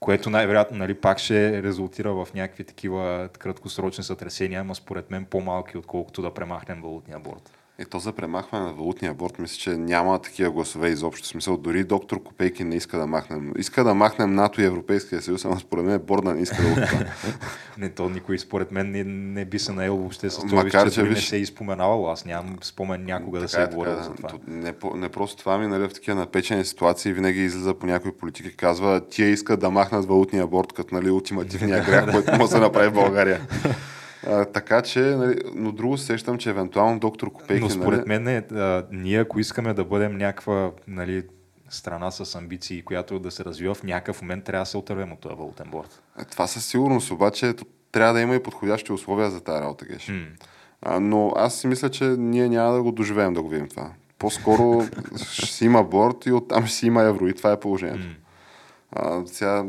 Което 0.00 0.30
най-вероятно 0.30 0.78
нали, 0.78 0.94
пак 0.94 1.18
ще 1.18 1.62
резултира 1.62 2.14
в 2.14 2.28
някакви 2.34 2.64
такива 2.64 3.28
краткосрочни 3.38 4.04
сътресения, 4.04 4.60
ама 4.60 4.74
според 4.74 5.10
мен 5.10 5.24
по-малки, 5.24 5.78
отколкото 5.78 6.22
да 6.22 6.34
премахнем 6.34 6.82
валутния 6.82 7.18
борт. 7.18 7.59
Ето 7.82 7.98
за 7.98 8.12
премахване 8.12 8.64
на 8.64 8.72
валутния 8.72 9.14
борт, 9.14 9.38
мисля, 9.38 9.56
че 9.56 9.70
няма 9.70 10.18
такива 10.18 10.50
гласове 10.50 10.88
изобщо. 10.88 11.24
В 11.24 11.28
смисъл, 11.28 11.56
дори 11.56 11.84
доктор 11.84 12.22
Копейки 12.22 12.64
не 12.64 12.76
иска 12.76 12.98
да 12.98 13.06
махнем. 13.06 13.52
Иска 13.58 13.84
да 13.84 13.94
махнем 13.94 14.34
НАТО 14.34 14.60
и 14.60 14.64
Европейския 14.64 15.22
съюз, 15.22 15.44
ама 15.44 15.60
според 15.60 15.84
мен 15.84 16.00
борда 16.06 16.34
не 16.34 16.42
иска 16.42 16.62
да 16.62 16.74
това. 16.74 16.98
Не, 17.78 17.90
то 17.90 18.08
никой 18.08 18.38
според 18.38 18.72
мен 18.72 18.90
не, 18.90 19.04
не 19.04 19.44
би 19.44 19.58
се 19.58 19.72
наел 19.72 19.96
въобще 19.96 20.30
с 20.30 20.36
това, 20.40 20.64
Макар, 20.64 20.88
че 20.88 20.94
че 20.94 21.02
не 21.02 21.08
виж- 21.08 21.28
се 21.28 21.36
е 21.36 21.40
изпоменавал. 21.40 22.10
Аз 22.10 22.24
нямам 22.24 22.56
спомен 22.62 23.04
някога 23.04 23.40
да 23.40 23.48
се 23.48 23.62
е 23.62 23.66
говорил 23.66 24.02
за 24.02 24.14
това. 24.14 24.28
То 24.28 24.40
Не, 24.46 24.74
не 24.94 25.08
просто 25.08 25.36
това 25.36 25.58
ми, 25.58 25.66
нали, 25.66 25.88
в 25.88 25.92
такива 25.92 26.16
напечени 26.16 26.64
ситуации 26.64 27.12
винаги 27.12 27.44
излиза 27.44 27.74
по 27.74 27.86
някои 27.86 28.12
политики 28.12 28.48
и 28.48 28.56
казва, 28.56 29.08
тия 29.08 29.28
искат 29.28 29.60
да 29.60 29.70
махнат 29.70 30.04
валутния 30.06 30.46
борт, 30.46 30.72
като 30.72 30.94
нали, 30.94 31.10
ултимативния 31.10 31.84
грях, 31.86 32.12
който 32.12 32.30
може 32.32 32.42
да 32.42 32.48
се 32.48 32.60
направи 32.60 32.88
в 32.88 32.94
България. 32.94 33.40
А, 34.26 34.44
така 34.44 34.82
че, 34.82 35.00
нали, 35.00 35.40
но 35.54 35.72
друго 35.72 35.98
се 35.98 36.06
сещам, 36.06 36.38
че 36.38 36.50
евентуално 36.50 36.98
доктор 36.98 37.32
Копейки... 37.32 37.64
Но 37.64 37.70
според 37.70 38.06
нали, 38.06 38.20
мен 38.20 38.28
е, 38.28 38.54
а, 38.54 38.86
ние 38.90 39.20
ако 39.20 39.40
искаме 39.40 39.74
да 39.74 39.84
бъдем 39.84 40.18
някаква 40.18 40.70
нали, 40.88 41.22
страна 41.70 42.10
с 42.10 42.34
амбиции, 42.34 42.82
която 42.82 43.18
да 43.18 43.30
се 43.30 43.44
развива 43.44 43.74
в 43.74 43.82
някакъв 43.82 44.22
момент, 44.22 44.44
трябва 44.44 44.62
да 44.62 44.66
се 44.66 44.76
отървем 44.76 45.12
от 45.12 45.20
този 45.20 45.34
валутен 45.34 45.66
борт. 45.70 46.02
Това 46.30 46.46
със 46.46 46.66
сигурност, 46.66 47.10
обаче 47.10 47.54
трябва 47.92 48.14
да 48.14 48.20
има 48.20 48.34
и 48.34 48.42
подходящи 48.42 48.92
условия 48.92 49.30
за 49.30 49.40
тази 49.40 49.62
работа, 49.62 49.84
Геш. 49.84 50.08
М. 50.08 50.26
А, 50.82 51.00
но 51.00 51.32
аз 51.36 51.54
си 51.54 51.66
мисля, 51.66 51.90
че 51.90 52.04
ние 52.04 52.48
няма 52.48 52.72
да 52.72 52.82
го 52.82 52.92
доживеем 52.92 53.34
да 53.34 53.42
го 53.42 53.48
видим 53.48 53.68
това. 53.68 53.90
По-скоро 54.18 54.82
ще 55.32 55.46
си 55.46 55.64
има 55.64 55.82
борт 55.82 56.26
и 56.26 56.32
оттам 56.32 56.66
ще 56.66 56.76
си 56.76 56.86
има 56.86 57.02
евро 57.02 57.28
и 57.28 57.34
това 57.34 57.52
е 57.52 57.60
положението. 57.60 58.06
М. 58.06 58.14
А, 58.92 59.26
сега, 59.26 59.64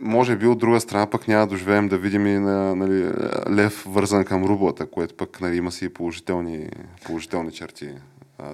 може 0.00 0.36
би 0.36 0.46
от 0.46 0.58
друга 0.58 0.80
страна 0.80 1.06
пък 1.06 1.28
няма 1.28 1.46
да 1.46 1.50
доживеем 1.50 1.88
да 1.88 1.98
видим 1.98 2.26
и 2.26 2.38
на, 2.38 2.74
нали, 2.74 3.12
лев 3.50 3.84
вързан 3.86 4.24
към 4.24 4.44
рублата, 4.44 4.86
което 4.86 5.14
пък 5.14 5.40
нали, 5.40 5.56
има 5.56 5.72
си 5.72 5.88
положителни, 5.88 6.68
положителни 7.04 7.52
черти 7.52 7.94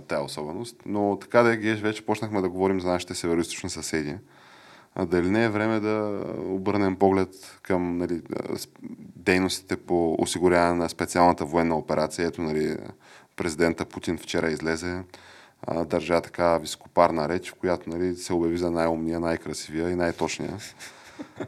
тая 0.09 0.23
особеност. 0.23 0.77
Но 0.87 1.19
така 1.21 1.43
да 1.43 1.53
е, 1.53 1.75
вече 1.75 2.07
почнахме 2.07 2.41
да 2.41 2.49
говорим 2.49 2.81
за 2.81 2.89
нашите 2.89 3.15
североизточни 3.15 3.71
съседи. 3.71 4.17
А 4.95 5.07
дали 5.07 5.31
не 5.31 5.45
е 5.45 5.49
време 5.49 5.81
да 5.81 6.25
обърнем 6.39 6.97
поглед 6.97 7.59
към 7.63 7.99
нали, 7.99 8.23
дейностите 9.17 9.77
по 9.77 10.17
осигуряване 10.19 10.75
на 10.75 10.89
специалната 10.89 11.45
военна 11.45 11.77
операция? 11.77 12.27
Ето, 12.27 12.43
нали, 12.43 12.77
президента 13.37 13.85
Путин 13.85 14.19
вчера 14.19 14.51
излезе, 14.51 15.03
а, 15.63 15.85
държа 15.85 16.21
така 16.21 16.59
високопарна 16.59 17.29
реч, 17.29 17.51
в 17.51 17.55
която 17.55 17.91
нали, 17.91 18.15
се 18.15 18.33
обяви 18.33 18.59
за 18.59 18.71
най-умния, 18.71 19.21
най-красивия 19.21 19.91
и 19.91 19.95
най-точния. 19.95 20.57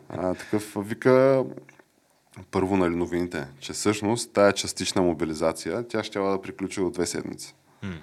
А, 0.09 0.35
такъв 0.35 0.77
вика 0.79 1.45
първо 2.51 2.77
нали, 2.77 2.97
новините, 2.97 3.47
че 3.61 3.73
всъщност 3.73 4.33
тая 4.33 4.53
частична 4.53 5.03
мобилизация, 5.03 5.89
тя 5.89 6.05
ще 6.05 6.19
да 6.19 6.41
приключи 6.43 6.81
от 6.81 6.93
две 6.93 7.07
седмици. 7.07 7.55
М. 7.83 7.95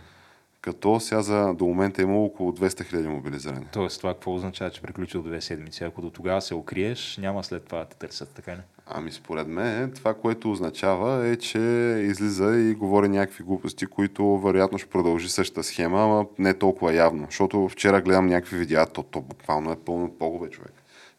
Като 0.61 0.99
сега 0.99 1.21
за, 1.21 1.53
до 1.53 1.65
момента 1.65 2.01
има 2.01 2.17
около 2.17 2.51
200 2.51 2.85
хиляди 2.85 3.07
мобилизирани. 3.07 3.65
Тоест, 3.71 3.97
това 3.97 4.13
какво 4.13 4.33
означава, 4.33 4.71
че 4.71 4.81
приключи 4.81 5.17
от 5.17 5.25
две 5.25 5.41
седмици? 5.41 5.83
Ако 5.83 6.01
до 6.01 6.09
тогава 6.09 6.41
се 6.41 6.55
укриеш, 6.55 7.17
няма 7.17 7.43
след 7.43 7.65
това 7.65 7.79
да 7.79 7.85
те 7.85 7.97
търсят, 7.97 8.29
така 8.29 8.51
ли? 8.51 8.59
Ами 8.87 9.11
според 9.11 9.47
мен 9.47 9.91
това, 9.95 10.13
което 10.13 10.51
означава 10.51 11.27
е, 11.27 11.35
че 11.35 11.59
излиза 12.03 12.57
и 12.57 12.73
говори 12.73 13.07
някакви 13.07 13.43
глупости, 13.43 13.85
които 13.85 14.39
вероятно 14.39 14.77
ще 14.77 14.89
продължи 14.89 15.29
същата 15.29 15.63
схема, 15.63 16.03
ама 16.03 16.25
не 16.39 16.53
толкова 16.53 16.93
явно. 16.93 17.25
Защото 17.25 17.69
вчера 17.69 18.01
гледам 18.01 18.27
някакви 18.27 18.57
видеа, 18.57 18.85
то, 18.85 19.03
то 19.03 19.21
буквално 19.21 19.71
е 19.71 19.79
пълно 19.85 20.11
погове 20.19 20.49
човек. 20.49 20.73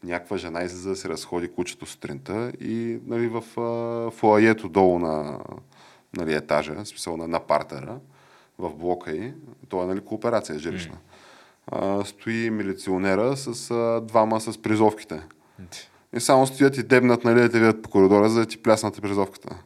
Някаква 0.04 0.36
жена 0.36 0.62
излиза 0.62 0.88
да 0.88 0.96
се 0.96 1.08
разходи 1.08 1.48
кучето 1.48 1.86
сутринта 1.86 2.52
и 2.60 2.98
нали, 3.06 3.28
в 3.28 3.60
а, 3.60 4.10
фуаето 4.10 4.68
долу 4.68 4.98
на 4.98 5.40
нали, 6.16 6.34
етажа, 6.34 6.74
в 6.74 6.88
смисъл 6.88 7.16
на, 7.16 7.28
на 7.28 7.40
партера, 7.40 7.98
в 8.58 8.74
блока 8.74 9.10
й, 9.10 9.32
то 9.68 9.82
е 9.82 9.86
нали, 9.86 10.00
кооперация 10.00 10.58
жилищна, 10.58 10.96
а, 11.66 12.04
стои 12.04 12.50
милиционера 12.50 13.36
с 13.36 13.70
а, 13.70 14.00
двама 14.00 14.40
с 14.40 14.62
призовките. 14.62 15.20
И 16.12 16.20
само 16.20 16.46
стоят 16.46 16.76
и 16.76 16.82
дебнат, 16.82 17.24
нали, 17.24 17.40
да 17.40 17.48
те 17.50 17.58
видят 17.58 17.82
по 17.82 17.88
коридора, 17.90 18.28
за 18.28 18.40
да 18.40 18.46
ти 18.46 18.62
пляснат 18.62 19.02
призовката. 19.02 19.56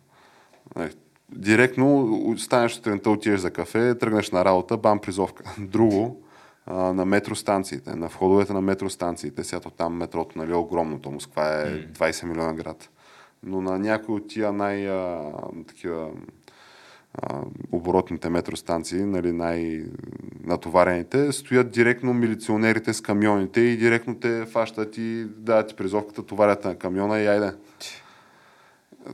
Нали, 0.76 0.92
Директно 1.32 2.18
станеш 2.38 2.72
сутринта, 2.72 3.10
отидеш 3.10 3.40
за 3.40 3.50
кафе, 3.50 3.94
тръгнеш 3.98 4.30
на 4.30 4.44
работа, 4.44 4.76
бам, 4.76 4.98
призовка. 4.98 5.54
Друго, 5.58 6.22
а, 6.70 6.92
на 6.92 7.04
метростанциите, 7.04 7.96
на 7.96 8.06
входовете 8.06 8.52
на 8.52 8.60
метростанциите, 8.60 9.44
сега 9.44 9.60
то 9.60 9.70
там 9.70 9.94
метрото, 9.94 10.38
нали, 10.38 10.50
е 10.50 10.54
огромното, 10.54 11.10
Москва 11.10 11.52
е 11.52 11.66
20 11.84 12.24
милиона 12.24 12.52
град. 12.52 12.90
Но 13.42 13.60
на 13.60 13.78
някои 13.78 14.14
от 14.14 14.28
тия 14.28 14.52
най- 14.52 14.88
а, 14.88 15.32
такива 15.68 16.10
а, 17.14 17.40
оборотните 17.72 18.28
метростанции, 18.28 19.00
нали, 19.00 19.32
най-натоварените, 19.32 21.32
стоят 21.32 21.70
директно 21.70 22.14
милиционерите 22.14 22.92
с 22.92 23.00
камионите 23.00 23.60
и 23.60 23.76
директно 23.76 24.14
те 24.14 24.46
фащат 24.46 24.98
и 24.98 25.24
дават 25.26 25.68
ти 25.68 25.74
призовката, 25.74 26.22
товарят 26.22 26.64
на 26.64 26.74
камиона 26.74 27.20
и 27.20 27.26
айде. 27.26 27.52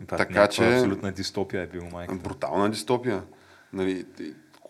Това 0.06 0.18
Така 0.18 0.48
че- 0.48 0.74
Абсолютна 0.74 1.12
дистопия 1.12 1.62
е 1.62 1.66
бил 1.66 1.82
майка. 1.92 2.14
Брутална 2.14 2.70
дистопия. 2.70 3.22
Нали, 3.72 4.04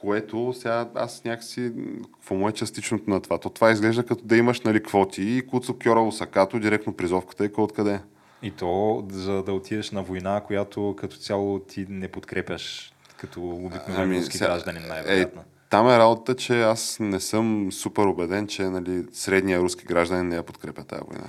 което 0.06 0.52
сега 0.56 0.88
аз 0.94 1.24
някакси, 1.24 1.72
какво 2.14 2.34
му 2.34 2.48
е 2.48 2.52
частичното 2.52 3.10
на 3.10 3.20
това? 3.20 3.38
То 3.38 3.50
това 3.50 3.70
изглежда 3.70 4.06
като 4.06 4.24
да 4.24 4.36
имаш 4.36 4.60
нали, 4.60 4.82
квоти 4.82 5.22
и 5.22 5.46
Куцо 5.46 5.74
Кьорово 5.84 6.12
Сакато, 6.12 6.58
директно 6.58 6.92
призовката 6.92 7.44
е 7.44 7.50
откъде. 7.56 8.00
И 8.42 8.50
то, 8.50 9.04
за 9.10 9.42
да 9.42 9.52
отидеш 9.52 9.90
на 9.90 10.02
война, 10.02 10.40
която 10.46 10.94
като 10.98 11.16
цяло 11.16 11.58
ти 11.58 11.86
не 11.88 12.08
подкрепяш 12.08 12.92
като 13.16 13.40
обикновен 13.50 14.02
Ами, 14.02 14.18
руски 14.18 14.36
сега- 14.36 14.46
гражданин, 14.50 14.82
най-вероятно. 14.88 15.42
Там 15.70 15.88
е 15.88 15.98
работата, 15.98 16.36
че 16.36 16.62
аз 16.62 16.96
не 17.00 17.20
съм 17.20 17.72
супер 17.72 18.02
убеден, 18.02 18.46
че 18.46 18.62
нали, 18.62 19.04
средния 19.12 19.60
руски 19.60 19.84
гражданин 19.84 20.28
не 20.28 20.36
я 20.36 20.42
подкрепя 20.42 20.84
тази 20.84 21.02
война. 21.10 21.28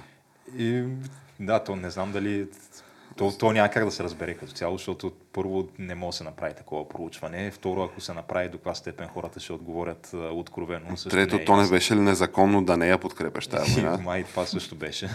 И, 0.58 0.84
да, 1.40 1.64
то 1.64 1.76
не 1.76 1.90
знам 1.90 2.12
дали... 2.12 2.48
То, 3.18 3.32
то 3.40 3.52
няма 3.52 3.70
как 3.70 3.86
да 3.86 3.92
се 3.92 4.04
разбере 4.04 4.34
като 4.34 4.52
цяло, 4.52 4.78
защото 4.78 5.12
първо 5.34 5.68
не 5.80 5.96
може 5.96 6.16
да 6.16 6.18
се 6.18 6.24
направи 6.24 6.54
такова 6.54 6.90
проучване. 6.90 7.52
Второ, 7.52 7.84
ако 7.84 8.02
се 8.02 8.14
направи 8.14 8.50
до 8.50 8.58
каква 8.58 8.76
степен 8.76 9.08
хората 9.08 9.40
ще 9.40 9.54
отговорят 9.54 10.14
откровено. 10.32 10.86
Трето, 11.10 11.36
е 11.36 11.46
то 11.46 11.58
не 11.58 11.70
беше 11.70 11.96
ли 11.96 12.00
незаконно 12.00 12.64
да 12.64 12.78
не 12.78 12.88
я 12.88 12.98
подкрепяш 12.98 13.48
тази 13.48 13.72
война? 13.82 13.98
Май 13.98 14.24
това 14.24 14.46
също 14.46 14.76
беше. 14.76 15.10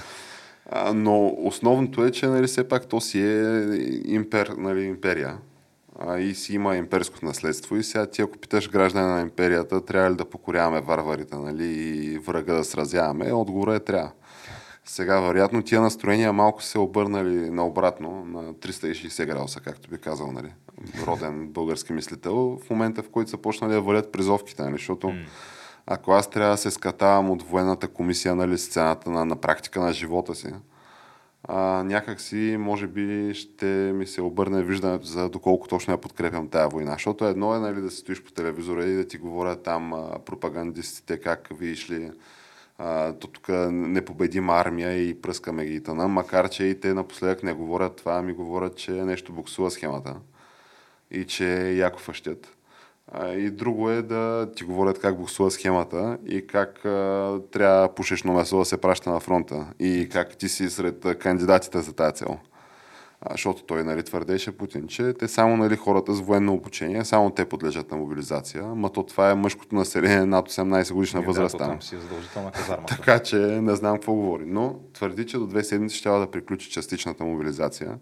А, 0.70 0.92
но 0.94 1.34
основното 1.38 2.04
е, 2.04 2.10
че 2.10 2.26
нали, 2.26 2.46
все 2.46 2.68
пак 2.68 2.86
то 2.86 3.00
си 3.00 3.20
е 3.20 3.64
импер, 4.04 4.48
нали, 4.58 4.84
империя. 4.84 5.38
а, 5.98 6.18
и 6.18 6.34
си 6.34 6.54
има 6.54 6.76
имперското 6.76 7.24
наследство. 7.24 7.76
И 7.76 7.82
сега 7.82 8.06
ти, 8.06 8.22
ако 8.22 8.38
питаш 8.38 8.70
граждане 8.70 9.06
на 9.06 9.20
империята, 9.20 9.84
трябва 9.84 10.10
ли 10.10 10.14
да 10.14 10.24
покоряваме 10.24 10.80
варварите 10.80 11.36
нали, 11.36 11.64
и 11.64 12.18
врага 12.18 12.54
да 12.54 12.64
сразяваме, 12.64 13.32
отговорът 13.32 13.82
е 13.82 13.84
трябва. 13.84 14.10
Сега, 14.84 15.20
вероятно, 15.20 15.62
тия 15.62 15.80
настроения 15.80 16.32
малко 16.32 16.62
се 16.62 16.78
обърнали 16.78 17.50
наобратно 17.50 18.24
на 18.24 18.54
360 18.54 19.26
градуса, 19.26 19.60
както 19.60 19.90
би 19.90 19.98
казал, 19.98 20.32
нали, 20.32 20.52
роден 21.06 21.48
български 21.48 21.92
мислител, 21.92 22.58
в 22.66 22.70
момента, 22.70 23.02
в 23.02 23.10
който 23.10 23.30
са 23.30 23.38
почнали 23.38 23.72
да 23.72 23.80
валят 23.80 24.12
призовките, 24.12 24.62
нали, 24.62 24.72
защото 24.72 25.06
mm. 25.06 25.24
ако 25.86 26.12
аз 26.12 26.30
трябва 26.30 26.50
да 26.50 26.56
се 26.56 26.70
скатавам 26.70 27.30
от 27.30 27.42
военната 27.42 27.88
комисия, 27.88 28.34
нали, 28.34 28.58
сцената 28.58 29.10
на, 29.10 29.24
на 29.24 29.36
практика 29.36 29.80
на 29.80 29.92
живота 29.92 30.34
си, 30.34 30.48
а, 31.44 31.82
някак 31.82 32.20
си, 32.20 32.56
може 32.58 32.86
би, 32.86 33.34
ще 33.34 33.66
ми 33.66 34.06
се 34.06 34.22
обърне 34.22 34.62
виждането 34.62 35.06
за 35.06 35.28
доколко 35.28 35.68
точно 35.68 35.92
я 35.92 36.00
подкрепям 36.00 36.48
тая 36.48 36.68
война. 36.68 36.92
Защото 36.92 37.26
едно 37.26 37.54
е 37.54 37.58
нали, 37.58 37.80
да 37.80 37.90
се 37.90 37.96
стоиш 37.96 38.22
по 38.22 38.32
телевизора 38.32 38.84
и 38.84 38.94
да 38.94 39.06
ти 39.06 39.18
говорят 39.18 39.62
там 39.62 39.92
а, 39.92 40.18
пропагандистите 40.18 41.20
как 41.20 41.48
виж 41.58 41.90
ли 41.90 42.10
то 43.20 43.28
тук 43.32 43.48
непобедима 43.70 44.52
армия 44.52 45.08
и 45.08 45.22
пръскаме 45.22 45.64
ги 45.64 45.82
тъна, 45.82 46.08
макар 46.08 46.48
че 46.48 46.64
и 46.64 46.80
те 46.80 46.94
напоследък 46.94 47.42
не 47.42 47.52
говорят 47.52 47.96
това, 47.96 48.22
ми 48.22 48.32
говорят, 48.32 48.76
че 48.76 48.90
нещо 48.90 49.32
буксува 49.32 49.70
схемата 49.70 50.16
и 51.10 51.24
че 51.24 51.72
яко 51.72 51.98
фъщят. 51.98 52.56
И 53.36 53.50
друго 53.50 53.90
е 53.90 54.02
да 54.02 54.52
ти 54.56 54.64
говорят 54.64 54.98
как 54.98 55.16
буксува 55.16 55.50
схемата 55.50 56.18
и 56.26 56.46
как 56.46 56.84
а, 56.84 57.38
трябва 57.50 57.94
пушечно 57.94 58.32
месо 58.32 58.58
да 58.58 58.64
се 58.64 58.80
праща 58.80 59.10
на 59.10 59.20
фронта 59.20 59.66
и 59.78 60.08
как 60.12 60.36
ти 60.36 60.48
си 60.48 60.70
сред 60.70 61.18
кандидатите 61.18 61.78
за 61.78 61.92
тази 61.92 62.14
цел. 62.14 62.38
А, 63.24 63.32
защото 63.32 63.62
той 63.62 63.84
нали, 63.84 64.02
твърдеше 64.02 64.56
Путин, 64.56 64.88
че 64.88 65.12
те 65.12 65.28
само 65.28 65.56
нали, 65.56 65.76
хората 65.76 66.14
с 66.14 66.20
военно 66.20 66.54
обучение, 66.54 67.04
само 67.04 67.30
те 67.30 67.44
подлежат 67.44 67.90
на 67.90 67.96
мобилизация, 67.96 68.62
ма 68.62 68.90
то 68.90 69.02
това 69.02 69.30
е 69.30 69.34
мъжкото 69.34 69.74
население 69.74 70.26
над 70.26 70.48
18 70.48 70.92
годишна 70.92 71.20
И 71.20 71.24
възраст. 71.24 71.58
Да, 71.58 71.64
там 71.64 71.82
си 71.82 71.96
задължителна 71.96 72.50
казармата. 72.50 72.96
така 72.96 73.18
че 73.18 73.36
не 73.36 73.76
знам 73.76 73.94
какво 73.94 74.12
говори. 74.12 74.44
Но 74.46 74.78
твърди, 74.92 75.26
че 75.26 75.38
до 75.38 75.46
две 75.46 75.64
седмици 75.64 75.96
ще 75.96 76.08
да 76.08 76.30
приключи 76.30 76.70
частичната 76.70 77.24
мобилизация. 77.24 77.98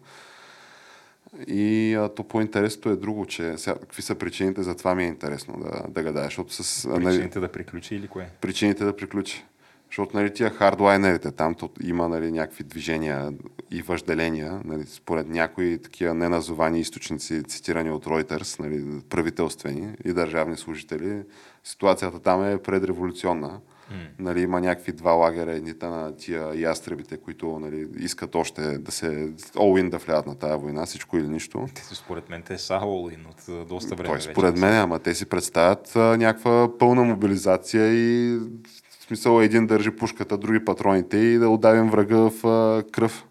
И 1.47 1.95
а, 1.95 2.09
то 2.09 2.25
по-интересното 2.25 2.89
е 2.89 2.97
друго, 2.97 3.27
че 3.27 3.59
сега, 3.59 3.75
какви 3.79 4.03
са 4.03 4.14
причините, 4.14 4.62
за 4.62 4.77
това 4.77 4.95
ми 4.95 5.05
е 5.05 5.07
интересно 5.07 5.55
да, 5.89 6.12
да. 6.12 6.25
Защото 6.25 6.53
с, 6.62 6.89
нали, 6.89 7.05
причините 7.05 7.41
да 7.41 7.49
приключи 7.49 7.95
или 7.95 8.09
кое? 8.09 8.31
Причините 8.41 8.85
да 8.85 8.97
приключи. 8.97 9.45
Защото 9.91 10.16
нали, 10.16 10.34
тия 10.34 10.51
хардлайнерите, 10.51 11.30
там 11.30 11.55
има 11.82 12.09
нали, 12.09 12.32
някакви 12.32 12.64
движения 12.64 13.32
и 13.70 13.82
въжделения, 13.82 14.61
нали, 14.64 14.84
според 14.86 15.28
някои 15.28 15.78
такива 15.78 16.14
неназовани 16.14 16.80
източници, 16.80 17.43
цитирани 17.43 17.91
от 17.91 18.07
Reuters, 18.07 18.61
нали, 18.61 19.01
правителствени 19.09 19.95
и 20.05 20.12
държавни 20.12 20.57
служители, 20.57 21.22
ситуацията 21.64 22.20
там 22.20 22.45
е 22.45 22.59
предреволюционна. 22.59 23.61
Mm. 23.91 23.95
Нали, 24.18 24.41
има 24.41 24.61
някакви 24.61 24.93
два 24.93 25.12
лагера, 25.12 25.53
едните 25.53 25.86
на 25.86 26.16
тия 26.16 26.61
ястребите, 26.61 27.16
които 27.16 27.59
нали, 27.59 27.88
искат 27.97 28.34
още 28.34 28.78
да 28.78 28.93
се 28.93 29.07
all 29.55 29.88
да 29.88 29.99
влядат 29.99 30.26
на 30.26 30.34
тази 30.34 30.62
война, 30.62 30.86
всичко 30.86 31.16
или 31.16 31.28
нищо. 31.28 31.66
Те, 31.74 31.95
според 31.95 32.28
мен 32.28 32.43
те 32.43 32.59
са 32.59 32.74
all 32.74 33.26
от 33.28 33.68
доста 33.68 33.95
време. 33.95 34.09
Той, 34.09 34.20
според 34.20 34.57
мен, 34.57 34.74
ама 34.74 34.99
те 34.99 35.14
си 35.14 35.26
представят 35.26 35.97
а, 35.97 36.16
някаква 36.16 36.78
пълна 36.78 37.05
мобилизация 37.05 37.93
и 37.95 38.38
смисъл 39.11 39.40
един 39.40 39.66
държи 39.66 39.90
пушката, 39.90 40.38
други 40.38 40.64
патроните 40.64 41.16
и 41.16 41.38
да 41.38 41.48
отдавим 41.48 41.90
врага 41.90 42.16
в 42.16 42.46
а, 42.46 42.82
кръв. 42.90 43.24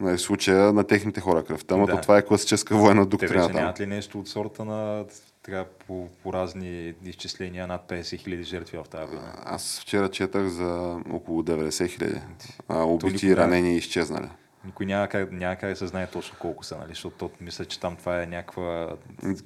Нали, 0.00 0.16
в 0.16 0.20
случая 0.20 0.72
на 0.72 0.84
техните 0.84 1.20
хора 1.20 1.44
кръвта, 1.44 1.76
но 1.76 1.86
да. 1.86 2.00
това 2.00 2.18
е 2.18 2.22
класическа 2.22 2.76
военна 2.76 3.06
доктрина. 3.06 3.32
Те 3.32 3.38
вече 3.38 3.52
нямат 3.52 3.80
ли 3.80 3.86
нещо 3.86 4.18
от 4.20 4.28
сорта 4.28 4.64
на 4.64 5.04
така, 5.42 5.64
по, 5.86 6.08
по 6.22 6.32
разни 6.32 6.94
изчисления 7.04 7.66
над 7.66 7.88
50 7.88 8.18
хиляди 8.18 8.44
жертви 8.44 8.78
в 8.78 8.88
тази 8.88 9.06
война? 9.06 9.32
Аз 9.44 9.80
вчера 9.80 10.08
четах 10.08 10.46
за 10.46 11.00
около 11.12 11.42
90 11.42 11.88
хиляди. 11.88 12.20
Убити 12.68 13.36
ранени 13.36 13.74
и 13.74 13.76
изчезнали. 13.76 14.28
Никой 14.64 14.86
няма 14.86 15.08
как, 15.08 15.32
няма 15.32 15.56
как 15.56 15.70
да 15.70 15.76
се 15.76 15.86
знае 15.86 16.06
точно 16.06 16.38
колко 16.38 16.64
са, 16.64 16.78
нали? 16.78 16.88
защото 16.88 17.30
мисля, 17.40 17.64
че 17.64 17.80
там 17.80 17.96
това 17.96 18.22
е 18.22 18.26
някаква 18.26 18.88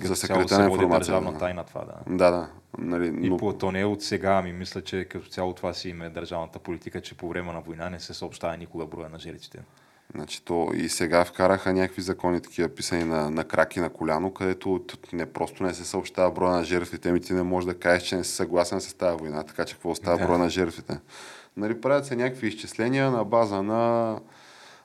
за 0.00 0.16
секретна 0.16 0.64
информация. 0.64 0.88
държавна 0.88 1.38
тайна 1.38 1.64
това, 1.64 1.84
да. 1.84 2.16
Да, 2.16 2.30
да. 2.30 2.48
Нали, 2.78 3.10
но... 3.10 3.34
И 3.34 3.38
по, 3.38 3.52
то 3.52 3.72
не 3.72 3.80
е 3.80 3.84
от 3.84 4.02
сега, 4.02 4.32
ами 4.32 4.52
мисля, 4.52 4.82
че 4.82 5.04
като 5.04 5.28
цяло 5.28 5.52
това 5.52 5.74
си 5.74 5.88
има 5.88 6.10
държавната 6.10 6.58
политика, 6.58 7.00
че 7.00 7.16
по 7.16 7.28
време 7.28 7.52
на 7.52 7.60
война 7.60 7.90
не 7.90 8.00
се 8.00 8.14
съобщава 8.14 8.56
никога 8.56 8.86
броя 8.86 9.08
на 9.08 9.18
жертвите. 9.18 9.58
Значи 10.14 10.44
то 10.44 10.70
и 10.74 10.88
сега 10.88 11.24
вкараха 11.24 11.72
някакви 11.72 12.02
закони, 12.02 12.40
такива 12.40 12.68
писани 12.68 13.04
на, 13.04 13.30
на 13.30 13.44
крак 13.44 13.76
и 13.76 13.80
на 13.80 13.90
коляно, 13.90 14.34
където 14.34 14.84
не 15.12 15.32
просто 15.32 15.62
не 15.62 15.74
се 15.74 15.84
съобщава 15.84 16.30
броя 16.30 16.56
на 16.56 16.64
жертвите, 16.64 17.12
ми 17.12 17.20
ти 17.20 17.32
не 17.32 17.42
можеш 17.42 17.66
да 17.66 17.78
кажеш, 17.78 18.08
че 18.08 18.16
не 18.16 18.24
си 18.24 18.32
съгласен 18.32 18.80
с 18.80 18.94
тази 18.94 19.16
война, 19.16 19.42
така 19.42 19.64
че 19.64 19.74
какво 19.74 19.90
остава 19.90 20.16
да. 20.16 20.26
броя 20.26 20.38
на 20.38 20.50
жертвите. 20.50 20.98
Нали, 21.56 21.80
правят 21.80 22.06
се 22.06 22.16
някакви 22.16 22.48
изчисления 22.48 23.10
на 23.10 23.24
база 23.24 23.62
на 23.62 24.18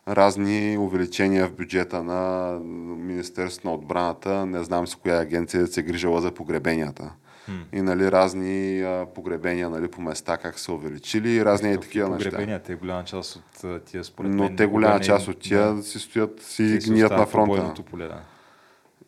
разни 0.08 0.78
увеличения 0.78 1.48
в 1.48 1.54
бюджета 1.54 2.04
на 2.04 2.52
Министерството 2.98 3.68
на 3.68 3.74
отбраната, 3.74 4.46
не 4.46 4.64
знам 4.64 4.88
с 4.88 4.96
коя 4.96 5.20
агенция 5.20 5.68
се 5.68 5.84
грижала 5.84 6.22
за 6.22 6.32
погребенията. 6.32 7.12
Hmm. 7.50 7.64
И 7.74 7.82
нали, 7.82 8.12
разни 8.12 8.82
а, 8.82 9.06
погребения 9.16 9.70
нали, 9.70 9.88
по 9.88 10.02
места, 10.02 10.38
как 10.38 10.60
са 10.60 10.74
увеличили 10.74 11.30
и 11.30 11.46
разни 11.46 11.72
е, 11.72 11.78
такива 11.78 12.10
неща. 12.10 12.30
Погребения, 12.30 12.64
те 12.64 12.76
голяма 12.76 13.04
част 13.04 13.36
от 13.64 13.86
тия 13.86 14.04
според 14.04 14.32
Но 14.32 14.56
те 14.56 14.66
голяма 14.66 15.00
част 15.00 15.28
от 15.28 15.40
тия 15.40 15.74
да, 15.74 15.84
си 15.84 16.00
стоят, 16.00 16.42
си 16.42 16.80
гният 16.88 17.12
на 17.12 17.26
фронта. 17.26 17.84
Поле, 17.84 18.08
да. 18.08 18.22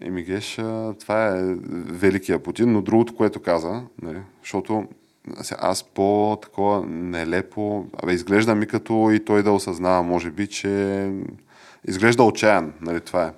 Еми 0.01 0.23
геш, 0.23 0.55
това 0.99 1.27
е 1.27 1.55
великия 1.85 2.43
Путин, 2.43 2.71
но 2.71 2.81
другото, 2.81 3.15
което 3.15 3.41
каза, 3.41 3.83
нали, 4.01 4.19
защото 4.41 4.87
аз 5.57 5.83
по-такова 5.83 6.85
нелепо, 6.87 7.85
абе, 8.03 8.13
изглежда 8.13 8.55
ми 8.55 8.67
като 8.67 9.11
и 9.11 9.25
той 9.25 9.43
да 9.43 9.51
осъзнава, 9.51 10.03
може 10.03 10.31
би, 10.31 10.47
че 10.47 11.11
изглежда 11.87 12.23
отчаян, 12.23 12.73
нали, 12.81 13.01
това 13.01 13.25
е. 13.25 13.31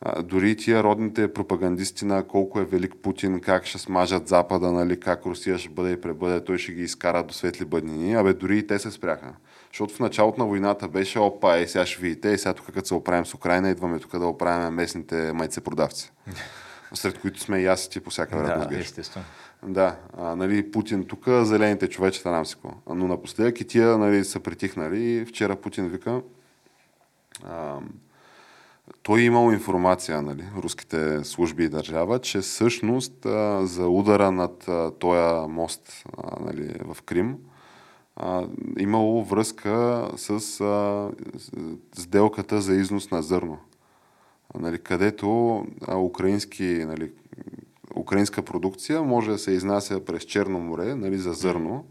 А, 0.00 0.22
дори 0.22 0.56
тия 0.56 0.82
родните 0.82 1.32
пропагандисти 1.32 2.04
на 2.04 2.22
колко 2.22 2.60
е 2.60 2.64
велик 2.64 2.94
Путин, 3.02 3.40
как 3.40 3.66
ще 3.66 3.78
смажат 3.78 4.28
Запада, 4.28 4.72
нали, 4.72 5.00
как 5.00 5.26
Русия 5.26 5.58
ще 5.58 5.68
бъде 5.68 5.92
и 5.92 6.00
пребъде, 6.00 6.44
той 6.44 6.58
ще 6.58 6.72
ги 6.72 6.82
изкара 6.82 7.22
до 7.22 7.34
светли 7.34 7.64
бъднини, 7.64 8.14
абе 8.14 8.32
дори 8.32 8.58
и 8.58 8.66
те 8.66 8.78
се 8.78 8.90
спряха. 8.90 9.32
Защото 9.72 9.94
в 9.94 10.00
началото 10.00 10.40
на 10.40 10.46
войната 10.46 10.88
беше, 10.88 11.18
опа, 11.18 11.58
е, 11.58 11.66
сега 11.66 11.86
ще 11.86 12.02
видите, 12.02 12.28
и 12.28 12.38
сега 12.38 12.54
тук 12.54 12.66
като 12.66 12.88
се 12.88 12.94
оправим 12.94 13.26
с 13.26 13.34
Украина, 13.34 13.70
идваме 13.70 13.98
тук 13.98 14.18
да 14.18 14.26
оправим 14.26 14.74
местните 14.74 15.32
майцепродавци. 15.32 16.12
Сред 16.94 17.18
които 17.18 17.40
сме 17.40 17.58
и 17.58 17.66
аз 17.66 17.84
и 17.84 17.90
ти 17.90 18.00
по 18.00 18.10
всяка 18.10 18.36
вероятност. 18.36 18.70
Да, 18.70 18.78
естествено. 18.78 19.26
Да, 19.62 19.96
а, 20.16 20.36
нали, 20.36 20.70
Путин 20.70 21.04
тук, 21.04 21.28
зелените 21.28 21.88
човечета 21.88 22.30
нам 22.30 22.46
си 22.46 22.56
Но 22.88 23.08
напоследък 23.08 23.60
и 23.60 23.66
тия 23.66 23.98
нали, 23.98 24.24
са 24.24 24.40
притихнали. 24.40 25.24
Вчера 25.24 25.56
Путин 25.56 25.88
вика, 25.88 26.22
а, 27.44 27.78
той 29.02 29.20
е 29.20 29.24
имал 29.24 29.52
информация, 29.52 30.22
нали, 30.22 30.44
руските 30.56 31.24
служби 31.24 31.64
и 31.64 31.68
държава, 31.68 32.18
че 32.18 32.38
всъщност 32.38 33.26
а, 33.26 33.66
за 33.66 33.88
удара 33.88 34.30
над 34.30 34.68
този 34.98 35.48
мост 35.48 36.04
а, 36.18 36.44
нали, 36.44 36.74
в 36.94 37.02
Крим 37.02 37.36
а, 38.16 38.46
имало 38.78 39.24
връзка 39.24 40.08
с 40.16 40.60
а, 40.60 41.10
сделката 41.94 42.60
за 42.60 42.74
износ 42.74 43.10
на 43.10 43.22
зърно. 43.22 43.58
А, 44.54 44.58
нали, 44.58 44.78
където 44.78 45.64
а, 45.86 45.98
украински, 45.98 46.64
нали, 46.64 47.10
украинска 47.96 48.42
продукция 48.42 49.02
може 49.02 49.30
да 49.30 49.38
се 49.38 49.50
изнася 49.50 50.04
през 50.04 50.22
Черно 50.22 50.60
море 50.60 50.94
нали, 50.94 51.18
за 51.18 51.32
зърно 51.32 51.84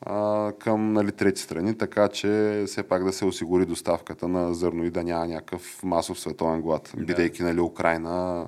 а, 0.00 0.52
към 0.58 0.92
нали, 0.92 1.12
трети 1.12 1.40
страни, 1.40 1.78
така 1.78 2.08
че 2.08 2.64
все 2.66 2.82
пак 2.82 3.04
да 3.04 3.12
се 3.12 3.24
осигури 3.24 3.66
доставката 3.66 4.28
на 4.28 4.54
зърно 4.54 4.84
и 4.84 4.90
да 4.90 5.04
няма 5.04 5.26
някакъв 5.26 5.82
масов 5.82 6.20
световен 6.20 6.60
глад. 6.62 6.92
Да. 6.96 7.04
Бидейки 7.04 7.42
нали, 7.42 7.60
Украина 7.60 8.46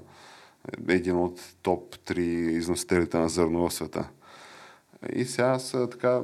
един 0.88 1.16
от 1.16 1.40
топ 1.62 1.96
3 1.96 2.18
износителите 2.50 3.18
на 3.18 3.28
зърно 3.28 3.68
в 3.68 3.74
света. 3.74 4.08
И 5.12 5.24
сега 5.24 5.46
аз 5.46 5.76
така, 5.90 6.22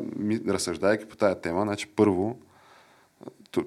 разсъждайки 0.49 1.09
по 1.09 1.16
тая 1.16 1.41
тема, 1.41 1.62
значи 1.62 1.87
първо 1.97 2.39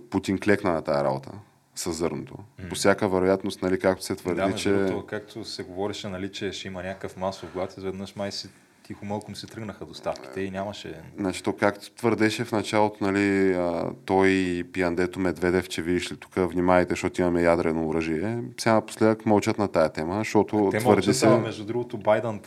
Путин 0.09 0.39
клекна 0.39 0.71
на 0.71 0.81
тая 0.81 1.03
работа 1.03 1.31
с 1.75 1.93
зърното. 1.93 2.33
Mm. 2.33 2.69
По 2.69 2.75
всяка 2.75 3.09
вероятност, 3.09 3.61
нали, 3.61 3.79
както 3.79 4.03
се 4.03 4.15
твърди, 4.15 4.41
да, 4.41 4.55
че... 4.55 4.71
Другото, 4.71 5.05
както 5.05 5.45
се 5.45 5.63
говореше, 5.63 6.07
нали, 6.07 6.31
че 6.31 6.51
ще 6.51 6.67
има 6.67 6.83
някакъв 6.83 7.17
масов 7.17 7.53
глад, 7.53 7.77
изведнъж 7.77 8.15
май 8.15 8.31
си 8.31 8.49
тихо 8.83 9.05
малко 9.05 9.35
си 9.35 9.47
тръгнаха 9.47 9.85
доставките 9.85 10.41
и 10.41 10.51
нямаше... 10.51 11.01
Значи 11.17 11.43
то 11.43 11.53
както 11.53 11.91
твърдеше 11.91 12.45
в 12.45 12.51
началото, 12.51 13.03
нали, 13.03 13.57
той 14.05 14.27
и 14.27 14.63
пиандето 14.63 15.19
Медведев, 15.19 15.69
че 15.69 15.81
видиш 15.81 16.11
ли 16.11 16.17
тук, 16.17 16.31
внимайте, 16.35 16.89
защото 16.89 17.21
имаме 17.21 17.41
ядрено 17.41 17.87
оръжие. 17.87 18.43
Сега 18.57 18.73
напоследък 18.73 19.25
мълчат 19.25 19.57
на 19.57 19.67
тая 19.67 19.89
тема, 19.89 20.17
защото 20.17 20.69
Те 20.71 20.77
твърди 20.77 21.07
мълчат, 21.07 21.15
се... 21.15 21.25
ама 21.25 21.37
между 21.37 21.65
другото 21.65 21.97
Байден 21.97 22.41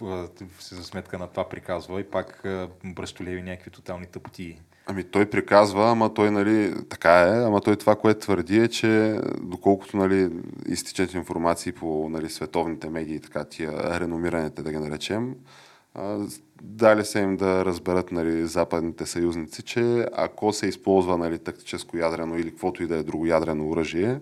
си 0.59 0.75
за 0.75 0.85
сметка 0.85 1.19
на 1.19 1.27
това 1.27 1.49
приказва 1.49 2.01
и 2.01 2.05
пак 2.05 2.43
бръстолеви 2.85 3.43
някакви 3.43 3.71
тотални 3.71 4.07
тъпоти. 4.07 4.61
Ами 4.91 5.05
той 5.05 5.27
приказва, 5.31 5.91
ама 5.91 6.15
той, 6.15 6.31
нали, 6.31 6.75
така 6.89 7.21
е, 7.21 7.45
ама 7.45 7.61
той 7.61 7.77
това, 7.77 7.97
което 7.97 8.21
твърди 8.21 8.59
е, 8.59 8.69
че 8.69 9.21
доколкото, 9.43 9.97
нали, 9.97 10.31
изтичат 10.69 11.15
информации 11.15 11.73
по, 11.73 12.09
нали, 12.11 12.31
световните 12.31 12.89
медии, 12.91 13.21
така, 13.21 13.45
тия 13.45 14.01
реномираните, 14.01 14.63
да 14.63 14.71
ги 14.73 14.79
наречем, 14.79 15.35
дали 16.63 17.05
се 17.05 17.21
им 17.21 17.37
да 17.37 17.65
разберат, 17.65 18.13
нали, 18.13 18.47
западните 18.47 19.07
съюзници, 19.07 19.63
че 19.63 20.07
ако 20.13 20.53
се 20.53 20.67
използва, 20.67 21.19
нали, 21.19 21.39
тактическо 21.39 21.97
ядрено 21.97 22.39
или 22.39 22.51
каквото 22.51 22.83
и 22.83 22.87
да 22.87 22.97
е 22.97 23.03
друго 23.03 23.27
ядрено 23.27 23.69
оръжие, 23.69 24.21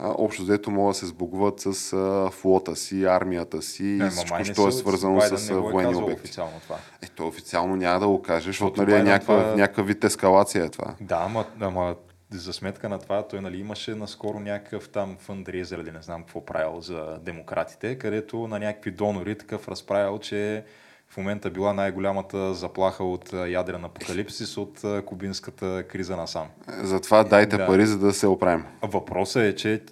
общо 0.00 0.42
взето 0.42 0.70
могат 0.70 0.90
да 0.92 0.98
се 0.98 1.06
сбогуват 1.06 1.60
с 1.60 1.92
а, 1.92 2.30
флота 2.30 2.76
си, 2.76 3.04
армията 3.04 3.62
си 3.62 3.84
и 3.84 3.96
ма 3.96 4.10
всичко, 4.10 4.38
не 4.38 4.44
що 4.44 4.68
е 4.68 4.72
свързано 4.72 5.18
Байден 5.18 5.38
с 5.38 5.50
не 5.50 5.56
е 5.56 5.60
военни 5.60 5.94
обекти. 5.96 6.20
официално 6.20 6.60
това. 6.62 6.76
Е, 7.02 7.06
то 7.06 7.26
официално 7.26 7.76
няма 7.76 8.00
да 8.00 8.08
го 8.08 8.22
кажеш, 8.22 8.46
защото 8.46 8.82
нали, 8.82 8.94
е 8.94 9.02
някаква, 9.02 9.42
това- 9.42 9.56
някакъв 9.56 9.86
вид 9.86 10.04
ескалация 10.04 10.64
е 10.64 10.68
това. 10.68 10.94
Да, 11.00 11.22
ама, 11.24 11.44
ама 11.60 11.96
за 12.30 12.52
сметка 12.52 12.88
на 12.88 12.98
това, 12.98 13.22
той 13.22 13.40
нали, 13.40 13.58
имаше 13.60 13.94
наскоро 13.94 14.40
някакъв 14.40 14.88
там 14.88 15.16
фандрейзер 15.20 15.78
или 15.78 15.92
не 15.92 16.02
знам 16.02 16.22
какво 16.22 16.44
правил 16.44 16.80
за 16.80 17.18
демократите, 17.22 17.98
където 17.98 18.48
на 18.48 18.58
някакви 18.58 18.90
донори 18.90 19.38
такъв 19.38 19.68
разправил, 19.68 20.18
че 20.18 20.64
в 21.08 21.16
момента 21.16 21.50
била 21.50 21.72
най-голямата 21.72 22.54
заплаха 22.54 23.04
от 23.04 23.32
ядрен 23.32 23.84
апокалипсис 23.84 24.56
от 24.56 24.80
кубинската 25.06 25.84
криза 25.88 26.16
насам. 26.16 26.48
Затова 26.68 27.24
дайте 27.24 27.56
Да. 27.56 27.66
пари, 27.66 27.86
за 27.86 27.98
да 27.98 28.12
се 28.12 28.26
оправим. 28.26 28.64
Въпросът 28.82 29.42
е, 29.42 29.54
че 29.54 29.82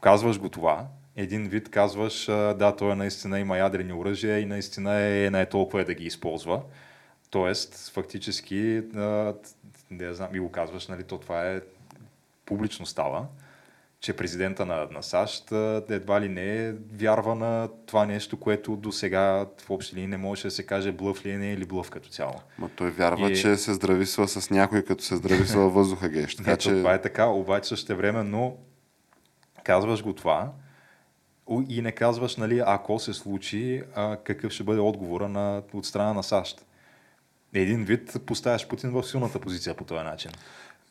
казваш 0.00 0.38
го 0.38 0.48
това, 0.48 0.86
един 1.16 1.48
вид 1.48 1.70
казваш, 1.70 2.26
да, 2.26 2.76
той 2.76 2.96
наистина 2.96 3.40
има 3.40 3.58
ядрени 3.58 3.92
оръжия 3.92 4.38
и 4.38 4.46
наистина 4.46 5.00
е, 5.00 5.30
не 5.30 5.40
е 5.40 5.46
толкова 5.48 5.80
е 5.80 5.84
да 5.84 5.94
ги 5.94 6.04
използва. 6.04 6.60
Тоест, 7.30 7.90
фактически, 7.94 8.82
не 9.90 10.12
знам, 10.14 10.34
и 10.34 10.40
го 10.40 10.50
казваш, 10.50 10.88
нали, 10.88 11.04
то 11.04 11.18
това 11.18 11.50
е 11.50 11.60
публично 12.46 12.86
става, 12.86 13.26
че 14.00 14.12
президента 14.12 14.66
на, 14.66 14.88
на 14.90 15.02
САЩ 15.02 15.52
едва 15.90 16.20
ли 16.20 16.28
не 16.28 16.74
вярва 16.92 17.34
на 17.34 17.68
това 17.86 18.06
нещо, 18.06 18.40
което 18.40 18.76
до 18.76 18.92
сега 18.92 19.46
в 19.58 19.70
общи 19.70 19.94
линии 19.94 20.08
не 20.08 20.16
можеше 20.16 20.46
да 20.46 20.50
се 20.50 20.66
каже 20.66 20.92
блъв 20.92 21.26
ли 21.26 21.30
е, 21.30 21.38
не 21.38 21.50
е 21.50 21.52
или 21.52 21.64
блъв 21.64 21.90
като 21.90 22.08
цяло. 22.08 22.34
Ма 22.58 22.68
той 22.76 22.90
вярва, 22.90 23.30
И- 23.30 23.36
че 23.36 23.56
се 23.56 23.74
здрависва 23.74 24.28
с 24.28 24.50
някой, 24.50 24.82
като 24.82 25.04
се 25.04 25.16
здрависва 25.16 25.60
във 25.60 25.74
въздуха 25.74 26.08
геш. 26.08 26.34
Така 26.36 26.52
Ето, 26.52 26.62
че 26.62 26.70
това 26.70 26.94
е 26.94 27.00
така, 27.00 27.26
обаче 27.26 27.68
също 27.68 27.96
време, 27.96 28.22
но 28.22 28.56
казваш 29.64 30.02
го 30.02 30.12
това 30.12 30.52
и 31.68 31.82
не 31.82 31.92
казваш, 31.92 32.36
нали, 32.36 32.62
ако 32.66 32.98
се 32.98 33.14
случи, 33.14 33.82
а, 33.94 34.16
какъв 34.16 34.52
ще 34.52 34.64
бъде 34.64 34.80
отговора 34.80 35.28
на, 35.28 35.62
от 35.72 35.86
страна 35.86 36.12
на 36.12 36.22
САЩ. 36.22 36.66
Един 37.54 37.84
вид 37.84 38.16
поставяш 38.26 38.68
Путин 38.68 38.90
в 38.90 39.02
силната 39.02 39.38
позиция 39.38 39.74
по 39.74 39.84
този 39.84 40.04
начин. 40.04 40.30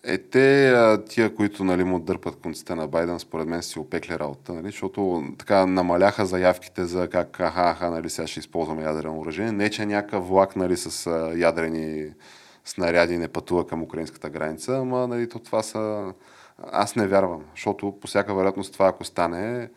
Е, 0.03 0.17
те, 0.17 0.73
тия, 1.09 1.35
които 1.35 1.63
нали, 1.63 1.83
му 1.83 1.99
дърпат 1.99 2.35
конците 2.35 2.75
на 2.75 2.87
Байден, 2.87 3.19
според 3.19 3.47
мен 3.47 3.63
си 3.63 3.79
опекли 3.79 4.19
работа, 4.19 4.53
нали, 4.53 4.65
защото 4.65 5.23
така 5.37 5.65
намаляха 5.65 6.25
заявките 6.25 6.85
за 6.85 7.09
как 7.09 7.39
аха, 7.39 7.61
аха, 7.61 7.89
нали, 7.89 8.09
сега 8.09 8.27
ще 8.27 8.39
използваме 8.39 8.83
ядрено 8.83 9.19
оръжие. 9.19 9.51
Не, 9.51 9.69
че 9.69 9.85
някакъв 9.85 10.27
влак 10.27 10.55
нали, 10.55 10.77
с 10.77 11.11
ядрени 11.35 12.13
снаряди 12.65 13.17
не 13.17 13.27
пътува 13.27 13.67
към 13.67 13.83
украинската 13.83 14.29
граница, 14.29 14.77
ама 14.77 15.07
нали, 15.07 15.29
то 15.29 15.39
това 15.39 15.63
са... 15.63 16.13
Аз 16.71 16.95
не 16.95 17.07
вярвам, 17.07 17.41
защото 17.55 17.99
по 18.01 18.07
всяка 18.07 18.35
вероятност 18.35 18.73
това, 18.73 18.87
ако 18.87 19.03
стане, 19.03 19.69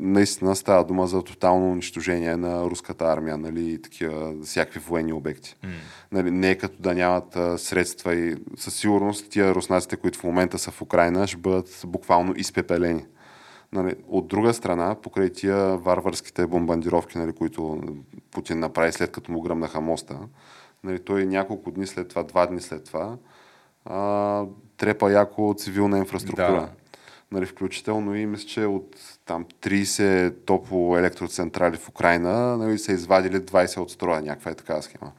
наистина 0.00 0.56
става 0.56 0.84
дума 0.84 1.06
за 1.06 1.22
тотално 1.22 1.72
унищожение 1.72 2.36
на 2.36 2.64
руската 2.64 3.04
армия, 3.04 3.38
нали, 3.38 3.72
и 3.72 3.82
такива 3.82 4.34
всякакви 4.44 4.80
военни 4.80 5.12
обекти. 5.12 5.56
М. 5.62 5.70
Нали, 6.12 6.30
не 6.30 6.50
е 6.50 6.58
като 6.58 6.82
да 6.82 6.94
нямат 6.94 7.36
а, 7.36 7.58
средства 7.58 8.14
и 8.14 8.36
със 8.56 8.74
сигурност 8.74 9.30
тия 9.30 9.54
руснаците, 9.54 9.96
които 9.96 10.18
в 10.18 10.24
момента 10.24 10.58
са 10.58 10.70
в 10.70 10.82
Украина, 10.82 11.26
ще 11.26 11.36
бъдат 11.36 11.82
буквално 11.86 12.34
изпепелени. 12.36 13.06
Нали, 13.72 13.94
от 14.08 14.28
друга 14.28 14.54
страна, 14.54 14.94
покрай 14.94 15.30
тия 15.30 15.76
варварските 15.76 16.46
бомбардировки, 16.46 17.18
нали, 17.18 17.32
които 17.32 17.82
Путин 18.30 18.58
направи 18.58 18.92
след 18.92 19.10
като 19.10 19.32
му 19.32 19.40
гръмнаха 19.40 19.80
моста, 19.80 20.18
нали, 20.84 20.98
той 20.98 21.26
няколко 21.26 21.70
дни 21.70 21.86
след 21.86 22.08
това, 22.08 22.22
два 22.22 22.46
дни 22.46 22.60
след 22.60 22.84
това, 22.84 23.16
а, 23.84 24.44
трепа 24.76 25.12
яко 25.12 25.54
цивилна 25.58 25.98
инфраструктура. 25.98 26.60
Да. 26.60 26.83
Нали, 27.32 27.46
включително 27.46 28.14
и 28.14 28.26
мисля, 28.26 28.48
че 28.48 28.64
от 28.64 28.96
там 29.26 29.46
30 29.62 30.34
топлоелектроцентрали 30.44 31.76
в 31.76 31.88
Украина 31.88 32.56
нали, 32.56 32.78
са 32.78 32.92
извадили 32.92 33.36
20 33.36 33.78
от 33.78 33.90
строя, 33.90 34.22
някаква 34.22 34.50
е 34.50 34.54
такава 34.54 34.82
схема. 34.82 35.12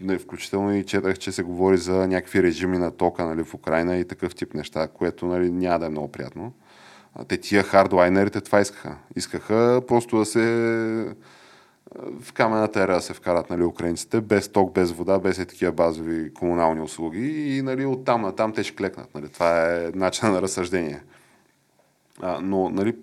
Нали, 0.00 0.18
включително 0.18 0.76
и 0.76 0.84
четах, 0.84 1.18
че 1.18 1.32
се 1.32 1.42
говори 1.42 1.76
за 1.76 2.08
някакви 2.08 2.42
режими 2.42 2.78
на 2.78 2.90
тока 2.90 3.24
нали, 3.24 3.44
в 3.44 3.54
Украина 3.54 3.96
и 3.96 4.08
такъв 4.08 4.34
тип 4.34 4.54
неща, 4.54 4.88
което 4.88 5.26
нали, 5.26 5.50
няма 5.50 5.78
да 5.78 5.86
е 5.86 5.90
много 5.90 6.12
приятно. 6.12 6.52
Те 7.28 7.36
тия 7.36 7.62
хардлайнерите 7.62 8.40
това 8.40 8.60
искаха. 8.60 8.96
Искаха 9.16 9.82
просто 9.88 10.18
да 10.18 10.24
се 10.24 11.16
в 12.20 12.32
камената 12.32 12.82
ера 12.82 13.00
се 13.00 13.14
вкарат 13.14 13.50
нали, 13.50 13.64
украинците, 13.64 14.20
без 14.20 14.48
ток, 14.48 14.72
без 14.72 14.92
вода, 14.92 15.18
без 15.18 15.38
е 15.38 15.46
такива 15.46 15.72
базови 15.72 16.34
комунални 16.34 16.80
услуги 16.80 17.56
и 17.56 17.62
нали, 17.62 17.86
оттам 17.86 18.22
на 18.22 18.32
там 18.32 18.52
те 18.52 18.64
ще 18.64 18.76
клекнат. 18.76 19.14
Нали. 19.14 19.28
Това 19.28 19.74
е 19.74 19.90
начин 19.94 20.32
на 20.32 20.42
разсъждение. 20.42 21.02
А, 22.20 22.40
но 22.40 22.68
нали, 22.68 22.96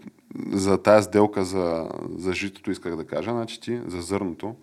за 0.51 0.77
тази 0.77 1.03
сделка 1.03 1.43
за, 1.43 1.89
за 2.17 2.33
житото 2.33 2.71
исках 2.71 2.95
да 2.95 3.07
кажа, 3.07 3.31
значи 3.31 3.61
ти 3.61 3.81
за 3.87 4.01
зърното, 4.01 4.55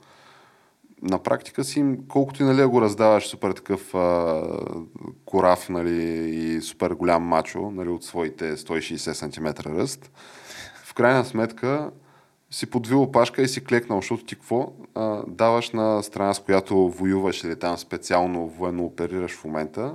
на 1.03 1.19
практика 1.19 1.65
си, 1.65 1.99
колкото 2.09 2.43
и 2.43 2.47
нали, 2.47 2.65
го 2.65 2.83
раздаваш 2.83 3.29
супер 3.29 3.53
такъв 3.53 3.95
а, 3.95 4.43
корав 5.25 5.69
нали, 5.69 6.03
и 6.31 6.61
супер 6.61 6.91
голям 6.91 7.23
мачо 7.23 7.71
нали, 7.71 7.89
от 7.89 8.05
своите 8.05 8.57
160 8.57 9.13
см 9.13 9.69
ръст, 9.69 10.11
в 10.85 10.95
крайна 10.95 11.25
сметка 11.25 11.91
си 12.51 12.67
подвил 12.67 13.03
опашка 13.03 13.43
и 13.43 13.49
си 13.49 13.65
клекнал, 13.65 13.99
защото 13.99 14.25
ти 14.25 14.35
какво 14.35 14.73
а, 14.95 15.23
даваш 15.27 15.71
на 15.71 16.03
страна, 16.03 16.35
с 16.35 16.39
която 16.39 16.89
воюваш 16.89 17.45
или 17.45 17.59
там 17.59 17.79
специално 17.79 18.49
военно 18.49 18.85
оперираш 18.85 19.37
в 19.37 19.45
момента, 19.45 19.95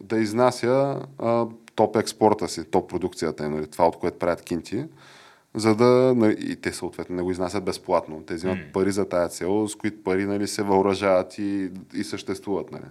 да 0.00 0.18
изнася 0.18 1.02
а, 1.18 1.46
топ 1.74 1.96
експорта 1.96 2.48
си, 2.48 2.64
топ 2.64 2.90
продукцията 2.90 3.46
им, 3.46 3.52
нали, 3.52 3.70
това 3.70 3.88
от 3.88 3.96
което 3.96 4.18
правят 4.18 4.42
кинти, 4.42 4.84
за 5.54 5.74
да, 5.74 6.14
нали, 6.16 6.36
и 6.38 6.56
те 6.56 6.72
съответно 6.72 7.16
не 7.16 7.22
го 7.22 7.30
изнасят 7.30 7.64
безплатно. 7.64 8.22
Те 8.26 8.34
взимат 8.34 8.58
М. 8.58 8.64
пари 8.72 8.92
за 8.92 9.08
тая 9.08 9.28
цел, 9.28 9.68
с 9.68 9.74
които 9.74 10.02
пари 10.02 10.24
нали, 10.24 10.46
се 10.46 10.62
въоръжават 10.62 11.38
и, 11.38 11.70
и 11.94 12.04
съществуват. 12.04 12.72
Нали. 12.72 12.84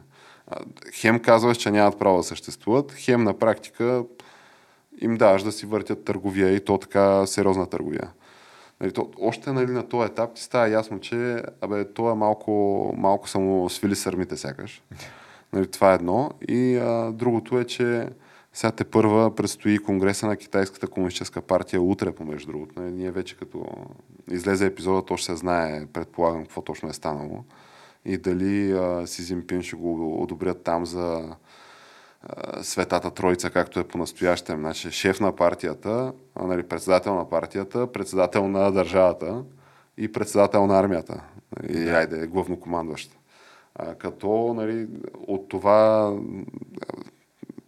Хем 0.94 1.20
казваш, 1.20 1.58
че 1.58 1.72
нямат 1.72 2.00
право 2.00 2.18
да 2.18 2.24
съществуват, 2.24 2.92
хем 2.92 3.24
на 3.24 3.34
практика 3.34 4.04
им 5.02 5.18
даваш 5.18 5.44
да 5.44 5.52
си 5.52 5.66
въртят 5.66 6.04
търговия 6.04 6.56
и 6.56 6.66
то 6.66 6.78
така 6.78 7.26
сериозна 7.26 7.70
търговия. 7.70 8.12
Нали, 8.82 8.92
то, 8.92 9.10
още 9.22 9.52
нали, 9.52 9.72
на 9.72 9.90
този 9.90 10.12
етап 10.12 10.34
ти 10.34 10.44
става 10.44 10.70
ясно, 10.70 11.00
че 11.00 11.44
абе, 11.62 11.94
то 11.94 12.12
е 12.12 12.16
малко, 12.16 12.52
малко 12.98 13.30
само 13.30 13.70
свили 13.70 13.96
сърмите 13.96 14.38
сякаш. 14.38 14.84
Нали, 15.54 15.68
това 15.68 15.92
е 15.92 15.96
едно. 15.96 16.32
И 16.48 16.76
а, 16.76 17.12
другото 17.12 17.60
е, 17.60 17.66
че 17.66 18.10
сега 18.54 18.72
те 18.72 18.84
първа 18.84 19.36
предстои 19.36 19.80
конгреса 19.80 20.28
на 20.28 20.38
Китайската 20.38 20.88
комунистическа 20.88 21.42
партия 21.42 21.82
утре, 21.82 22.12
помежду 22.12 22.52
другото. 22.52 22.82
Нали, 22.82 22.92
ние 22.92 23.12
вече 23.12 23.38
като 23.38 23.66
излезе 24.32 24.66
епизода, 24.66 25.06
то 25.06 25.18
ще 25.18 25.26
се 25.26 25.36
знае, 25.36 25.86
предполагам, 25.94 26.44
какво 26.44 26.62
точно 26.62 26.90
е 26.90 26.94
станало. 26.94 27.44
И 28.06 28.18
дали 28.18 28.72
а, 28.72 29.08
Си 29.08 29.24
Зинпин 29.24 29.62
ще 29.62 29.76
го 29.76 30.22
одобрят 30.24 30.64
там 30.64 30.86
за 30.86 31.36
Светата 32.62 33.12
Троица, 33.12 33.50
както 33.50 33.80
е 33.80 33.84
по-настоящем. 33.84 34.60
Значи, 34.60 34.92
шеф 34.92 35.20
на 35.20 35.36
партията, 35.36 36.14
нали, 36.42 36.64
председател 36.64 37.16
на 37.16 37.30
партията, 37.30 37.92
председател 37.92 38.48
на 38.48 38.72
държавата 38.72 39.44
и 39.98 40.12
председател 40.12 40.68
на 40.68 40.80
армията. 40.80 41.24
И 41.70 41.80
Да. 41.80 41.92
айде, 41.92 42.28
главнокомандващ. 42.28 43.18
А, 43.76 43.96
като 43.96 44.54
нали, 44.58 44.88
от 45.28 45.50
това 45.50 46.14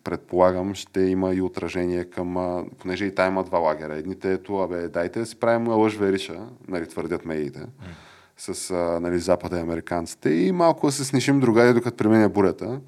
предполагам, 0.04 0.76
ще 0.76 1.02
има 1.02 1.34
и 1.34 1.41
отражение 1.41 2.04
към, 2.04 2.66
понеже 2.80 3.06
и 3.06 3.16
та 3.16 3.28
има 3.28 3.43
два 3.43 3.58
лагера. 3.58 3.95
Едните 3.95 4.34
ето, 4.34 4.58
абе, 4.58 4.88
дайте 4.88 5.20
да 5.20 5.26
си 5.26 5.39
правим 5.39 5.68
лъж 5.68 5.95
вериша, 5.95 6.47
нали, 6.68 6.88
твърдят 6.88 7.26
медиите, 7.26 7.66
с 8.38 8.74
нали, 9.02 9.20
запада 9.20 9.58
и 9.58 9.62
американците 9.62 10.30
и 10.30 10.52
малко 10.52 10.86
да 10.86 10.91
се 10.91 11.06
снишим 11.06 11.39
другаде, 11.39 11.74
докато 11.74 11.97
премине 11.97 12.30
бурята. 12.30 12.80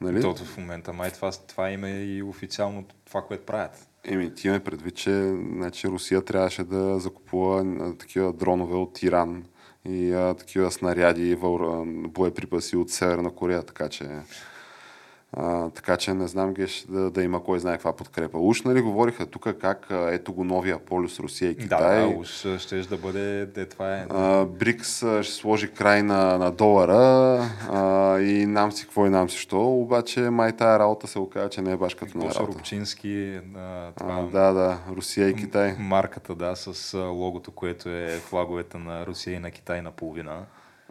Нали? 0.00 0.20
Тото 0.20 0.44
в 0.44 0.56
момента 0.56 0.92
май 0.92 1.10
това, 1.10 1.30
това 1.30 1.70
има 1.70 1.88
и 1.88 2.22
официално 2.22 2.84
това, 3.04 3.22
което 3.22 3.46
правят. 3.46 3.88
Еми, 4.04 4.34
ти 4.34 4.46
имаме 4.46 4.64
предвид, 4.64 4.94
че 4.94 5.32
значи, 5.52 5.88
Русия 5.88 6.24
трябваше 6.24 6.64
да 6.64 6.98
закупува 6.98 7.60
а, 7.60 7.94
такива 7.94 8.32
дронове 8.32 8.74
от 8.74 9.02
Иран 9.02 9.44
и 9.84 10.12
а, 10.12 10.34
такива 10.34 10.70
снаряди 10.70 11.34
вър... 11.34 11.84
боеприпаси 11.86 12.76
от 12.76 12.90
Северна 12.90 13.34
Корея, 13.34 13.62
така 13.62 13.88
че 13.88 14.08
а, 15.32 15.70
така 15.70 15.96
че 15.96 16.14
не 16.14 16.28
знам 16.28 16.54
геш, 16.54 16.86
да, 16.88 17.10
да 17.10 17.22
има 17.22 17.44
кой 17.44 17.58
знае 17.58 17.74
каква 17.74 17.92
подкрепа. 17.92 18.38
Уж 18.38 18.62
нали 18.62 18.80
говориха 18.80 19.26
тук 19.26 19.46
как 19.60 19.86
ето 19.90 20.32
го 20.32 20.44
новия 20.44 20.78
полюс 20.78 21.20
Русия 21.20 21.50
и 21.50 21.56
Китай. 21.56 22.00
Да, 22.00 22.08
да 22.08 22.16
уж 22.16 22.46
ще 22.58 22.80
да 22.80 22.96
бъде, 22.96 23.46
де, 23.46 23.66
това 23.66 23.96
е. 23.96 24.06
А, 24.10 24.44
Брикс 24.44 24.98
ще 24.98 25.32
сложи 25.32 25.72
край 25.72 26.02
на, 26.02 26.38
на 26.38 26.50
долара 26.50 26.96
а, 27.72 28.18
и 28.20 28.46
нам 28.46 28.72
си 28.72 28.84
какво 28.84 29.06
и 29.06 29.10
нам 29.10 29.30
си 29.30 29.38
що, 29.38 29.60
обаче 29.60 30.20
май 30.20 30.56
тая 30.56 30.78
работа 30.78 31.06
се 31.06 31.18
оказа, 31.18 31.48
че 31.48 31.62
не 31.62 31.72
е 31.72 31.76
баш 31.76 31.94
като 31.94 32.18
на 32.18 32.24
работа. 32.24 32.58
Рубчински, 32.58 33.40
а, 33.56 33.92
това, 33.92 34.14
а, 34.14 34.22
да, 34.22 34.52
да, 34.52 34.78
Русия 34.96 35.28
и 35.28 35.34
Китай. 35.34 35.76
Марката, 35.78 36.34
да, 36.34 36.56
с 36.56 36.98
логото, 36.98 37.50
което 37.50 37.88
е 37.88 38.08
флаговете 38.08 38.78
на 38.78 39.06
Русия 39.06 39.34
и 39.34 39.38
на 39.38 39.50
Китай 39.50 39.82
наполовина. 39.82 40.44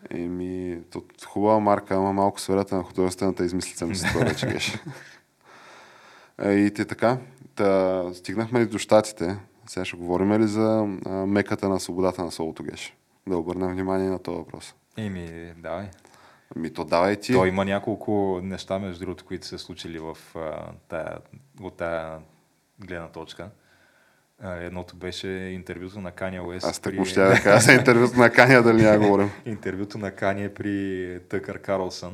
Еми, 0.09 0.81
то, 0.91 1.03
хубава 1.27 1.59
марка, 1.59 1.95
ама 1.95 2.13
малко 2.13 2.39
сферата 2.41 2.75
на 2.75 2.83
художествената 2.83 3.45
измислица 3.45 3.85
ми 3.85 3.95
се 3.95 4.07
това 4.07 4.25
вече 4.25 4.47
беше. 4.47 4.79
и 6.41 6.71
те 6.75 6.85
така, 6.85 7.17
да, 7.55 8.03
стигнахме 8.13 8.59
ли 8.59 8.65
до 8.65 8.77
щатите. 8.77 9.39
Сега 9.67 9.85
ще 9.85 9.97
говорим 9.97 10.33
ли 10.33 10.47
за 10.47 10.87
а, 11.05 11.09
меката 11.09 11.69
на 11.69 11.79
свободата 11.79 12.23
на 12.23 12.31
солото 12.31 12.63
геш? 12.63 12.97
Да 13.27 13.37
обърнем 13.37 13.71
внимание 13.71 14.09
на 14.09 14.19
този 14.19 14.37
въпрос. 14.37 14.75
Еми, 14.97 15.53
давай. 15.57 15.89
Ами 16.55 16.73
то 16.73 16.83
давай 16.83 17.15
ти. 17.15 17.33
То 17.33 17.45
има 17.45 17.65
няколко 17.65 18.39
неща, 18.43 18.79
между 18.79 18.99
другото, 18.99 19.25
които 19.25 19.47
се 19.47 19.57
случили 19.57 19.99
в, 19.99 20.17
а, 20.35 20.71
тая, 20.87 21.17
от 21.61 21.77
тая 21.77 22.19
гледна 22.79 23.07
точка. 23.07 23.49
Едното 24.43 24.95
беше 24.95 25.27
интервюто 25.27 26.01
на 26.01 26.11
Кания 26.11 26.43
Уест. 26.43 26.65
Аз 26.65 26.79
така 26.79 26.97
при... 26.97 27.05
ще 27.05 27.21
да 27.21 27.41
кажа 27.43 27.59
за 27.59 27.73
интервюто 27.73 28.19
на 28.19 28.29
Кания, 28.29 28.63
дали 28.63 28.81
няма 28.81 28.99
говорим. 28.99 29.31
интервюто 29.45 29.97
на 29.97 30.11
Кания 30.11 30.53
при 30.53 31.19
Тъкър 31.29 31.59
Карлсън, 31.59 32.13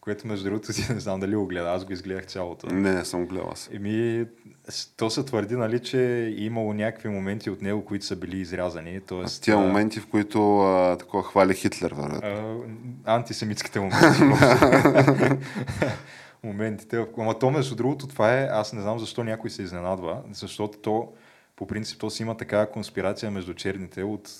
което 0.00 0.26
между 0.26 0.44
другото 0.44 0.72
си 0.72 0.92
не 0.92 1.00
знам 1.00 1.20
дали 1.20 1.36
го 1.36 1.46
гледа, 1.46 1.68
аз 1.68 1.84
го 1.84 1.92
изгледах 1.92 2.26
цялото. 2.26 2.66
Не, 2.66 2.92
не 2.92 3.04
съм 3.04 3.26
гледал 3.26 3.48
аз. 3.52 3.70
Еми, 3.72 4.26
то 4.96 5.10
се 5.10 5.24
твърди, 5.24 5.56
нали, 5.56 5.78
че 5.78 6.24
е 6.24 6.30
имало 6.30 6.74
някакви 6.74 7.08
моменти 7.08 7.50
от 7.50 7.62
него, 7.62 7.84
които 7.84 8.04
са 8.04 8.16
били 8.16 8.38
изрязани. 8.38 9.00
Тоест, 9.00 9.38
а 9.38 9.44
тия 9.44 9.58
моменти, 9.58 10.00
в 10.00 10.06
които 10.06 10.60
а, 10.60 10.96
такова 10.98 11.22
хвали 11.22 11.54
Хитлер, 11.54 11.92
върват. 11.92 12.24
Антисемитските 13.04 13.80
моменти. 13.80 14.22
моментите. 16.42 17.06
Ама 17.18 17.38
то, 17.38 17.50
между 17.50 17.74
другото, 17.74 18.06
това 18.06 18.34
е, 18.34 18.48
аз 18.50 18.72
не 18.72 18.82
знам 18.82 18.98
защо 18.98 19.24
някой 19.24 19.50
се 19.50 19.62
изненадва, 19.62 20.18
защото 20.32 20.78
то 20.78 21.12
по 21.56 21.66
принцип 21.66 22.00
то 22.00 22.10
си 22.10 22.22
има 22.22 22.36
такава 22.36 22.66
конспирация 22.66 23.30
между 23.30 23.54
черните 23.54 24.02
от 24.02 24.30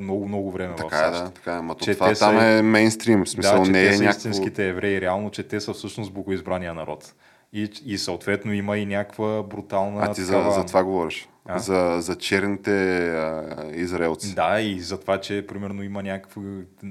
много-много 0.00 0.50
време 0.50 0.76
така 0.76 0.88
в 0.88 0.98
САЩ. 0.98 1.20
Е, 1.20 1.24
да, 1.24 1.30
така 1.30 1.68
е, 1.70 1.84
че 1.84 1.94
това 1.94 2.14
там 2.14 2.38
са, 2.38 2.44
е 2.44 2.62
мейнстрим, 2.62 3.24
в 3.24 3.28
смисъл 3.28 3.62
да, 3.62 3.70
не 3.70 3.86
е 3.86 3.90
някакво... 3.90 4.10
истинските 4.10 4.68
евреи, 4.68 5.00
реално, 5.00 5.30
че 5.30 5.42
те 5.42 5.60
са 5.60 5.72
всъщност 5.72 6.12
богоизбрания 6.12 6.74
народ. 6.74 7.14
И, 7.52 7.70
и 7.84 7.98
съответно 7.98 8.52
има 8.52 8.78
и 8.78 8.86
някаква 8.86 9.42
брутална... 9.42 10.02
А 10.04 10.12
ти 10.12 10.26
такава... 10.26 10.52
за, 10.52 10.60
за 10.60 10.66
това 10.66 10.84
говориш? 10.84 11.28
А? 11.46 11.58
За, 11.58 11.96
за 12.00 12.16
черните 12.16 13.08
а, 13.08 13.70
израелци. 13.74 14.34
Да, 14.34 14.60
и 14.60 14.80
за 14.80 15.00
това, 15.00 15.20
че 15.20 15.46
примерно 15.46 15.82
има 15.82 16.02
някакво, 16.02 16.40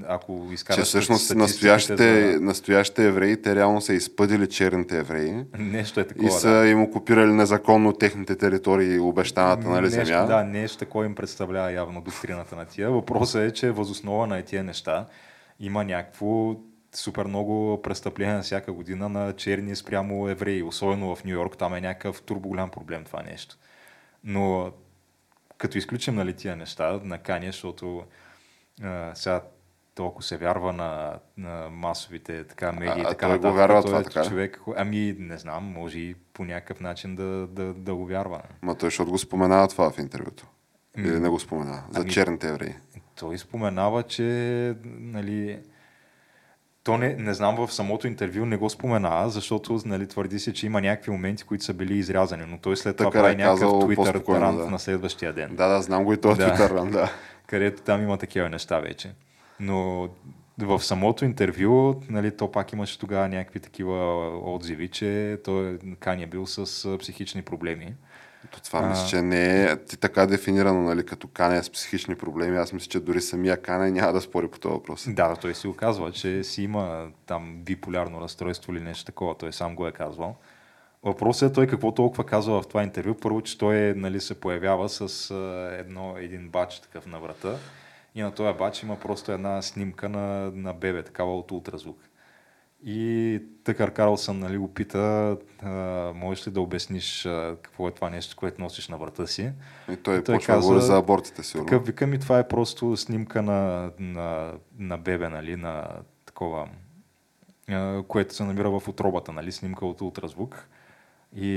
ако 0.08 0.48
изкараш 0.52 0.80
Че 0.80 0.84
всъщност 0.84 1.34
настоящите, 1.34 2.32
за... 2.32 2.40
настоящите 2.40 3.06
евреи, 3.06 3.42
те 3.42 3.56
реално 3.56 3.80
са 3.80 3.94
изпъдили 3.94 4.48
черните 4.48 4.98
евреи. 4.98 5.44
Нещо 5.58 6.00
е 6.00 6.06
такова, 6.06 6.28
И 6.28 6.30
са 6.30 6.50
да. 6.50 6.66
им 6.66 6.82
окупирали 6.82 7.32
незаконно 7.32 7.92
техните 7.92 8.36
територии 8.36 8.98
обещаната 8.98 9.68
нали, 9.68 9.82
нещо, 9.82 10.04
земя. 10.06 10.26
Да, 10.26 10.44
нещо 10.44 10.78
такова 10.78 11.06
им 11.06 11.14
представлява 11.14 11.72
явно 11.72 12.00
доктрината 12.00 12.56
на 12.56 12.64
тия. 12.64 12.90
Въпросът 12.90 13.42
е, 13.42 13.50
че 13.50 13.70
възоснова 13.70 14.26
на 14.26 14.42
тия 14.42 14.64
неща 14.64 15.06
има 15.60 15.84
някакво 15.84 16.54
супер 16.94 17.24
много 17.24 17.82
престъпления 17.82 18.42
всяка 18.42 18.72
година 18.72 19.08
на 19.08 19.32
черни 19.32 19.76
спрямо 19.76 20.28
евреи, 20.28 20.62
особено 20.62 21.16
в 21.16 21.24
Нью 21.24 21.32
Йорк, 21.32 21.56
там 21.56 21.74
е 21.74 21.80
някакъв 21.80 22.22
турбо 22.22 22.48
голям 22.48 22.70
проблем 22.70 23.04
това 23.04 23.22
нещо. 23.22 23.56
Но 24.24 24.72
като 25.58 25.78
изключим 25.78 26.14
нали, 26.14 26.34
тия 26.34 26.56
неща 26.56 27.00
на 27.02 27.18
Кания, 27.18 27.52
защото 27.52 28.04
а, 28.82 29.14
сега 29.14 29.42
толкова 29.94 30.22
се 30.22 30.36
вярва 30.36 30.72
на, 30.72 31.18
на 31.36 31.70
масовите 31.70 32.44
така, 32.44 32.72
медии 32.72 33.02
и 33.02 33.04
така 33.04 33.28
нататък. 33.28 33.50
Го 33.50 33.56
вярва 33.56 33.82
това, 33.82 34.00
е 34.00 34.02
така? 34.02 34.24
човек, 34.24 34.60
ами 34.76 35.16
не 35.18 35.38
знам, 35.38 35.64
може 35.64 35.98
и 35.98 36.14
по 36.14 36.44
някакъв 36.44 36.80
начин 36.80 37.16
да, 37.16 37.46
да, 37.46 37.74
да 37.74 37.94
го 37.94 38.06
вярва. 38.06 38.42
Ма 38.62 38.74
той 38.74 38.86
защото 38.86 39.10
го 39.10 39.18
споменава 39.18 39.68
това 39.68 39.90
в 39.90 39.98
интервюто. 39.98 40.46
Или 40.96 41.20
не 41.20 41.28
го 41.28 41.38
споменава? 41.38 41.82
За 41.90 42.00
ами, 42.00 42.10
черните 42.10 42.48
евреи. 42.48 42.74
Той 43.14 43.38
споменава, 43.38 44.02
че 44.02 44.22
нали, 44.84 45.60
то 46.84 46.98
не, 46.98 47.14
не 47.14 47.34
знам 47.34 47.66
в 47.66 47.72
самото 47.72 48.06
интервю 48.06 48.44
не 48.44 48.56
го 48.56 48.70
спомена, 48.70 49.30
защото 49.30 49.80
нали, 49.84 50.06
твърди 50.06 50.38
се, 50.38 50.52
че 50.52 50.66
има 50.66 50.80
някакви 50.80 51.10
моменти, 51.10 51.44
които 51.44 51.64
са 51.64 51.74
били 51.74 51.94
изрязани, 51.94 52.42
но 52.48 52.58
той 52.58 52.76
след 52.76 52.96
това 52.96 53.10
така 53.10 53.22
прави 53.22 53.42
е 53.42 53.44
някакъв 53.44 53.84
твитър 53.84 54.22
рант 54.28 54.58
да. 54.58 54.70
на 54.70 54.78
следващия 54.78 55.32
ден. 55.32 55.56
Да, 55.56 55.68
да, 55.68 55.82
знам 55.82 56.04
го 56.04 56.12
и 56.12 56.16
този 56.16 56.40
да. 56.40 56.48
твитър 56.48 56.70
рант, 56.70 56.92
да. 56.92 57.12
Където 57.46 57.82
там 57.82 58.02
има 58.02 58.18
такива 58.18 58.48
неща 58.48 58.80
вече. 58.80 59.10
Но 59.60 60.08
в 60.58 60.80
самото 60.82 61.24
интервю, 61.24 61.94
нали, 62.08 62.36
то 62.36 62.52
пак 62.52 62.72
имаше 62.72 62.98
тогава 62.98 63.28
някакви 63.28 63.60
такива 63.60 64.28
отзиви, 64.54 64.88
че 64.88 65.38
той 65.44 65.78
Кани 66.00 66.22
е 66.22 66.26
бил 66.26 66.46
с 66.46 66.98
психични 66.98 67.42
проблеми. 67.42 67.94
То 68.50 68.62
това 68.62 68.78
а... 68.78 68.88
мисля, 68.88 69.06
че 69.08 69.22
не 69.22 69.64
е 69.64 69.76
ти 69.76 69.96
така 69.96 70.26
дефинирано, 70.26 70.82
нали, 70.82 71.06
като 71.06 71.28
Кане 71.28 71.62
с 71.62 71.70
психични 71.70 72.14
проблеми. 72.14 72.56
Аз 72.56 72.72
мисля, 72.72 72.88
че 72.88 73.00
дори 73.00 73.20
самия 73.20 73.62
Кане 73.62 73.90
няма 73.90 74.12
да 74.12 74.20
спори 74.20 74.48
по 74.48 74.58
този 74.58 74.72
въпрос. 74.72 75.08
Да, 75.08 75.36
той 75.36 75.54
си 75.54 75.68
оказва, 75.68 76.12
че 76.12 76.44
си 76.44 76.62
има 76.62 77.08
там 77.26 77.56
биполярно 77.56 78.20
разстройство 78.20 78.72
или 78.72 78.80
нещо 78.80 79.04
такова. 79.04 79.34
Той 79.34 79.52
сам 79.52 79.76
го 79.76 79.86
е 79.86 79.92
казвал. 79.92 80.36
Въпросът 81.02 81.50
е 81.50 81.54
той 81.54 81.66
какво 81.66 81.92
толкова 81.94 82.26
казва 82.26 82.62
в 82.62 82.68
това 82.68 82.82
интервю. 82.82 83.14
Първо, 83.14 83.42
че 83.42 83.58
той 83.58 83.94
нали, 83.96 84.20
се 84.20 84.40
появява 84.40 84.88
с 84.88 85.34
едно, 85.78 86.14
един 86.18 86.48
бач 86.48 86.80
такъв 86.80 87.06
на 87.06 87.20
врата. 87.20 87.56
И 88.14 88.22
на 88.22 88.34
този 88.34 88.58
бач 88.58 88.82
има 88.82 88.96
просто 88.96 89.32
една 89.32 89.62
снимка 89.62 90.08
на, 90.08 90.50
на 90.54 90.72
бебе, 90.72 91.02
такава 91.02 91.38
от 91.38 91.50
ултразвук. 91.50 91.98
И 92.84 93.42
Тъкър 93.64 93.90
Карлсън 93.90 94.38
нали, 94.38 94.58
го 94.58 94.74
пита, 94.74 95.36
а, 95.62 95.70
можеш 96.14 96.46
ли 96.46 96.50
да 96.50 96.60
обясниш 96.60 97.26
а, 97.26 97.56
какво 97.62 97.88
е 97.88 97.90
това 97.90 98.10
нещо, 98.10 98.36
което 98.36 98.62
носиш 98.62 98.88
на 98.88 98.98
врата 98.98 99.26
си. 99.26 99.52
И 99.92 99.96
той, 99.96 100.18
и 100.18 100.24
той 100.24 100.34
почва 100.34 100.54
каза, 100.54 100.80
за 100.80 100.96
абортите 100.96 101.42
си. 101.42 101.58
Такъв 101.58 101.86
вика 101.86 102.06
ми, 102.06 102.18
това 102.18 102.38
е 102.38 102.48
просто 102.48 102.96
снимка 102.96 103.42
на, 103.42 103.90
на, 103.98 104.52
на 104.78 104.98
бебе, 104.98 105.28
нали, 105.28 105.56
на 105.56 105.86
такова, 106.26 106.68
а, 107.68 108.02
което 108.08 108.34
се 108.34 108.44
намира 108.44 108.70
в 108.70 108.88
отробата, 108.88 109.32
нали, 109.32 109.52
снимка 109.52 109.86
от 109.86 110.00
ултразвук. 110.00 110.68
И, 111.36 111.48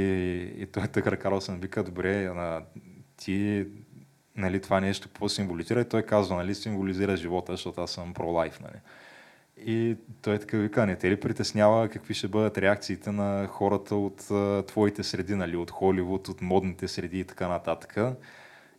и 0.57 0.65
той 0.65 0.87
Тъкър 0.87 1.17
Карлсън 1.17 1.59
вика, 1.59 1.83
добре, 1.83 2.25
а, 2.25 2.61
ти 3.17 3.65
нали, 4.35 4.61
това 4.61 4.79
нещо 4.79 5.07
какво 5.07 5.29
символизира? 5.29 5.81
И 5.81 5.89
той 5.89 6.01
казва, 6.01 6.35
нали, 6.35 6.55
символизира 6.55 7.17
живота, 7.17 7.53
защото 7.53 7.81
аз 7.81 7.91
съм 7.91 8.13
про-лайф. 8.13 8.59
Нали. 8.59 8.79
И 9.57 9.97
той 10.21 10.39
така 10.39 10.57
вика, 10.57 10.85
не 10.85 10.95
те 10.95 11.11
ли 11.11 11.19
притеснява 11.19 11.89
какви 11.89 12.13
ще 12.13 12.27
бъдат 12.27 12.57
реакциите 12.57 13.11
на 13.11 13.47
хората 13.47 13.95
от 13.95 14.31
а, 14.31 14.63
твоите 14.67 15.03
среди, 15.03 15.35
нали, 15.35 15.55
от 15.55 15.71
Холивуд, 15.71 16.27
от 16.27 16.41
модните 16.41 16.87
среди 16.87 17.19
и 17.19 17.23
така 17.23 17.47
нататък. 17.47 17.97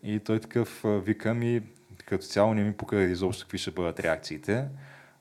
И 0.03 0.21
той 0.21 0.41
такъв 0.41 0.85
вика 0.85 1.35
ми, 1.35 1.63
като 2.07 2.25
цяло 2.27 2.55
не 2.55 2.65
ми 2.65 2.73
пука 2.73 3.03
изобщо 3.03 3.45
какви 3.45 3.59
ще 3.59 3.71
бъдат 3.71 4.01
реакциите. 4.01 4.69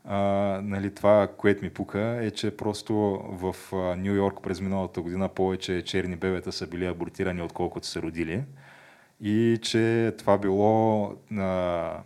А, 0.03 0.17
нали, 0.63 0.95
това, 0.95 1.27
което 1.37 1.63
ми 1.63 1.69
пука 1.69 2.19
е, 2.21 2.31
че 2.31 2.57
просто 2.57 2.93
в 3.31 3.55
Нью 3.97 4.13
Йорк 4.13 4.43
през 4.43 4.61
миналата 4.61 5.01
година 5.01 5.29
повече 5.29 5.81
черни 5.81 6.15
бебета 6.15 6.51
са 6.51 6.67
били 6.67 6.85
абортирани, 6.85 7.41
отколкото 7.41 7.87
са 7.87 8.01
родили. 8.01 8.43
И 9.21 9.59
че 9.61 10.13
това 10.17 10.37
било 10.37 11.13
а, 11.37 12.03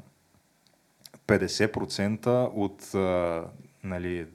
50% 1.30 2.49
от 2.53 2.95
а, 2.95 3.43
нали, 3.84 4.25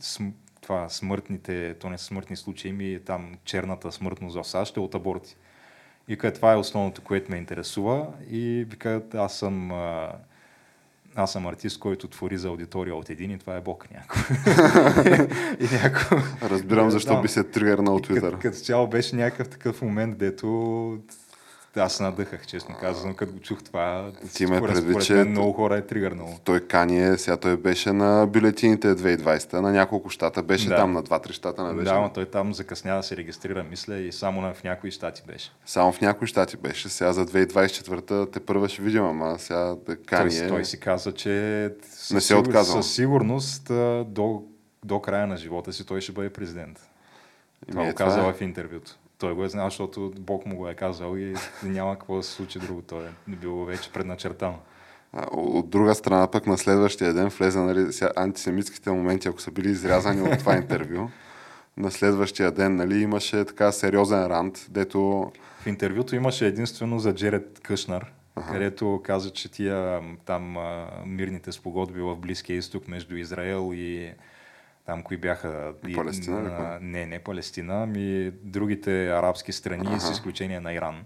см, 0.00 0.24
това 0.60 0.88
смъртните, 0.88 1.74
то 1.80 1.90
не 1.90 1.98
са 1.98 2.04
смъртни 2.04 2.36
случаи, 2.36 2.72
ми 2.72 3.00
там 3.06 3.34
черната 3.44 3.92
смъртност 3.92 4.36
в 4.36 4.44
САЩ 4.44 4.76
е 4.76 4.80
от 4.80 4.94
аборти. 4.94 5.36
И 6.08 6.16
къде 6.16 6.32
това 6.32 6.52
е 6.52 6.56
основното, 6.56 7.02
което 7.02 7.30
ме 7.30 7.36
интересува. 7.36 8.06
И 8.30 8.66
вика, 8.70 9.02
аз 9.14 9.38
съм, 9.38 9.72
а, 9.72 10.12
аз 11.14 11.32
съм 11.32 11.46
артист, 11.46 11.80
който 11.80 12.08
твори 12.08 12.38
за 12.38 12.48
аудитория 12.48 12.94
от 12.94 13.10
един 13.10 13.30
и 13.30 13.38
това 13.38 13.56
е 13.56 13.60
Бог 13.60 13.88
някой. 13.90 14.22
и. 15.60 15.68
Разбирам 16.42 16.90
защо 16.90 17.14
да, 17.14 17.20
би 17.20 17.28
се 17.28 17.44
тригърнал 17.44 17.98
Twitter. 17.98 18.20
Като, 18.20 18.38
като 18.38 18.58
цяло 18.58 18.86
беше 18.86 19.16
някакъв 19.16 19.48
такъв 19.48 19.82
момент, 19.82 20.18
дето 20.18 20.98
аз 21.76 21.92
се 21.92 22.02
надъхах, 22.02 22.46
честно 22.46 22.74
казвам, 22.76 23.14
като 23.14 23.32
го 23.32 23.40
чух 23.40 23.62
това. 23.62 24.10
Ти 24.34 24.46
ме 24.46 24.60
предвид, 24.62 25.02
че- 25.02 25.14
много 25.14 25.52
хора 25.52 25.76
е 25.76 25.82
тригърнало. 25.82 26.30
Той 26.44 26.60
Кание, 26.60 27.18
сега 27.18 27.36
той 27.36 27.56
беше 27.56 27.92
на 27.92 28.26
бюлетините 28.26 28.88
2020, 28.88 29.52
на 29.52 29.72
няколко 29.72 30.10
щата, 30.10 30.42
беше 30.42 30.68
Да. 30.68 30.76
там, 30.76 30.92
на 30.92 31.02
2-3 31.02 31.32
щата 31.32 31.64
не 31.64 31.74
беше. 31.74 31.84
Да, 31.84 32.00
но 32.00 32.08
той 32.10 32.26
там 32.26 32.54
закъсня 32.54 32.96
да 32.96 33.02
се 33.02 33.16
регистрира, 33.16 33.64
мисля, 33.64 33.96
и 33.96 34.12
само 34.12 34.40
на, 34.40 34.54
в 34.54 34.64
някои 34.64 34.90
щати 34.90 35.22
беше. 35.26 35.50
Само 35.66 35.92
в 35.92 36.00
някои 36.00 36.26
щати 36.26 36.56
беше, 36.56 36.88
сега 36.88 37.12
за 37.12 37.26
2024 37.26 37.96
те 38.24 38.40
първа 38.40 38.68
ще 38.68 38.82
видим, 38.82 39.04
ама 39.04 39.38
сега 39.38 39.58
да 39.58 39.76
Той, 39.76 39.96
Кание... 39.96 40.48
той 40.48 40.64
си 40.64 40.80
каза, 40.80 41.12
че 41.12 41.70
със, 41.82 42.10
Не 42.10 42.20
се 42.20 42.34
е 42.34 42.36
сигур- 42.36 42.62
със 42.64 42.94
сигурност 42.94 43.64
до, 44.04 44.42
до 44.84 45.00
края 45.00 45.26
на 45.26 45.36
живота 45.36 45.72
си 45.72 45.86
той 45.86 46.00
ще 46.00 46.12
бъде 46.12 46.30
президент. 46.30 46.80
Това 47.62 47.74
Еми, 47.74 47.84
го 47.84 47.90
е, 47.90 47.94
това 47.94 48.06
каза 48.06 48.20
е. 48.20 48.32
в 48.32 48.40
интервюто. 48.40 48.98
Той 49.18 49.34
го 49.34 49.44
е 49.44 49.48
знал, 49.48 49.66
защото 49.70 50.12
Бог 50.18 50.46
му 50.46 50.56
го 50.56 50.68
е 50.68 50.74
казал 50.74 51.16
и 51.16 51.34
няма 51.62 51.98
какво 51.98 52.16
да 52.16 52.22
се 52.22 52.32
случи 52.32 52.58
друго. 52.58 52.82
Той 52.82 53.04
е 53.04 53.36
било 53.36 53.64
вече 53.64 53.92
предначертано. 53.92 54.58
От 55.32 55.70
друга 55.70 55.94
страна 55.94 56.30
пък 56.30 56.46
на 56.46 56.58
следващия 56.58 57.14
ден 57.14 57.28
влезе 57.28 57.58
нали, 57.58 57.90
антисемитските 58.16 58.90
моменти, 58.90 59.28
ако 59.28 59.40
са 59.40 59.50
били 59.50 59.70
изрязани 59.70 60.22
от 60.22 60.38
това 60.38 60.56
интервю. 60.56 61.08
На 61.76 61.90
следващия 61.90 62.50
ден 62.50 62.76
нали, 62.76 62.98
имаше 62.98 63.44
така 63.44 63.72
сериозен 63.72 64.26
рант, 64.26 64.66
дето 64.70 65.32
В 65.60 65.66
интервюто 65.66 66.16
имаше 66.16 66.46
единствено 66.46 66.98
за 66.98 67.14
Джеред 67.14 67.60
Къшнар, 67.62 68.12
където 68.52 69.00
каза, 69.04 69.30
че 69.30 69.50
тия 69.50 70.00
там 70.24 70.56
мирните 71.06 71.52
спогодби 71.52 72.00
в 72.00 72.16
Близкия 72.16 72.56
изток 72.56 72.88
между 72.88 73.16
Израел 73.16 73.70
и 73.74 74.12
там 74.86 75.02
кои 75.02 75.16
бяха... 75.16 75.72
Палестина 75.94 76.38
а, 76.38 76.78
не, 76.82 77.06
не 77.06 77.18
Палестина, 77.18 77.82
ами 77.82 78.30
другите 78.42 79.08
арабски 79.08 79.52
страни, 79.52 79.86
Аха. 79.86 80.00
с 80.00 80.10
изключение 80.10 80.60
на 80.60 80.72
Иран. 80.72 81.04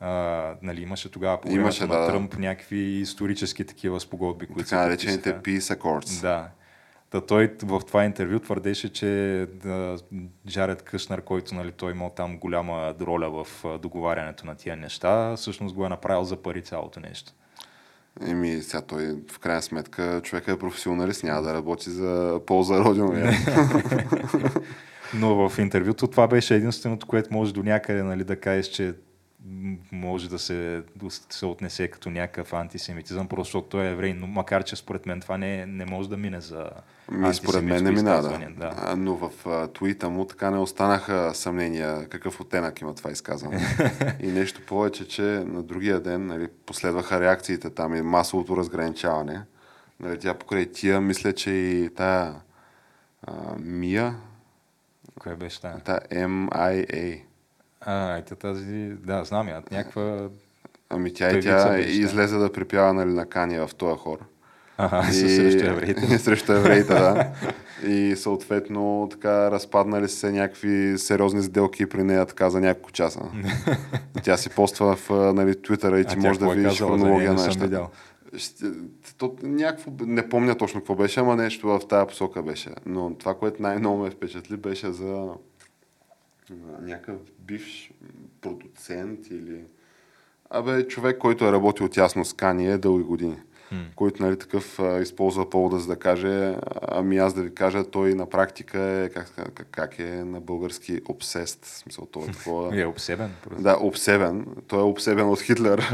А, 0.00 0.54
нали, 0.62 0.82
имаше 0.82 1.10
тогава 1.10 1.40
по 1.40 1.50
Имаше, 1.50 1.86
на 1.86 1.94
да. 1.94 2.06
Тръмп 2.06 2.38
някакви 2.38 2.78
исторически 2.78 3.64
такива 3.64 4.00
спогодби, 4.00 4.46
които 4.46 4.68
така 4.68 4.82
наречените. 4.82 5.34
Peace 5.34 5.76
Accords. 5.76 6.20
Да. 6.22 6.48
Та 7.10 7.20
той 7.20 7.54
в 7.62 7.80
това 7.86 8.04
интервю 8.04 8.38
твърдеше, 8.38 8.92
че 8.92 9.46
да, 9.54 9.96
Джаред 10.48 10.82
Къшнар, 10.82 11.22
който 11.22 11.54
нали, 11.54 11.72
той 11.72 11.92
имал 11.92 12.10
там 12.10 12.38
голяма 12.38 12.94
роля 13.00 13.44
в 13.44 13.64
договарянето 13.78 14.46
на 14.46 14.54
тия 14.54 14.76
неща, 14.76 15.36
всъщност 15.36 15.74
го 15.74 15.86
е 15.86 15.88
направил 15.88 16.24
за 16.24 16.36
пари 16.36 16.62
цялото 16.62 17.00
нещо. 17.00 17.32
Еми, 18.26 18.62
сега 18.62 18.80
той 18.80 19.16
в 19.32 19.38
крайна 19.38 19.62
сметка 19.62 20.20
човека 20.24 20.52
е 20.52 20.58
професионалист, 20.58 21.24
няма 21.24 21.42
да 21.42 21.54
работи 21.54 21.90
за 21.90 22.40
полза 22.46 22.78
родина. 22.78 23.32
Но 25.14 25.48
в 25.48 25.58
интервюто 25.58 26.06
това 26.06 26.28
беше 26.28 26.54
единственото, 26.54 27.06
което 27.06 27.32
може 27.32 27.54
до 27.54 27.62
някъде 27.62 28.02
нали, 28.02 28.24
да 28.24 28.36
кажеш, 28.36 28.66
че 28.66 28.94
може 29.92 30.30
да 30.30 30.38
се, 30.38 30.82
да 30.96 31.10
се 31.10 31.46
отнесе 31.46 31.88
като 31.88 32.10
някакъв 32.10 32.52
антисемитизъм, 32.52 33.28
просто 33.28 33.44
защото 33.44 33.68
той 33.68 33.86
е 33.86 33.90
еврей, 33.90 34.14
но 34.14 34.26
макар 34.26 34.64
че 34.64 34.76
според 34.76 35.06
мен 35.06 35.20
това 35.20 35.38
не, 35.38 35.66
не 35.66 35.84
може 35.84 36.08
да 36.08 36.16
мине 36.16 36.40
за 36.40 36.70
Ми, 37.12 37.34
според 37.34 37.64
мен 37.64 37.84
не 37.84 37.90
минава, 37.90 38.28
да. 38.28 38.50
да. 38.50 38.74
А, 38.76 38.96
Но 38.96 39.16
в 39.16 39.46
а, 39.46 39.66
твита 39.66 40.10
му 40.10 40.24
така 40.24 40.50
не 40.50 40.58
останаха 40.58 41.30
съмнения 41.34 42.08
какъв 42.08 42.40
оттенък 42.40 42.80
има 42.80 42.94
това 42.94 43.10
изказване. 43.10 43.60
и 44.20 44.26
нещо 44.26 44.60
повече, 44.66 45.08
че 45.08 45.22
на 45.22 45.62
другия 45.62 46.00
ден 46.00 46.26
нали, 46.26 46.48
последваха 46.66 47.20
реакциите 47.20 47.70
там 47.70 47.94
и 47.94 48.02
масовото 48.02 48.56
разграничаване. 48.56 49.42
Нали, 50.00 50.18
тя 50.18 50.34
покрай 50.34 50.66
тия, 50.66 51.00
мисля, 51.00 51.32
че 51.32 51.50
и 51.50 51.94
тая 51.94 52.34
а, 53.22 53.32
Мия, 53.58 54.16
Кое 55.20 55.36
беше 55.36 55.60
тая? 55.60 55.80
тая 55.80 56.00
MIA, 56.00 57.22
А, 57.80 58.16
ето 58.16 58.36
тази, 58.36 58.88
да, 58.88 59.24
знам 59.24 59.48
я, 59.48 59.62
някаква... 59.70 60.28
ами 60.88 61.14
тя 61.14 61.38
и 61.38 61.40
тя 61.40 61.70
беше, 61.70 61.90
излезе 61.90 62.36
да 62.36 62.52
припява 62.52 62.94
нали, 62.94 63.10
на 63.10 63.26
Кания 63.26 63.66
в 63.66 63.74
този 63.74 63.98
хор. 63.98 64.18
Ага, 64.82 65.08
И- 65.10 65.12
срещу 65.12 65.66
евреите. 65.66 66.18
срещу 66.18 66.52
евреите, 66.52 66.94
да. 66.94 67.32
И 67.86 68.16
съответно 68.16 69.08
така 69.10 69.50
разпаднали 69.50 70.08
се 70.08 70.32
някакви 70.32 70.98
сериозни 70.98 71.42
сделки 71.42 71.88
при 71.88 72.02
нея 72.02 72.26
така 72.26 72.50
за 72.50 72.60
няколко 72.60 72.92
часа. 72.92 73.20
Тя 74.22 74.36
си 74.36 74.50
поства 74.50 74.96
в 74.96 75.10
а, 75.10 75.14
нали, 75.14 75.62
Твитъра 75.62 75.98
и 75.98 76.00
А 76.00 76.04
ти 76.04 76.14
тя 76.14 76.20
можеш 76.20 76.38
да 76.38 76.52
е 76.52 76.54
видиш 76.54 76.78
хронология 76.78 77.32
на 77.32 77.46
нещата. 77.46 77.86
Ще, 78.36 78.64
то, 79.18 79.34
някакво, 79.42 79.90
не 80.00 80.28
помня 80.28 80.54
точно 80.54 80.80
какво 80.80 80.94
беше, 80.94 81.20
ама 81.20 81.36
нещо 81.36 81.68
в 81.68 81.80
тази 81.88 82.06
посока 82.06 82.42
беше. 82.42 82.70
Но 82.86 83.14
това, 83.14 83.34
което 83.34 83.62
най-много 83.62 84.02
ме 84.02 84.10
впечатли, 84.10 84.56
беше 84.56 84.92
за 84.92 85.12
а, 85.12 85.28
някакъв 86.80 87.16
бивш 87.38 87.92
продуцент 88.40 89.26
или... 89.30 89.64
Абе, 90.50 90.88
човек, 90.88 91.18
който 91.18 91.44
е 91.44 91.52
работил 91.52 91.88
тясно 91.88 92.24
с 92.24 92.32
Кание 92.32 92.78
дълги 92.78 93.04
години. 93.04 93.36
Който 93.96 94.22
нали, 94.22 94.38
такъв 94.38 94.80
а, 94.80 95.00
използва 95.00 95.50
повода 95.50 95.78
за 95.78 95.86
да 95.86 95.96
каже, 95.96 96.54
ами 96.88 97.18
аз 97.18 97.34
да 97.34 97.42
ви 97.42 97.54
кажа, 97.54 97.84
той 97.84 98.14
на 98.14 98.26
практика 98.26 98.80
е, 98.80 99.08
как, 99.08 99.32
как, 99.36 99.66
как 99.70 99.98
е 99.98 100.24
на 100.24 100.40
български 100.40 101.00
обсест. 101.08 101.64
В 101.64 101.78
смисъл, 101.78 102.06
той 102.06 102.22
е 102.22 102.26
такова... 102.32 102.80
Е 102.80 102.86
обсебен. 102.86 103.30
просто. 103.42 103.62
Да, 103.62 103.76
обсебен. 103.80 104.46
Той 104.68 104.78
е 104.80 104.82
обсебен 104.82 105.28
от 105.28 105.40
Хитлер. 105.40 105.78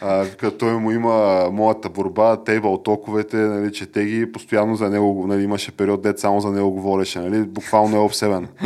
а, 0.00 0.22
вика, 0.22 0.58
той 0.58 0.72
му 0.72 0.90
има 0.90 1.48
моята 1.52 1.88
борба, 1.88 2.36
тейбъл 2.36 2.82
токовете, 2.82 3.36
нали, 3.36 3.72
чете 3.72 4.04
ги, 4.04 4.32
постоянно 4.32 4.76
за 4.76 4.90
него, 4.90 5.26
нали, 5.26 5.42
имаше 5.42 5.72
период, 5.72 6.02
дет 6.02 6.18
само 6.18 6.40
за 6.40 6.50
него 6.50 6.70
говореше, 6.70 7.20
нали, 7.20 7.42
буквално 7.42 7.96
е 7.96 8.00
обсебен. 8.00 8.48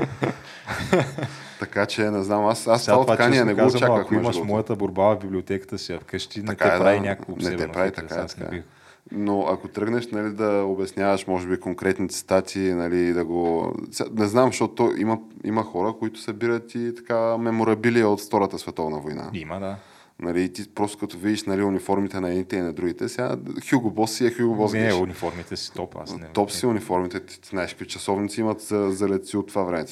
така 1.60 1.86
че, 1.86 2.10
не 2.10 2.22
знам, 2.22 2.46
аз, 2.46 2.66
аз 2.66 2.84
Сега 2.84 2.96
това 2.96 3.12
от 3.12 3.18
Кания 3.18 3.32
честно 3.32 3.46
не 3.46 3.54
го 3.54 3.58
казано, 3.58 3.78
очаквах. 3.78 4.00
Ако 4.00 4.14
имаш 4.14 4.36
моята 4.44 4.76
борба 4.76 5.14
в 5.14 5.18
библиотеката 5.18 5.78
си 5.78 5.98
вкъщи, 6.00 6.40
не 6.40 6.46
Така 6.46 6.70
те 6.70 6.76
е, 6.76 6.78
прави 6.78 6.98
да. 6.98 7.04
някакво 7.04 7.36
Не 7.36 7.56
те 7.56 7.68
прави 7.68 7.90
така, 7.90 8.14
аз 8.14 8.36
не 8.36 8.44
така 8.44 8.56
е. 8.56 8.58
бих. 8.58 8.64
Но 9.12 9.46
ако 9.48 9.68
тръгнеш 9.68 10.08
нали, 10.08 10.32
да 10.32 10.64
обясняваш, 10.64 11.26
може 11.26 11.48
би, 11.48 11.60
конкретни 11.60 12.08
цитати, 12.08 12.58
нали, 12.58 13.12
да 13.12 13.24
го... 13.24 13.74
Не 14.12 14.26
знам, 14.26 14.48
защото 14.48 14.74
то 14.74 14.92
има, 14.98 15.18
има 15.44 15.62
хора, 15.62 15.94
които 15.98 16.20
събират 16.20 16.74
и 16.74 16.94
така 16.94 17.38
меморабилия 17.38 18.08
от 18.08 18.20
Втората 18.20 18.58
световна 18.58 19.00
война. 19.00 19.30
Има, 19.34 19.60
да. 19.60 19.76
Нали, 20.22 20.52
ти 20.52 20.74
просто 20.74 20.98
като 20.98 21.18
видиш 21.18 21.44
нали, 21.44 21.62
униформите 21.62 22.20
на 22.20 22.28
едните 22.28 22.56
и 22.56 22.60
на 22.60 22.72
другите, 22.72 23.08
сега 23.08 23.36
Хюго 23.70 23.90
Бос 23.90 24.12
си 24.12 24.26
е 24.26 24.30
Хюго 24.30 24.54
Бос. 24.54 24.72
Не, 24.72 24.94
униформите 24.94 25.56
си 25.56 25.72
топ. 25.72 25.96
Аз 26.02 26.16
не, 26.16 26.26
Топ 26.26 26.50
си 26.50 26.66
униформите, 26.66 27.20
ти, 27.20 27.40
знаеш 27.48 27.70
какви 27.70 27.86
часовници 27.86 28.40
имат 28.40 28.60
за, 28.60 28.90
за 28.90 29.08
летци 29.08 29.36
от 29.36 29.48
това 29.48 29.62
време. 29.62 29.84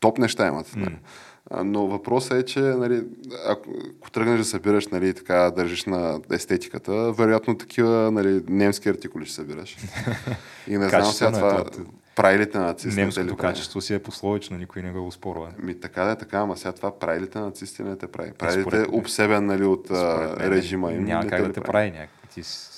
Топ 0.00 0.18
неща 0.18 0.46
имат. 0.46 0.72
Нали. 0.76 0.96
А, 1.50 1.64
Но 1.64 1.86
въпросът 1.86 2.32
е, 2.32 2.44
че 2.44 2.60
нали, 2.60 3.04
ако, 3.48 3.70
ако 3.98 4.10
тръгнеш 4.10 4.38
да 4.38 4.44
събираш, 4.44 4.88
нали, 4.88 5.14
така 5.14 5.50
държиш 5.50 5.84
на 5.84 6.20
естетиката, 6.32 7.12
вероятно 7.12 7.56
такива 7.56 8.10
нали, 8.10 8.42
немски 8.48 8.88
артикули 8.88 9.26
ще 9.26 9.34
събираш. 9.34 9.76
И 10.68 10.78
не 10.78 10.88
знам 10.88 11.04
сега 11.04 11.32
това, 11.32 11.64
това. 11.64 11.84
правилите 12.16 12.58
на 12.58 12.64
нацистите 12.64 13.00
Немското 13.02 13.26
ли 13.26 13.36
прави? 13.36 13.52
качество 13.52 13.80
си 13.80 13.94
е 13.94 13.98
пословично, 13.98 14.56
никой 14.56 14.82
не 14.82 14.92
го 14.92 15.06
успорва. 15.06 15.48
Ми 15.62 15.80
така 15.80 16.04
да 16.04 16.10
е 16.10 16.16
така, 16.16 16.38
ама 16.38 16.56
сега 16.56 16.72
това 16.72 16.98
правилите 16.98 17.38
на 17.38 17.44
нацистите 17.44 17.82
не 17.82 17.96
те 17.96 18.06
прави. 18.06 18.32
Правилите 18.32 18.76
мен- 18.76 18.86
обсебен 18.92 19.46
нали, 19.46 19.64
от 19.64 19.90
а, 19.90 20.36
режима 20.50 20.92
им. 20.92 21.04
Няма 21.04 21.26
как 21.26 21.40
ли 21.40 21.46
да 21.46 21.52
те 21.52 21.60
прави 21.60 21.90
някакво. 21.90 22.26
Ти 22.34 22.42
си... 22.42 22.69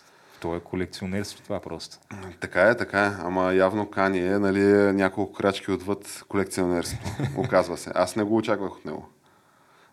То 0.42 0.56
е 0.56 0.60
колекционерство 0.60 1.42
това 1.42 1.60
просто. 1.60 1.98
Така 2.40 2.62
е, 2.62 2.76
така 2.76 3.06
е. 3.06 3.10
Ама 3.20 3.54
явно 3.54 3.90
Кани 3.90 4.18
е, 4.18 4.38
нали, 4.38 4.60
е 4.60 4.92
няколко 4.92 5.32
крачки 5.32 5.70
отвъд 5.70 6.24
колекционерство. 6.28 6.98
Оказва 7.36 7.76
се. 7.76 7.90
Аз 7.94 8.16
не 8.16 8.22
го 8.22 8.36
очаквах 8.36 8.72
от 8.72 8.84
него. 8.84 9.08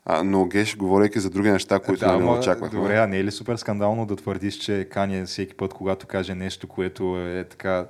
А, 0.05 0.23
но 0.23 0.45
Геш, 0.45 0.77
говорейки 0.77 1.19
за 1.19 1.29
други 1.29 1.51
неща, 1.51 1.79
които 1.79 1.99
да, 1.99 2.07
нали, 2.07 2.17
не 2.17 2.23
ама, 2.23 2.39
очаквахме. 2.39 2.79
Добре, 2.79 2.97
а 2.97 3.07
не 3.07 3.19
е 3.19 3.23
ли 3.23 3.31
супер 3.31 3.55
скандално 3.55 4.05
да 4.05 4.15
твърдиш, 4.15 4.55
че 4.55 4.87
Кания 4.91 5.25
всеки 5.25 5.53
път, 5.53 5.73
когато 5.73 6.07
каже 6.07 6.35
нещо, 6.35 6.67
което 6.67 7.19
е 7.19 7.43
така 7.49 7.85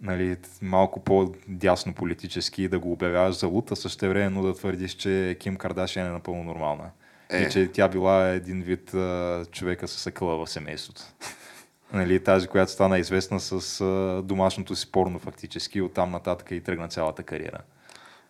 нали, 0.00 0.36
малко 0.62 1.00
по-дясно 1.00 1.94
политически, 1.94 2.68
да 2.68 2.78
го 2.78 2.92
обявяваш 2.92 3.36
за 3.36 3.46
лута, 3.46 3.76
също 3.76 4.08
времено 4.08 4.42
да 4.42 4.54
твърдиш, 4.54 4.92
че 4.92 5.36
Ким 5.40 5.56
Кардашиан 5.56 6.06
е 6.06 6.10
напълно 6.10 6.44
нормална. 6.44 6.90
Е. 7.30 7.42
И 7.42 7.50
че 7.50 7.68
тя 7.72 7.88
била 7.88 8.28
един 8.28 8.62
вид 8.62 8.94
а, 8.94 9.44
човека 9.52 9.88
с 9.88 10.06
акъла 10.06 10.36
в 10.36 10.50
семейството. 10.50 11.02
Нали, 11.92 12.24
тази, 12.24 12.48
която 12.48 12.72
стана 12.72 12.98
известна 12.98 13.40
с 13.40 13.80
а, 13.80 14.22
домашното 14.22 14.76
си 14.76 14.92
порно 14.92 15.18
фактически, 15.18 15.80
оттам 15.80 16.10
нататък 16.10 16.50
и 16.50 16.60
тръгна 16.60 16.88
цялата 16.88 17.22
кариера. 17.22 17.58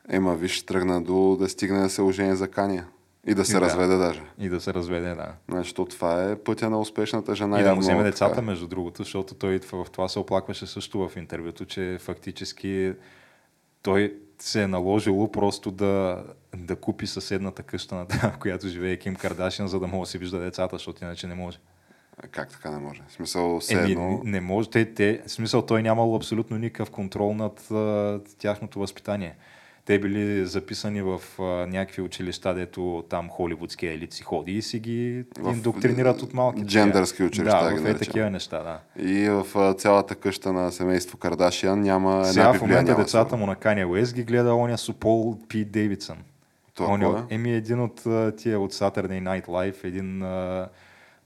Ема, 0.08 0.36
виж, 0.36 0.62
тръгна 0.62 1.02
до 1.02 1.36
да 1.40 1.48
стигне 1.48 1.80
да 1.80 1.90
се 1.90 2.02
ожени 2.02 2.36
за 2.36 2.48
Кания. 2.48 2.86
И 3.26 3.34
да 3.34 3.44
се 3.44 3.52
И 3.52 3.54
да. 3.54 3.60
разведе 3.60 3.96
даже. 3.96 4.22
И 4.38 4.48
да 4.48 4.60
се 4.60 4.74
разведе, 4.74 5.14
да. 5.14 5.32
Значи, 5.48 5.74
то 5.74 5.84
това 5.84 6.24
е 6.24 6.36
пътя 6.36 6.70
на 6.70 6.80
успешната 6.80 7.34
жена. 7.34 7.60
И 7.60 7.62
да 7.62 7.68
му 7.68 7.70
явно, 7.70 7.80
вземе 7.80 7.98
така. 7.98 8.10
децата, 8.10 8.42
между 8.42 8.66
другото, 8.66 9.02
защото 9.02 9.34
той 9.34 9.58
в 9.58 9.86
това 9.92 10.08
се 10.08 10.18
оплакваше 10.18 10.66
също 10.66 11.08
в 11.08 11.16
интервюто, 11.16 11.64
че 11.64 11.98
фактически 12.00 12.94
той 13.82 14.16
се 14.38 14.62
е 14.62 14.66
наложило 14.66 15.32
просто 15.32 15.70
да, 15.70 16.24
да 16.56 16.76
купи 16.76 17.06
съседната 17.06 17.62
къща, 17.62 17.94
на 17.94 18.06
тази, 18.06 18.20
в 18.34 18.38
която 18.38 18.68
живее 18.68 18.96
Ким 18.96 19.16
Кардашин, 19.16 19.68
за 19.68 19.80
да 19.80 19.86
може 19.86 20.00
да 20.00 20.06
си 20.06 20.18
вижда 20.18 20.38
децата, 20.38 20.76
защото 20.76 21.04
иначе 21.04 21.26
не 21.26 21.34
може. 21.34 21.58
Как 22.30 22.50
така 22.50 22.70
не 22.70 22.78
може? 22.78 23.02
В 23.08 23.12
смисъл, 23.12 23.60
все 23.60 23.74
Еми, 23.74 23.92
едно... 23.92 24.20
не 24.24 24.40
може. 24.40 24.70
Те, 24.70 24.94
те, 24.94 25.22
в 25.26 25.30
смисъл, 25.30 25.62
той 25.62 25.82
нямал 25.82 26.16
абсолютно 26.16 26.58
никакъв 26.58 26.90
контрол 26.90 27.34
над 27.34 27.70
а, 27.70 28.20
тяхното 28.38 28.78
възпитание. 28.78 29.34
те 29.84 29.98
били 29.98 30.46
записани 30.46 31.02
в 31.02 31.20
а, 31.38 31.42
някакви 31.42 32.02
училища, 32.02 32.54
дето 32.54 33.04
там 33.08 33.28
холивудския 33.28 33.92
елит 33.92 34.12
си 34.12 34.22
ходи 34.22 34.52
и 34.52 34.62
си 34.62 34.78
ги 34.78 35.24
В 35.38 35.52
индоктринират 35.52 36.22
от 36.22 36.34
малки. 36.34 36.62
джендърски 36.62 37.22
училища 37.22 37.64
Да, 37.64 37.76
в 37.76 37.86
е 37.86 37.94
такива 37.94 38.30
неща, 38.30 38.58
да. 38.58 39.04
И 39.04 39.28
в 39.28 39.46
а, 39.54 39.74
цялата 39.74 40.14
къща 40.14 40.52
на 40.52 40.72
семейство 40.72 41.18
Кардашиан 41.18 41.80
няма 41.80 42.12
една 42.12 42.24
Сега 42.24 42.48
в 42.48 42.52
библия. 42.52 42.68
момента 42.68 42.96
децата 42.96 43.30
само. 43.30 43.40
му 43.40 43.46
на 43.46 43.56
Кания 43.56 43.88
Уест 43.88 44.14
ги 44.14 44.24
гледа 44.24 44.54
оня 44.54 44.78
с 44.78 44.92
Пол 44.92 45.38
Пи 45.48 45.64
Дейвидсън. 45.64 46.18
Това 46.74 46.86
Он 46.88 47.02
е, 47.02 47.06
еми 47.30 47.52
един 47.52 47.80
от 47.80 47.94
тия 48.36 48.60
от 48.60 48.72
Saturday 48.72 49.22
Night 49.22 49.46
Live, 49.46 49.84
един 49.84 50.22
а, 50.22 50.68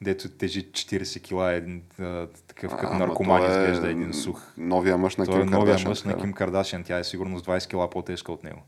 дето 0.01 0.29
тежи 0.29 0.71
40 0.71 1.23
кила, 1.23 1.53
един 1.53 1.83
а, 2.01 2.27
такъв 2.47 2.77
като 2.77 2.95
наркоман 2.95 3.43
е 3.43 3.47
изглежда, 3.47 3.91
един 3.91 4.15
сух. 4.15 4.43
Новия 4.57 4.99
мъж 4.99 5.17
на 5.17 5.27
Той 5.27 5.39
е 5.39 5.41
Ким 5.41 5.51
новия 5.51 5.65
Кардашиан. 5.67 5.91
мъж 5.91 6.03
на 6.03 6.17
Ким 6.17 6.33
Кардашиан, 6.33 6.85
тя 6.85 6.99
е 6.99 7.05
сигурно 7.05 7.39
с 7.39 7.43
20 7.43 7.69
кила 7.69 7.91
по-тежка 7.91 8.33
от 8.33 8.45
него. 8.45 8.63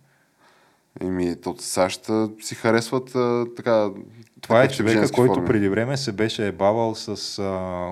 Еми, 1.01 1.41
то 1.41 1.57
САЩ 1.59 2.11
си 2.41 2.55
харесват 2.55 3.15
а, 3.15 3.47
така. 3.57 3.91
Това 4.41 4.63
е 4.63 4.69
човека, 4.69 5.13
който 5.13 5.35
форми. 5.35 5.47
преди 5.47 5.69
време 5.69 5.97
се 5.97 6.13
беше 6.13 6.47
ебавал 6.47 6.95
с 6.95 7.39
а, 7.39 7.45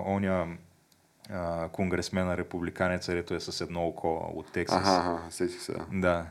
оня 0.06 0.46
а, 1.30 1.68
конгресмена 1.68 2.36
републиканец, 2.36 3.08
ето 3.08 3.34
е 3.34 3.40
с 3.40 3.60
едно 3.60 3.86
око 3.86 4.32
от 4.34 4.52
Тексас. 4.52 4.82
Аха, 4.82 5.10
аха, 5.14 5.32
сетих 5.32 5.62
се. 5.62 5.74
Да. 5.92 6.26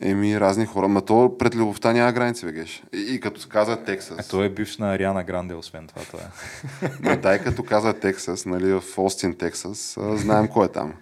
Еми, 0.00 0.40
разни 0.40 0.66
хора. 0.66 0.88
Ма 0.88 1.02
то 1.02 1.38
пред 1.38 1.54
любовта 1.54 1.92
няма 1.92 2.12
граници, 2.12 2.46
бегеш. 2.46 2.82
И, 2.94 3.14
и 3.14 3.20
като 3.20 3.48
каза 3.48 3.84
Тексас. 3.84 4.26
Е, 4.26 4.30
той 4.30 4.46
е 4.46 4.48
бивш 4.48 4.78
на 4.78 4.94
Ариана 4.94 5.24
Гранде, 5.24 5.54
освен 5.54 5.86
това. 5.86 6.02
това 6.02 6.20
е. 6.20 6.90
Ма 7.00 7.16
дай 7.16 7.38
като 7.38 7.62
каза 7.62 7.92
Тексас, 7.92 8.46
нали, 8.46 8.72
в 8.72 8.82
Остин, 8.96 9.34
Тексас, 9.34 9.96
а, 9.96 10.16
знаем 10.16 10.48
кой 10.48 10.66
е 10.66 10.68
там. 10.68 10.94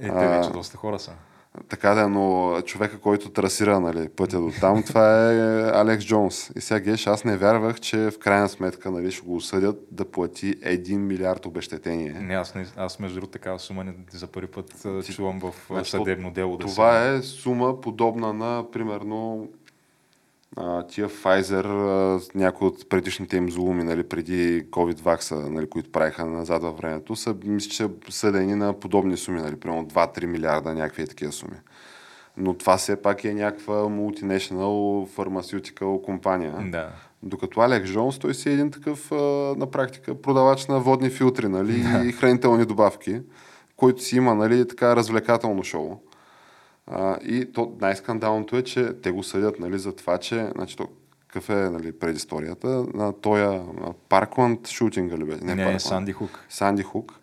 Е, 0.00 0.02
те 0.02 0.08
А, 0.08 0.28
вече 0.38 0.50
доста 0.50 0.76
хора 0.76 0.98
са. 0.98 1.12
Така 1.68 1.94
да, 1.94 2.08
но 2.08 2.56
човека, 2.62 2.98
който 2.98 3.30
трасира 3.30 3.80
нали, 3.80 4.08
пътя 4.08 4.40
до 4.40 4.52
там, 4.60 4.82
това 4.86 5.32
е 5.32 5.62
Алекс 5.74 6.04
Джонс. 6.04 6.50
И 6.56 6.60
сега 6.60 6.80
геш, 6.80 7.06
аз 7.06 7.24
не 7.24 7.36
вярвах, 7.36 7.80
че 7.80 8.10
в 8.10 8.18
крайна 8.18 8.48
сметка 8.48 8.90
нали, 8.90 9.10
ще 9.10 9.26
го 9.26 9.36
осъдят 9.36 9.86
да 9.90 10.04
плати 10.04 10.54
1 10.54 10.96
милиард 10.96 11.46
обещетение. 11.46 12.12
Не, 12.12 12.34
аз, 12.34 12.54
не, 12.54 12.66
аз 12.76 12.98
между 12.98 13.14
другото 13.14 13.32
такава 13.32 13.58
сума 13.58 13.84
не, 13.84 13.94
за 14.12 14.26
първи 14.26 14.46
път 14.46 14.86
чувам 15.14 15.38
в 15.38 15.54
Значи, 15.70 15.90
съдебно 15.90 16.30
дело 16.30 16.56
да 16.56 16.66
Това 16.66 17.02
се... 17.02 17.14
е 17.14 17.22
сума 17.22 17.80
подобна 17.80 18.32
на, 18.32 18.70
примерно, 18.72 19.48
а, 20.56 20.86
тия 20.86 21.08
Pfizer, 21.08 21.64
а, 21.64 22.20
някои 22.34 22.68
от 22.68 22.88
предишните 22.88 23.36
им 23.36 23.50
злоуми, 23.50 23.84
нали, 23.84 24.02
преди 24.02 24.66
COVID 24.70 25.00
вакса, 25.00 25.36
нали, 25.36 25.70
които 25.70 25.92
правиха 25.92 26.26
назад 26.26 26.62
във 26.62 26.78
времето, 26.78 27.16
са, 27.16 27.36
мисля, 27.44 27.70
че 27.70 27.88
съдени 28.08 28.54
на 28.54 28.80
подобни 28.80 29.16
суми, 29.16 29.40
нали, 29.40 29.56
примерно 29.56 29.86
2-3 29.86 30.26
милиарда, 30.26 30.74
някакви 30.74 31.06
такива 31.06 31.32
суми. 31.32 31.56
Но 32.36 32.54
това 32.54 32.76
все 32.76 33.02
пак 33.02 33.24
е 33.24 33.34
някаква 33.34 33.74
multinational 33.74 35.08
pharmaceutical 35.16 36.02
компания. 36.02 36.54
Да. 36.70 36.88
Докато 37.22 37.60
Алекс 37.60 37.90
Джонс, 37.90 38.18
той 38.18 38.34
си 38.34 38.48
е 38.48 38.52
един 38.52 38.70
такъв 38.70 39.12
а, 39.12 39.16
на 39.56 39.70
практика 39.70 40.22
продавач 40.22 40.66
на 40.66 40.80
водни 40.80 41.10
филтри 41.10 41.48
нали, 41.48 41.84
и 42.08 42.12
хранителни 42.12 42.64
добавки, 42.64 43.20
който 43.76 44.02
си 44.02 44.16
има 44.16 44.34
нали, 44.34 44.68
така 44.68 44.96
развлекателно 44.96 45.64
шоу. 45.64 46.00
А, 46.92 47.18
и 47.22 47.52
то 47.52 47.76
най-скандалното 47.80 48.56
е, 48.56 48.62
че 48.62 48.92
те 49.02 49.10
го 49.10 49.22
съдят 49.22 49.60
нали, 49.60 49.78
за 49.78 49.92
това, 49.92 50.18
че 50.18 50.48
значи, 50.54 50.76
то, 50.76 50.88
какъв 51.26 51.50
е 51.50 51.54
нали, 51.70 51.92
предисторията 51.92 52.84
на 52.94 53.12
тоя 53.12 53.62
Паркланд 54.08 54.68
шутинга 54.68 55.16
ли 55.16 55.24
бе? 55.24 55.36
Не, 55.36 55.54
не 55.54 55.56
Паркланд. 55.56 55.80
Санди 55.80 56.12
Хук. 56.12 56.44
Санди 56.48 56.82
Хук. 56.82 57.20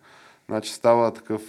Значи 0.48 0.72
става 0.74 1.12
такъв 1.12 1.42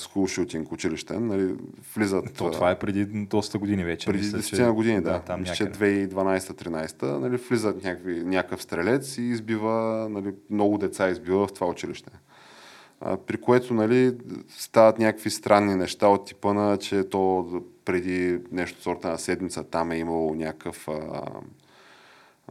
скул 0.00 0.26
шутинг 0.26 0.72
училищен, 0.72 1.26
нали, 1.26 1.54
влизат... 1.96 2.34
То, 2.34 2.50
това 2.50 2.70
е 2.70 2.78
преди 2.78 3.04
доста 3.04 3.58
години 3.58 3.84
вече. 3.84 4.06
преди 4.06 4.18
мисля, 4.18 4.38
10 4.38 4.66
на 4.66 4.72
години, 4.72 5.00
да. 5.00 5.20
там 5.20 5.40
Мисля, 5.40 5.54
че 5.54 5.64
някъде. 5.64 6.08
2012-13, 6.08 7.02
нали, 7.02 7.36
влизат 7.36 7.84
някакви, 7.84 8.24
някакъв 8.24 8.62
стрелец 8.62 9.18
и 9.18 9.22
избива, 9.22 10.06
нали, 10.10 10.34
много 10.50 10.78
деца 10.78 11.08
избива 11.08 11.46
в 11.46 11.52
това 11.52 11.66
училище. 11.66 12.10
При 13.26 13.36
което 13.36 13.74
нали, 13.74 14.16
стават 14.48 14.98
някакви 14.98 15.30
странни 15.30 15.74
неща 15.74 16.08
от 16.08 16.26
типа 16.26 16.52
на, 16.52 16.76
че 16.76 17.04
то 17.04 17.48
преди 17.84 18.40
нещо 18.52 18.82
сорта 18.82 19.08
на 19.08 19.18
седмица 19.18 19.64
там 19.64 19.90
е 19.90 19.98
имало 19.98 20.34
някакъв 20.34 20.88
а, 20.88 21.22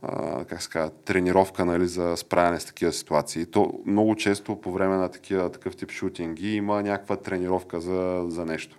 а, 0.01 0.45
как 0.45 0.61
се 0.61 0.69
казва, 0.69 0.89
тренировка 1.05 1.65
нали, 1.65 1.87
за 1.87 2.17
справяне 2.17 2.59
с 2.59 2.65
такива 2.65 2.91
ситуации. 2.91 3.45
То 3.45 3.73
много 3.85 4.15
често 4.15 4.61
по 4.61 4.71
време 4.71 4.95
на 4.95 5.09
такива, 5.09 5.51
такъв 5.51 5.75
тип 5.75 5.91
шутинги 5.91 6.55
има 6.55 6.83
някаква 6.83 7.15
тренировка 7.15 7.81
за, 7.81 8.25
за 8.27 8.45
нещо. 8.45 8.77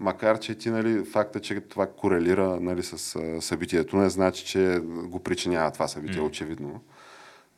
Макар, 0.00 0.38
че 0.38 0.54
ти, 0.54 0.70
нали, 0.70 1.04
факта, 1.04 1.40
че 1.40 1.60
това 1.60 1.86
корелира 1.86 2.60
нали, 2.60 2.82
с 2.82 3.18
събитието, 3.40 3.96
не 3.96 4.10
значи, 4.10 4.44
че 4.44 4.80
го 4.84 5.20
причинява 5.20 5.70
това 5.70 5.88
събитие, 5.88 6.20
М. 6.20 6.26
очевидно. 6.26 6.80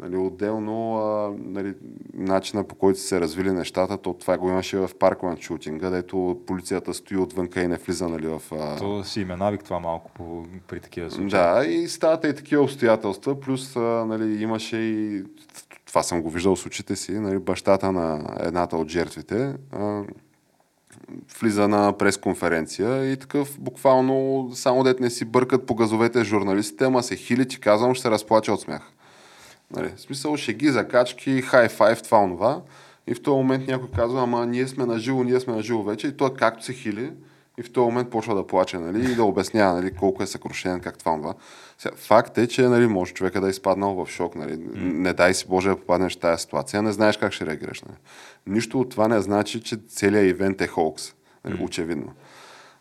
Нали, 0.03 0.17
отделно, 0.17 0.97
а, 0.97 1.35
нали, 1.39 1.75
начина 2.15 2.65
по 2.65 2.75
който 2.75 3.01
се 3.01 3.21
развили 3.21 3.53
нещата, 3.53 3.99
то 3.99 4.15
това 4.15 4.39
го 4.39 4.49
имаше 4.49 4.79
в 4.79 4.91
Паркланд 4.99 5.41
шутинга, 5.41 5.87
където 5.87 6.41
полицията 6.47 6.95
стои 6.95 7.17
отвънка 7.17 7.61
и 7.61 7.69
не 7.69 7.77
влиза 7.77 8.09
нали, 8.09 8.27
в... 8.27 8.43
А... 8.53 8.77
То 8.77 9.05
си 9.05 9.21
има 9.21 9.37
навик 9.37 9.65
това 9.65 9.81
малко 9.81 10.11
по, 10.15 10.45
при 10.67 10.81
такива 10.81 11.11
случаи. 11.11 11.29
Да, 11.29 11.65
и 11.67 11.89
стават 11.89 12.25
и 12.25 12.35
такива 12.35 12.63
обстоятелства, 12.63 13.41
плюс 13.41 13.77
а, 13.77 13.81
нали, 13.81 14.43
имаше 14.43 14.77
и, 14.77 15.25
това 15.87 16.03
съм 16.03 16.23
го 16.23 16.31
виждал 16.31 16.57
с 16.57 16.67
очите 16.67 16.97
си, 16.97 17.13
нали, 17.13 17.39
бащата 17.39 17.93
на 17.93 18.37
едната 18.41 18.77
от 18.77 18.89
жертвите 18.89 19.55
а, 19.73 20.03
влиза 21.41 21.69
на 21.69 21.99
пресконференция 21.99 23.13
и 23.13 23.17
такъв 23.17 23.61
буквално 23.61 24.51
само 24.55 24.83
дет 24.83 25.01
не 25.01 25.11
си 25.11 25.25
бъркат 25.25 25.67
по 25.67 25.75
газовете 25.75 26.25
журналистите, 26.25 26.85
ама 26.85 27.03
се 27.03 27.17
хили, 27.17 27.49
ти 27.49 27.61
казвам, 27.61 27.95
ще 27.95 28.03
се 28.03 28.11
разплача 28.11 28.53
от 28.53 28.61
смях. 28.61 28.91
Нали, 29.71 29.93
в 29.97 30.01
смисъл, 30.01 30.37
шеги, 30.37 30.69
закачки, 30.69 31.43
хай 31.43 31.69
файв, 31.69 32.03
това, 32.03 32.19
онова. 32.19 32.62
И 33.07 33.15
в 33.15 33.23
този 33.23 33.37
момент 33.37 33.69
някой 33.69 33.89
казва, 33.97 34.23
ама 34.23 34.47
ние 34.47 34.69
сме 34.69 34.87
на 34.87 34.99
живо, 34.99 35.25
ние 35.25 35.41
сме 35.41 35.55
на 35.55 35.62
живо 35.62 35.83
вече. 35.83 36.07
И 36.07 36.17
той 36.17 36.35
както 36.35 36.65
се 36.65 36.73
хили, 36.73 37.12
и 37.59 37.62
в 37.62 37.73
този 37.73 37.85
момент 37.85 38.11
почва 38.11 38.35
да 38.35 38.47
плаче, 38.47 38.79
нали, 38.79 39.12
и 39.12 39.15
да 39.15 39.25
обяснява, 39.25 39.75
нали, 39.75 39.95
колко 39.95 40.23
е 40.23 40.27
съкрушен, 40.27 40.81
как 40.81 40.99
това. 40.99 41.35
Сега, 41.79 41.97
факт 41.97 42.39
е, 42.39 42.47
че, 42.47 42.62
нали, 42.62 42.87
може 42.87 43.15
човека 43.15 43.41
да 43.41 43.47
е 43.47 43.51
изпаднал 43.51 44.05
в 44.05 44.11
шок, 44.11 44.35
нали. 44.35 44.57
Не 44.75 45.12
дай 45.12 45.35
си 45.35 45.47
Боже 45.49 45.69
да 45.69 45.77
попаднеш 45.77 46.17
в 46.17 46.21
тази 46.21 46.43
ситуация, 46.43 46.83
не 46.83 46.93
знаеш 46.93 47.17
как 47.17 47.33
ще 47.33 47.47
реагираш, 47.47 47.83
нали. 47.83 47.97
Нищо 48.47 48.81
от 48.81 48.91
това 48.91 49.09
не 49.09 49.21
значи, 49.21 49.61
че 49.61 49.77
целият 49.89 50.37
ивент 50.37 50.61
е 50.61 50.67
холкс, 50.67 51.15
нали, 51.45 51.65
очевидно. 51.65 52.12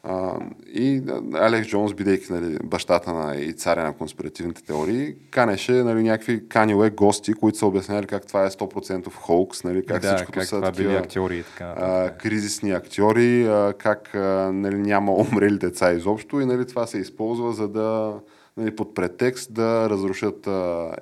А, 0.06 0.40
и 0.74 1.02
Алекс 1.34 1.68
Джонс, 1.68 1.94
бидейки 1.94 2.34
нали, 2.34 2.58
бащата 2.64 3.14
на 3.14 3.36
и 3.36 3.54
царя 3.54 3.84
на 3.84 3.94
конспиративните 3.94 4.64
теории, 4.64 5.16
канеше 5.32 5.72
нали, 5.72 6.04
някакви 6.04 6.48
каниле 6.50 6.90
гости, 6.90 7.34
които 7.34 7.58
са 7.58 7.66
обясняли 7.66 8.08
как 8.08 8.28
това 8.28 8.46
е 8.46 8.50
100% 8.50 9.14
холкс, 9.14 9.64
нали, 9.64 9.86
как 9.86 10.02
да, 10.02 10.16
всичкото 10.16 10.40
как 10.40 10.48
са 10.48 10.56
това 10.56 10.72
такива, 10.72 10.90
били 10.90 10.98
актьори 10.98 11.38
и 11.38 11.44
така 11.44 11.76
а, 11.78 12.10
кризисни 12.18 12.72
актьори, 12.72 13.48
а, 13.48 13.74
как 13.78 14.16
а, 14.16 14.52
нали, 14.54 14.78
няма 14.78 15.12
умрели 15.32 15.58
деца 15.58 15.92
изобщо 15.92 16.42
и 16.42 16.46
нали, 16.46 16.68
това 16.68 16.88
се 16.88 16.98
използва 16.98 17.54
за 17.54 17.68
да 17.68 18.20
нали, 18.58 18.76
под 18.76 18.96
претекст 18.96 19.54
да 19.54 19.90
разрушат 19.90 20.48
а, 20.48 20.52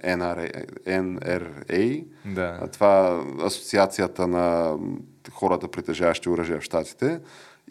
NRA, 0.03 0.65
NRA 0.87 2.05
Да. 2.25 2.59
а, 2.61 2.67
това 2.67 3.23
асоциацията 3.45 4.27
на 4.27 4.75
хората, 5.31 5.67
притежаващи 5.67 6.29
оръжие 6.29 6.59
в 6.59 6.63
Штатите. 6.63 7.19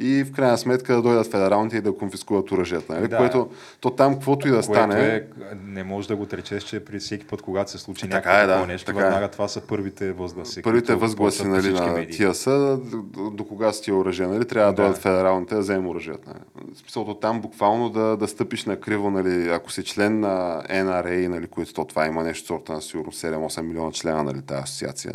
И 0.01 0.25
в 0.25 0.33
крайна 0.33 0.59
сметка 0.59 0.95
да 0.95 1.03
дойдат 1.03 1.27
федералните 1.31 1.77
и 1.77 1.81
да 1.81 1.97
конфискуват 1.97 2.53
оръжията. 2.53 2.95
Нали? 2.95 3.09
Да. 3.09 3.17
Което, 3.17 3.51
то 3.81 3.91
там, 3.91 4.15
каквото 4.15 4.49
и 4.49 4.51
да 4.51 4.57
Което 4.57 4.73
стане, 4.73 5.15
е, 5.17 5.23
не 5.65 5.85
може 5.85 6.09
да 6.09 6.17
го 6.17 6.23
отречеш, 6.23 6.63
че 6.63 6.85
при 6.85 6.99
всеки 6.99 7.27
път, 7.27 7.43
когато 7.43 7.71
се 7.71 7.79
случи 7.79 8.09
Така 8.09 8.17
някакво 8.33 8.53
е, 8.53 8.59
да, 8.59 8.67
нещо, 8.67 8.87
така 8.87 8.99
е. 8.99 9.03
веднага 9.03 9.29
това 9.29 9.49
са 9.49 9.61
първите 9.61 10.13
възгласи. 10.13 10.63
първите 10.63 10.95
възгласи 10.95 11.47
нали, 11.47 11.71
на 11.73 11.87
медии. 11.87 12.17
тия 12.17 12.35
са, 12.35 12.79
до, 12.83 13.31
до 13.31 13.45
кога 13.45 13.73
си 13.73 13.83
тия 13.83 13.95
оръжия, 13.95 14.29
нали? 14.29 14.45
трябва 14.45 14.73
да, 14.73 14.77
Да. 14.77 14.83
дойдат 14.83 15.03
федералните 15.03 15.55
да 15.55 15.61
вземем 15.61 15.89
оръжията. 15.89 16.31
Нали? 16.31 16.71
В 16.75 16.79
смисълто 16.79 17.15
там 17.15 17.41
буквално 17.41 17.91
да, 17.91 18.17
да 18.17 18.29
стъпиш 18.29 18.65
на 18.65 18.81
криво, 18.81 19.11
нали? 19.11 19.51
ако 19.51 19.73
си 19.73 19.85
член 19.85 20.21
на 20.21 20.63
NRA, 20.71 21.29
нали, 21.29 21.47
които 21.47 21.73
то 21.73 21.85
това 21.85 22.07
има 22.07 22.23
нещо 22.23 22.47
сорта 22.47 22.73
на 22.73 22.83
сигурно 22.83 23.13
7-8 23.13 23.61
милиона 23.61 23.93
члена, 23.93 24.23
нали, 24.25 24.43
тази 24.43 24.63
асоциация. 24.63 25.13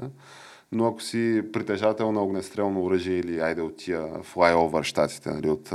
Но 0.76 0.88
ако 0.88 1.02
си 1.02 1.42
притежател 1.54 2.12
на 2.12 2.24
огнестрелно 2.24 2.84
оръжие 2.84 3.18
или 3.18 3.40
айде 3.40 3.62
от 3.62 3.78
тия 3.78 4.08
флайовър 4.24 4.84
щатите, 4.84 5.30
нали, 5.30 5.50
от 5.50 5.74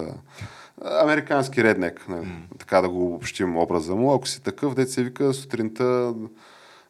американски 0.85 1.65
реднек, 1.65 2.09
нали, 2.09 2.29
така 2.59 2.81
да 2.81 2.89
го 2.89 3.07
обобщим 3.07 3.57
образа 3.57 3.95
му, 3.95 4.15
ако 4.15 4.29
си 4.29 4.43
такъв, 4.43 4.75
дете 4.75 4.91
се 4.91 5.03
вика 5.03 5.35
сутринта, 5.35 6.15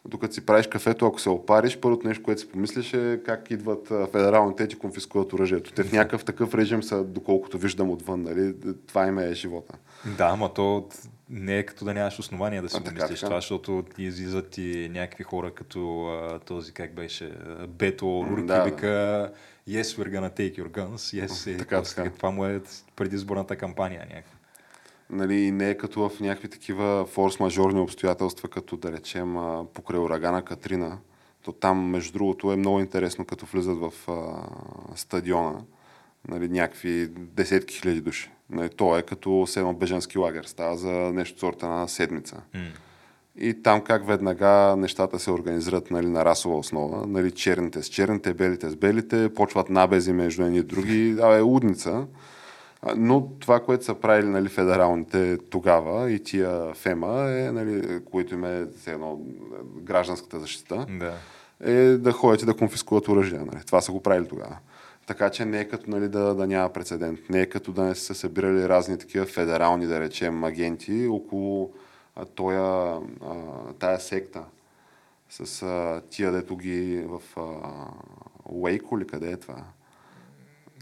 докато 0.05 0.35
си 0.35 0.47
правиш 0.47 0.67
кафето, 0.67 1.07
ако 1.07 1.21
се 1.21 1.31
опариш, 1.31 1.79
първото 1.79 2.09
нещо, 2.09 2.23
което 2.23 2.41
си 2.41 2.49
помислиш 2.49 2.95
е 2.95 3.21
как 3.27 3.51
идват 3.51 3.89
федералните 3.89 4.69
ти 4.69 4.77
конфискуват 4.77 5.33
оръжието. 5.33 5.73
Те 5.73 5.83
в 5.83 5.93
някакъв 5.93 6.25
такъв 6.25 6.55
режим 6.55 6.83
са, 6.83 7.05
доколкото 7.05 7.59
виждам 7.59 7.91
отвън, 7.91 8.23
нали, 8.23 8.55
това 8.87 9.07
им 9.07 9.19
е 9.19 9.35
живота. 9.35 9.75
Да, 10.05 10.25
ама 10.25 10.55
то 10.55 10.89
не 11.31 11.59
е 11.59 11.67
като 11.67 11.85
да 11.85 11.95
нямаш 11.95 12.19
основания 12.19 12.63
да 12.63 12.69
си 12.69 12.77
А, 12.77 12.81
го 12.81 12.85
така, 12.85 13.03
мислиш 13.03 13.21
така. 13.21 13.29
това, 13.29 13.37
защото 13.41 13.85
ти 13.97 14.03
излизат 14.03 14.59
и 14.59 14.89
някакви 14.93 15.25
хора 15.25 15.55
като 15.55 16.07
а, 16.07 16.39
този, 16.39 16.73
как 16.73 16.95
беше, 16.95 17.33
Бето 17.69 18.27
Руки 18.31 18.43
да, 18.43 18.57
да. 18.59 18.65
вика 18.65 19.33
Yes, 19.69 19.83
we're 19.83 20.11
gonna 20.11 20.37
take 20.37 20.59
your 20.59 20.69
guns. 20.71 21.27
Yes, 21.27 21.55
е, 21.55 21.57
Така, 21.57 21.83
така. 21.83 22.11
Това 22.11 22.31
му 22.31 22.45
е 22.45 22.61
предизборната 22.97 23.57
кампания 23.57 24.01
някаква. 24.01 24.37
Нали, 25.11 25.51
не 25.51 25.71
е 25.71 25.77
като 25.77 26.09
в 26.09 26.21
някакви 26.21 26.49
такива 26.49 27.07
форс-мажорни 27.07 27.83
обстоятелства, 27.83 28.49
като 28.49 28.77
да 28.77 28.93
речем 28.93 29.37
покрай 29.75 30.01
урагана 30.01 30.45
Катрина. 30.45 30.99
То 31.43 31.53
там, 31.53 31.91
между 31.91 32.13
другото, 32.13 32.53
е 32.53 32.57
много 32.57 32.81
интересно, 32.81 33.25
като 33.25 33.47
влизат 33.47 33.79
в 33.79 33.93
а, 34.09 34.47
стадиона 34.97 35.61
нали, 36.29 36.49
някакви 36.49 37.09
десетки 37.17 37.75
хиляди 37.75 38.01
души. 38.01 38.31
Нали, 38.51 38.69
то 38.69 38.99
е 38.99 39.03
като 39.03 39.47
седно 39.47 39.75
беженски 39.75 40.19
лагер. 40.19 40.45
Става 40.45 40.77
за 40.77 40.91
нещо 40.93 41.39
сорта 41.39 41.69
на 41.69 41.89
седмица. 41.89 42.37
М. 42.55 42.61
И 43.37 43.63
там 43.63 43.81
как 43.81 44.07
веднага 44.07 44.77
нещата 44.79 45.19
се 45.19 45.31
организират 45.31 45.91
нали, 45.91 46.07
на 46.07 46.25
расова 46.25 46.59
основа. 46.59 47.07
Нали, 47.07 47.31
черните 47.31 47.83
с 47.83 47.87
черните, 47.87 48.35
белите 48.35 48.71
с 48.71 48.77
белите, 48.77 49.35
почват 49.35 49.71
набези 49.71 50.13
между 50.13 50.43
едни 50.43 50.59
и 50.59 50.63
други. 50.63 51.13
Да, 51.15 51.39
е 51.39 51.43
удница. 51.43 52.07
Но 52.97 53.29
това, 53.41 53.61
което 53.61 53.85
са 53.85 53.95
правили 53.95 54.27
нали, 54.27 54.49
федералните 54.49 55.39
тогава 55.51 56.11
и 56.11 56.23
тия 56.23 56.75
ФЕМА, 56.75 57.31
е, 57.31 57.53
нали, 57.53 58.01
които 58.11 58.35
им 58.35 58.45
е 58.45 58.67
едно, 58.87 59.21
гражданската 59.77 60.41
защита, 60.41 60.87
Да. 60.91 61.15
е 61.73 61.97
да 61.97 62.13
ходят 62.13 62.43
и 62.43 62.47
да 62.47 62.55
конфискуват 62.55 63.09
оръжия. 63.09 63.45
Нали. 63.45 63.65
Това 63.67 63.81
са 63.81 63.93
го 63.93 64.03
правили 64.03 64.29
тогава. 64.29 64.57
Така 65.11 65.31
че 65.31 65.45
не 65.45 65.61
е 65.61 65.69
като 65.69 65.91
нали, 65.91 66.09
да, 66.09 66.35
да 66.35 66.47
няма 66.47 66.73
прецедент. 66.73 67.21
Не 67.31 67.41
е 67.41 67.47
като 67.47 67.73
да 67.73 67.85
не 67.85 67.95
са 67.95 68.15
събирали 68.15 68.69
разни 68.69 68.99
такива 68.99 69.27
федерални, 69.27 69.87
да 69.87 70.01
речем, 70.01 70.45
агенти 70.45 71.07
около 71.07 71.73
а, 72.17 72.25
тоя, 72.25 72.99
а, 73.25 73.35
тая 73.79 74.01
секта 74.01 74.43
с 75.31 75.63
а, 75.63 76.03
тия, 76.11 76.33
дето 76.33 76.57
ги 76.57 77.07
в 77.09 77.21
а, 77.37 77.43
Уейко 78.45 78.99
ли 78.99 79.07
къде 79.07 79.33
е 79.33 79.37
това? 79.37 79.65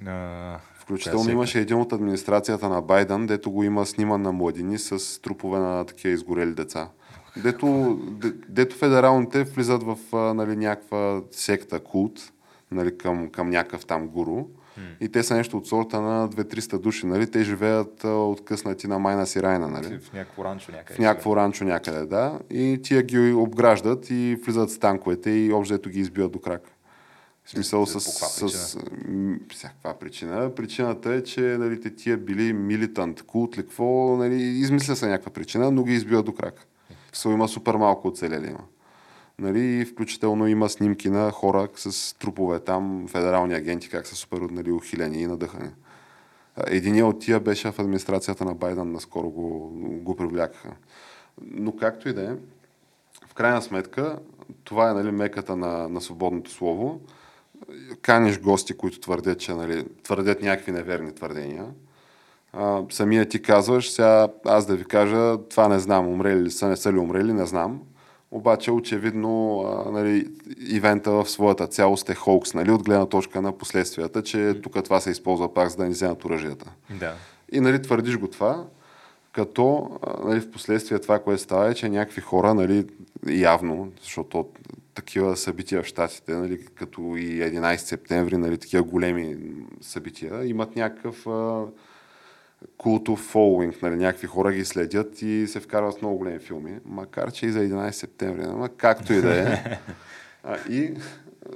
А, 0.07 0.59
Включително 0.75 1.31
имаше 1.31 1.61
един 1.61 1.77
от 1.77 1.93
администрацията 1.93 2.69
на 2.69 2.83
Байден, 2.83 3.27
дето 3.27 3.51
го 3.51 3.65
има 3.65 3.87
сниман 3.87 4.23
на 4.23 4.33
младини 4.33 4.79
с 4.79 5.23
трупове 5.23 5.59
на 5.59 5.85
такива 5.85 6.15
изгорели 6.15 6.55
деца. 6.55 6.89
Дето, 7.43 7.99
де- 8.11 8.35
дето 8.49 8.77
федералните 8.77 9.45
влизат 9.45 9.83
в 9.83 9.99
а, 10.13 10.35
нали, 10.35 10.57
някаква 10.57 11.23
секта, 11.31 11.81
култ, 11.81 12.33
нали, 12.71 12.99
към, 12.99 13.31
към 13.31 13.51
някакъв 13.51 13.87
там 13.87 14.09
гуру. 14.09 14.45
И 15.01 15.09
те 15.09 15.23
са 15.23 15.35
нещо 15.35 15.57
от 15.57 15.67
сорта 15.67 16.01
на 16.01 16.29
2-300 16.29 16.79
души. 16.79 17.07
Нали? 17.07 17.31
Те 17.31 17.43
живеят 17.43 18.05
а, 18.05 18.09
откъснати 18.09 18.87
на 18.87 18.99
майна 18.99 19.27
си 19.27 19.43
райна. 19.43 19.69
Нали? 19.69 19.99
в 19.99 20.13
някакво 20.13 20.45
ранчо 20.45 20.73
някъде. 20.73 20.95
В 20.95 20.99
някакво 20.99 21.37
ранчо 21.37 21.65
някъде, 21.65 22.07
да. 22.07 22.39
И 22.51 22.81
тия 22.83 23.03
ги 23.03 23.33
обграждат 23.33 24.11
и 24.11 24.39
влизат 24.45 24.71
с 24.71 24.79
танковете 24.79 25.31
и 25.31 25.53
общо 25.53 25.91
ги 25.91 26.01
избиват 26.01 26.33
до 26.33 26.39
крак. 26.39 26.63
В 27.45 27.51
смисъл 27.51 27.81
По 27.81 27.87
с, 27.87 28.01
с, 28.01 28.79
м, 29.09 29.37
всякаква 29.51 29.99
причина. 29.99 30.55
Причината 30.55 31.15
е, 31.15 31.23
че 31.23 31.41
нали, 31.41 31.81
те 31.81 31.95
тия 31.95 32.17
били 32.17 32.53
милитант, 32.53 33.23
култ 33.23 33.59
ли 33.59 33.63
какво, 33.63 34.17
нали, 34.17 34.43
измисля 34.43 34.97
се 34.97 35.09
някаква 35.09 35.33
причина, 35.33 35.71
но 35.71 35.85
ги 35.85 35.93
избиват 35.93 36.27
до 36.27 36.35
крак. 36.35 36.67
Со 37.13 37.31
има 37.31 37.49
супер 37.49 37.75
малко 37.75 38.09
оцелели 38.09 38.47
има. 38.47 38.65
Нали, 39.41 39.85
включително 39.85 40.47
има 40.47 40.69
снимки 40.69 41.11
на 41.11 41.31
хора 41.31 41.69
с 41.77 42.19
трупове 42.19 42.61
там, 42.61 43.07
федерални 43.09 43.55
агенти, 43.55 43.89
как 43.89 44.07
са 44.07 44.15
супер 44.15 44.41
нали, 44.41 44.73
ухилени 44.73 45.23
и 45.23 45.27
надъхани. 45.27 45.71
А, 46.57 46.65
Единият 46.67 47.09
от 47.09 47.21
тия 47.21 47.41
беше 47.41 47.73
в 47.73 47.79
администрацията 47.79 48.45
на 48.45 48.55
Байден, 48.55 48.93
наскоро 48.93 49.31
го, 49.31 49.71
го 50.03 50.17
привлякаха. 50.17 50.71
Но 51.43 51.77
както 51.77 52.09
и 52.09 52.13
да 52.13 52.23
е, 52.23 52.35
в 53.29 53.35
крайна 53.35 53.63
сметка, 53.63 54.19
това 54.65 54.91
е 54.91 54.95
нали, 54.95 55.11
меката 55.11 55.57
на, 55.57 55.89
на 55.89 56.01
свободното 56.01 56.51
слово. 56.51 57.01
Каниш 58.03 58.41
гости, 58.41 58.77
които 58.77 59.01
твърдят, 59.01 59.39
че 59.39 59.55
нали, 59.55 59.87
твърдят 60.03 60.43
някакви 60.43 60.73
неверни 60.73 61.15
твърдения. 61.15 61.67
А, 62.53 62.83
самия 62.91 63.29
ти 63.29 63.43
казваш, 63.43 63.91
сега 63.91 64.29
аз 64.45 64.67
да 64.67 64.77
ви 64.77 64.85
кажа, 64.85 65.39
това 65.51 65.69
не 65.69 65.79
знам, 65.79 66.09
умрели 66.09 66.41
ли 66.41 66.51
са, 66.51 66.69
не 66.69 66.77
са 66.77 66.93
ли 66.93 66.99
умрели, 66.99 67.33
не 67.33 67.47
знам. 67.47 67.83
Обаче 68.31 68.71
очевидно 68.71 69.61
а, 69.61 69.91
нали, 69.91 70.29
ивента 70.69 71.11
в 71.11 71.31
своята 71.31 71.67
цялост 71.67 72.11
е 72.11 72.15
холкс, 72.15 72.55
нали, 72.55 72.71
от 72.71 72.83
гледна 72.83 73.07
точка 73.07 73.43
на 73.43 73.59
последствията, 73.59 74.23
че 74.23 74.61
тук 74.63 74.85
това 74.85 75.01
се 75.01 75.11
използва 75.11 75.55
пак 75.55 75.69
за 75.69 75.77
да 75.77 75.85
ни 75.85 75.91
вземат 75.91 76.25
оръжията. 76.25 76.71
Да. 76.91 77.15
И 77.53 77.61
нали, 77.61 77.83
твърдиш 77.83 78.19
го 78.19 78.29
това, 78.29 78.65
като 79.33 79.91
нали, 80.25 80.41
в 80.41 80.51
последствие 80.51 80.99
това, 80.99 81.19
което 81.19 81.43
става 81.43 81.71
е, 81.71 81.75
че 81.75 81.89
някакви 81.89 82.21
хора, 82.21 82.55
нали, 82.55 82.87
явно, 83.27 83.93
защото 84.03 84.49
такива 84.95 85.37
събития 85.37 85.83
в 85.83 85.87
Штатите, 85.87 86.33
нали, 86.33 86.67
като 86.75 87.01
и 87.01 87.41
11 87.41 87.77
септември, 87.77 88.37
нали, 88.37 88.59
такива 88.59 88.83
големи 88.83 89.37
събития, 89.81 90.45
имат 90.45 90.77
някакъв 90.77 91.27
а, 91.27 91.65
култов 92.79 93.19
фолуинг, 93.19 93.83
нали, 93.83 93.97
някакви 93.97 94.27
хора 94.27 94.53
ги 94.53 94.65
следят 94.65 95.23
и 95.23 95.47
се 95.47 95.61
вкарват 95.61 95.99
в 95.99 96.03
много 96.03 96.19
големи 96.19 96.39
филми, 96.39 96.79
макар 96.85 97.33
че 97.33 97.47
и 97.47 97.51
за 97.51 97.59
11 97.59 97.91
септември, 97.91 98.43
ама 98.45 98.69
както 98.69 99.13
и 99.13 99.21
да 99.21 99.41
е. 99.41 99.79
А, 100.45 100.57
и 100.71 100.95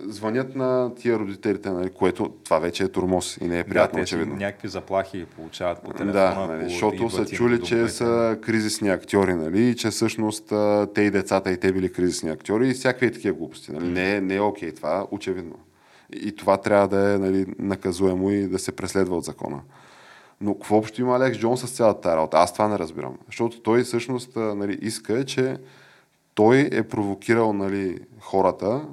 звънят 0.06 0.56
на 0.56 0.94
тия 0.94 1.18
родителите, 1.18 1.70
нали, 1.70 1.90
което 1.90 2.28
това 2.44 2.58
вече 2.58 2.84
е 2.84 2.88
турмоз 2.88 3.38
и 3.40 3.44
не 3.44 3.58
е 3.58 3.64
приятно, 3.64 3.96
да, 3.96 4.02
очевидно. 4.02 4.36
някакви 4.36 4.68
заплахи 4.68 5.24
получават 5.36 5.82
по 5.82 5.92
телефона. 5.92 6.12
Да, 6.12 6.46
нали, 6.46 6.70
защото 6.70 7.10
са 7.10 7.26
чули, 7.26 7.62
че 7.62 7.88
са 7.88 8.38
кризисни 8.42 8.88
актьори, 8.88 9.34
нали, 9.34 9.76
че 9.76 9.90
всъщност 9.90 10.52
те 10.94 11.02
и 11.02 11.10
децата 11.10 11.52
и 11.52 11.56
те 11.56 11.72
били 11.72 11.92
кризисни 11.92 12.30
актьори 12.30 12.68
и 12.68 12.74
всякакви 12.74 13.12
такива 13.12 13.36
глупости. 13.36 13.72
Нали. 13.72 13.88
Не, 13.88 14.20
не 14.20 14.34
е 14.34 14.40
окей 14.40 14.72
това, 14.72 15.06
очевидно. 15.10 15.58
И, 16.12 16.28
и 16.28 16.36
това 16.36 16.56
трябва 16.56 16.88
да 16.88 17.14
е 17.14 17.18
нали, 17.18 17.46
наказуемо 17.58 18.30
и 18.30 18.48
да 18.48 18.58
се 18.58 18.72
преследва 18.72 19.16
от 19.16 19.24
закона. 19.24 19.60
Но 20.42 20.54
какво 20.54 20.76
общо 20.76 21.00
има 21.00 21.16
Алекс 21.16 21.38
Джон 21.38 21.56
с 21.56 21.70
цялата 21.70 22.00
тази 22.00 22.16
работа? 22.16 22.36
Аз 22.36 22.52
това 22.52 22.68
не 22.68 22.78
разбирам. 22.78 23.18
Защото 23.26 23.60
той 23.60 23.82
всъщност 23.82 24.36
нали, 24.36 24.78
иска, 24.82 25.24
че 25.24 25.56
той 26.34 26.68
е 26.72 26.82
провокирал 26.82 27.52
нали, 27.52 27.98
хората, 28.20 28.84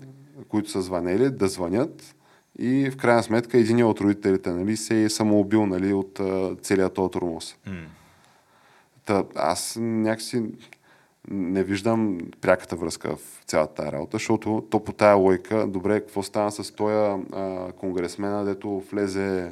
които 0.47 0.69
са 0.69 0.81
звънели, 0.81 1.29
да 1.29 1.47
звънят 1.47 2.15
и 2.59 2.89
в 2.89 2.97
крайна 2.97 3.23
сметка 3.23 3.57
един 3.57 3.83
от 3.83 4.01
родителите 4.01 4.51
нали, 4.51 4.77
се 4.77 5.03
е 5.03 5.09
самоубил 5.09 5.65
нали, 5.65 5.93
от 5.93 6.19
целият 6.61 6.93
този 6.93 7.11
турмоз. 7.11 7.55
М. 7.67 7.73
Та, 9.05 9.23
аз 9.35 9.77
някакси 9.81 10.43
не 11.31 11.63
виждам 11.63 12.17
пряката 12.41 12.75
връзка 12.75 13.15
в 13.15 13.43
цялата 13.45 13.73
тази 13.73 13.91
работа, 13.91 14.15
защото 14.17 14.67
то 14.69 14.83
по 14.83 14.91
тая 14.91 15.15
лойка, 15.15 15.67
добре, 15.67 15.99
какво 15.99 16.23
стана 16.23 16.51
с 16.51 16.71
този 16.71 17.23
конгресмена, 17.79 18.45
дето 18.45 18.83
влезе 18.91 19.51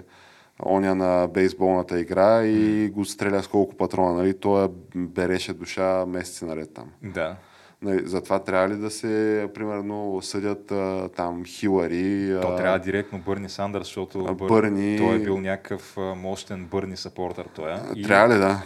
оня 0.65 0.95
на 0.95 1.27
бейсболната 1.27 1.99
игра 1.99 2.43
и 2.45 2.89
го 2.89 3.05
стреля 3.05 3.43
с 3.43 3.47
колко 3.47 3.75
патрона, 3.75 4.13
нали? 4.13 4.39
Той 4.39 4.67
береше 4.95 5.53
душа 5.53 6.05
месеци 6.05 6.45
наред 6.45 6.73
там. 6.73 6.91
Да. 7.03 7.35
Нали, 7.81 8.01
затова 8.05 8.39
трябва 8.39 8.69
ли 8.69 8.75
да 8.75 8.89
се, 8.89 9.47
примерно, 9.53 10.21
съдят 10.21 10.71
а, 10.71 11.09
там 11.15 11.45
Хилари? 11.45 12.39
То 12.41 12.47
а, 12.47 12.55
трябва 12.55 12.79
директно 12.79 13.19
Бърни 13.19 13.49
Сандърс, 13.49 13.87
защото 13.87 14.25
а, 14.29 14.33
Бър... 14.33 14.47
Бърни- 14.47 14.97
той 14.97 15.15
е 15.15 15.19
бил 15.19 15.41
някакъв 15.41 15.97
мощен 15.97 16.65
Бърни 16.65 16.97
сапортър. 16.97 17.45
Той 17.55 17.71
е. 17.71 17.77
И, 17.95 18.03
Трябва 18.03 18.35
ли 18.35 18.39
да? 18.39 18.63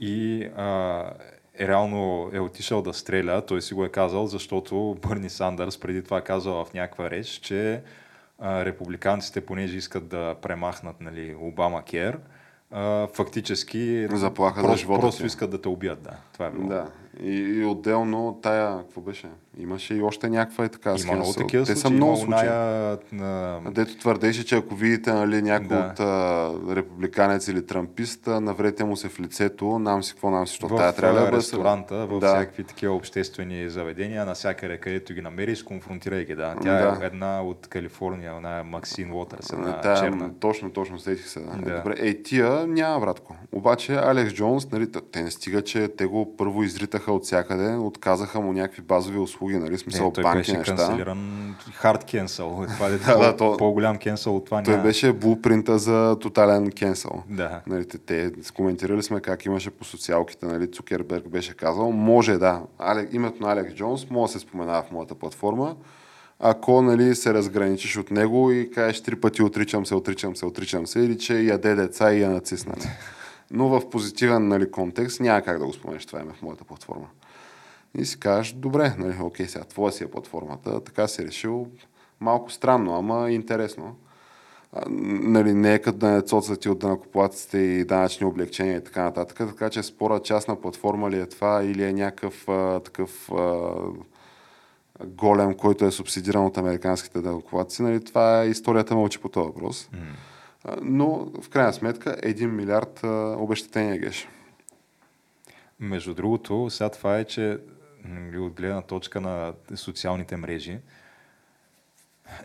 и 0.00 0.48
а, 0.56 1.00
е, 1.58 1.68
реално 1.68 2.30
е 2.32 2.40
отишъл 2.40 2.82
да 2.82 2.92
стреля, 2.92 3.46
той 3.46 3.62
си 3.62 3.74
го 3.74 3.84
е 3.84 3.88
казал, 3.88 4.26
защото 4.26 4.96
Бърни 5.08 5.30
Сандърс 5.30 5.78
преди 5.78 6.04
това 6.04 6.18
е 6.18 6.24
казал 6.24 6.64
в 6.64 6.74
някаква 6.74 7.10
реч, 7.10 7.26
че 7.26 7.80
а, 8.38 8.64
републиканците, 8.64 9.46
понеже 9.46 9.76
искат 9.76 10.08
да 10.08 10.34
премахнат 10.42 11.00
нали, 11.00 11.36
Обама 11.40 11.82
Кер, 11.82 12.18
а, 12.70 13.06
фактически 13.06 14.08
Заплаха 14.12 14.60
за 14.60 14.66
просто, 14.66 14.80
живота 14.80 15.00
просто 15.00 15.20
ти. 15.20 15.26
искат 15.26 15.50
да 15.50 15.60
те 15.60 15.68
убият. 15.68 16.02
Да. 16.02 16.16
Това 16.32 16.46
е 16.46 16.50
било. 16.50 16.68
Да. 16.68 16.86
И, 17.20 17.34
и 17.36 17.64
отделно 17.64 18.38
тая, 18.42 18.78
какво 18.78 19.00
беше? 19.00 19.28
Имаше 19.58 19.94
и 19.94 20.02
още 20.02 20.28
някаква 20.28 20.64
е 20.64 20.68
така 20.68 20.88
Има 20.90 20.98
схема. 20.98 21.14
много 21.14 21.32
Са- 21.32 21.38
такива 21.38 21.64
Те 21.64 21.76
са 21.76 21.90
много 21.90 22.10
има 22.10 22.16
случаи. 22.18 22.48
оная, 22.48 22.98
на... 23.12 23.60
Дето 23.66 23.98
твърдеше, 23.98 24.44
че 24.44 24.56
ако 24.56 24.74
видите 24.74 25.12
нали, 25.12 25.42
някой 25.42 25.68
Да. 25.68 25.90
от 25.92 26.00
а, 26.00 26.76
републиканец 26.76 27.48
или 27.48 27.66
трампист, 27.66 28.26
наврете 28.26 28.84
му 28.84 28.96
се 28.96 29.08
в 29.08 29.20
лицето, 29.20 29.78
нам 29.78 30.02
си 30.02 30.12
какво 30.12 30.30
нам 30.30 30.46
си, 30.46 30.50
защото 30.52 30.76
тая 30.76 30.92
трябва 30.94 31.14
да 31.14 31.24
бъде 31.24 31.36
ресторанта, 31.36 32.06
в 32.06 32.18
да. 32.18 32.26
всякакви 32.28 32.64
такива 32.64 32.94
обществени 32.94 33.68
заведения, 33.68 34.26
навсякъде, 34.26 34.78
където 34.78 35.14
ги 35.14 35.20
намериш, 35.20 35.62
конфронтирай 35.62 36.24
ги. 36.24 36.34
Да. 36.34 36.54
Тя 36.62 36.72
Да. 36.72 36.98
е 37.02 37.06
една 37.06 37.42
от 37.42 37.66
Калифорния, 37.66 38.32
една 38.36 38.58
е 38.58 38.62
Максин 38.62 39.12
Уотърс, 39.12 39.52
една 39.52 39.80
Тая, 39.80 39.96
черна. 39.96 40.30
Точно, 40.34 40.70
точно, 40.70 40.98
сетих 40.98 41.28
се. 41.28 41.40
Да. 41.40 41.46
Да. 41.54 41.70
Е, 41.70 41.76
Добре, 41.76 41.94
ей, 41.98 42.22
тия 42.22 42.66
няма, 42.66 43.00
братко. 43.00 43.36
Обаче 43.52 43.94
Алекс 43.94 44.32
Джонс, 44.32 44.70
нали, 44.70 44.86
те 45.12 45.22
не 45.22 45.30
стига, 45.30 45.62
че 45.62 45.88
те 45.88 46.06
го 46.06 46.36
първо 46.36 46.62
изритаха 46.62 47.12
от 47.12 47.24
всякъде, 47.24 47.74
отказаха 47.74 48.40
му 48.40 48.52
някакви 48.52 48.82
базови 48.82 49.18
услуги, 49.18 49.43
нали, 49.52 49.78
смисъл 49.78 50.08
Е, 50.08 50.12
той 50.12 50.22
банки 50.22 50.38
беше 50.38 50.52
неща. 50.58 50.76
канцелиран 50.76 51.54
хард 51.72 52.04
кенсъл. 52.04 52.66
Това 52.74 52.86
е 52.86 52.90
Да, 52.98 53.18
да, 53.18 53.36
то- 53.36 53.56
по-голям 53.56 53.96
кенсъл 53.98 54.36
от 54.36 54.44
това 54.44 54.62
Той 54.62 54.74
няма. 54.74 54.84
беше 54.86 55.12
блупринта 55.12 55.78
за 55.78 56.16
тотален 56.20 56.70
кенсъл. 56.70 57.22
Да. 57.30 57.60
Нали, 57.66 57.88
те, 57.88 57.98
те 57.98 58.32
коментирали 58.54 59.02
сме 59.02 59.20
как 59.20 59.44
имаше 59.44 59.70
по 59.70 59.84
социалките, 59.84 60.46
нали, 60.46 60.70
Цукерберг 60.70 61.28
беше 61.28 61.54
казал, 61.56 61.90
може 61.92 62.38
да, 62.38 62.62
Алек, 62.78 63.08
името 63.14 63.42
на 63.42 63.52
Алекс 63.52 63.74
Джонс 63.74 64.10
може 64.10 64.32
да 64.32 64.38
се 64.38 64.46
споменава 64.46 64.82
в 64.82 64.90
моята 64.92 65.14
платформа, 65.14 65.76
ако 66.40 66.82
нали, 66.82 67.14
се 67.14 67.34
разграничиш 67.34 67.96
от 67.96 68.10
него 68.10 68.50
и 68.52 68.70
кажеш 68.70 69.02
три 69.02 69.16
пъти 69.16 69.42
отричам 69.42 69.86
се, 69.86 69.94
отричам 69.94 70.36
се, 70.36 70.46
отричам 70.46 70.86
се, 70.86 71.00
или 71.00 71.18
че 71.18 71.40
яде 71.40 71.74
деца 71.74 72.12
и 72.12 72.22
е 72.22 72.28
нацист. 72.28 72.66
Нали. 72.66 72.88
но 73.50 73.68
в 73.68 73.90
позитивен 73.90 74.48
нали, 74.48 74.70
контекст 74.70 75.20
няма 75.20 75.42
как 75.42 75.58
да 75.58 75.66
го 75.66 75.72
споменеш 75.72 76.06
това 76.06 76.20
име 76.20 76.32
в 76.32 76.42
моята 76.42 76.64
платформа. 76.64 77.06
И 77.98 78.04
си 78.04 78.20
кажеш, 78.20 78.52
добре, 78.52 78.94
нали, 78.98 79.16
окей, 79.20 79.46
сега 79.46 79.64
твоя 79.64 79.92
си 79.92 80.04
е 80.04 80.10
платформата, 80.10 80.84
така 80.84 81.08
си 81.08 81.26
решил, 81.26 81.68
малко 82.20 82.52
странно, 82.52 82.96
ама 82.96 83.30
интересно. 83.30 83.96
А, 84.72 84.82
нали, 84.88 85.54
не 85.54 85.74
е 85.74 85.78
като 85.78 85.98
да 85.98 86.10
не 86.10 86.22
цоцат 86.22 86.66
от 86.66 86.78
данакоплатците 86.78 87.58
и 87.58 87.84
данъчни 87.84 88.26
облегчения 88.26 88.76
и 88.76 88.84
така 88.84 89.02
нататък, 89.02 89.36
така 89.36 89.70
че 89.70 89.82
спора 89.82 90.20
частна 90.20 90.60
платформа 90.60 91.10
ли 91.10 91.20
е 91.20 91.26
това 91.26 91.64
или 91.64 91.84
е 91.84 91.92
някакъв 91.92 92.48
а, 92.48 92.80
такъв 92.80 93.30
а, 93.32 93.72
голем, 95.04 95.54
който 95.54 95.84
е 95.84 95.90
субсидиран 95.90 96.46
от 96.46 96.58
американските 96.58 97.20
данъкоплатци, 97.20 97.82
нали, 97.82 98.04
това 98.04 98.42
е 98.42 98.48
историята 98.48 98.94
мълчи 98.94 99.18
по 99.18 99.28
този 99.28 99.46
въпрос. 99.46 99.88
Mm. 99.94 99.98
А, 100.64 100.76
но 100.82 101.30
в 101.40 101.48
крайна 101.48 101.72
сметка 101.72 102.16
1 102.22 102.46
милиард 102.46 103.04
а, 103.04 103.36
обещетение 103.38 103.98
геш. 103.98 104.28
Между 105.80 106.14
другото, 106.14 106.70
сега 106.70 106.88
това 106.88 107.18
е, 107.18 107.24
че 107.24 107.58
от 108.36 108.52
гледна 108.52 108.82
точка 108.82 109.20
на 109.20 109.52
социалните 109.74 110.36
мрежи, 110.36 110.78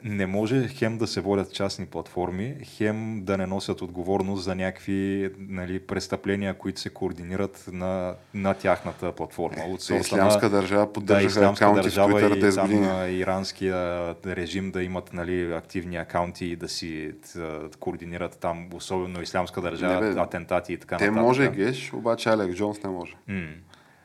не 0.03 0.25
може 0.25 0.67
хем 0.67 0.97
да 0.97 1.07
се 1.07 1.21
водят 1.21 1.53
частни 1.53 1.85
платформи, 1.85 2.55
хем 2.63 3.21
да 3.25 3.37
не 3.37 3.45
носят 3.45 3.81
отговорност 3.81 4.43
за 4.43 4.55
някакви 4.55 5.29
нали, 5.37 5.79
престъпления, 5.79 6.53
които 6.53 6.79
се 6.79 6.89
координират 6.89 7.69
на, 7.71 8.15
на 8.33 8.53
тяхната 8.53 9.11
платформа. 9.11 9.63
От 9.63 9.89
ислямска 9.89 10.49
държава 10.49 10.93
поддържа 10.93 11.21
да, 11.21 11.27
ислямска 11.27 11.73
държава 11.73 12.19
в 12.19 12.37
и 12.37 12.55
там 12.55 12.81
на 12.81 13.09
иранския 13.09 14.15
режим 14.25 14.71
да 14.71 14.83
имат 14.83 15.13
нали, 15.13 15.53
активни 15.53 15.97
акаунти 15.97 16.45
и 16.45 16.55
да 16.55 16.69
си 16.69 17.11
да 17.35 17.69
координират 17.79 18.37
там, 18.39 18.69
особено 18.73 19.21
ислямска 19.21 19.61
държава, 19.61 20.05
не, 20.05 20.13
бе, 20.13 20.19
атентати 20.19 20.73
и 20.73 20.77
така 20.77 20.95
нататък. 20.95 21.13
Те 21.13 21.21
може 21.21 21.51
геш, 21.51 21.93
обаче 21.93 22.29
Алек 22.29 22.55
Джонс 22.55 22.83
не 22.83 22.89
може. 22.89 23.15
Mm. 23.29 23.53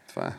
Това 0.09 0.27
е. 0.27 0.33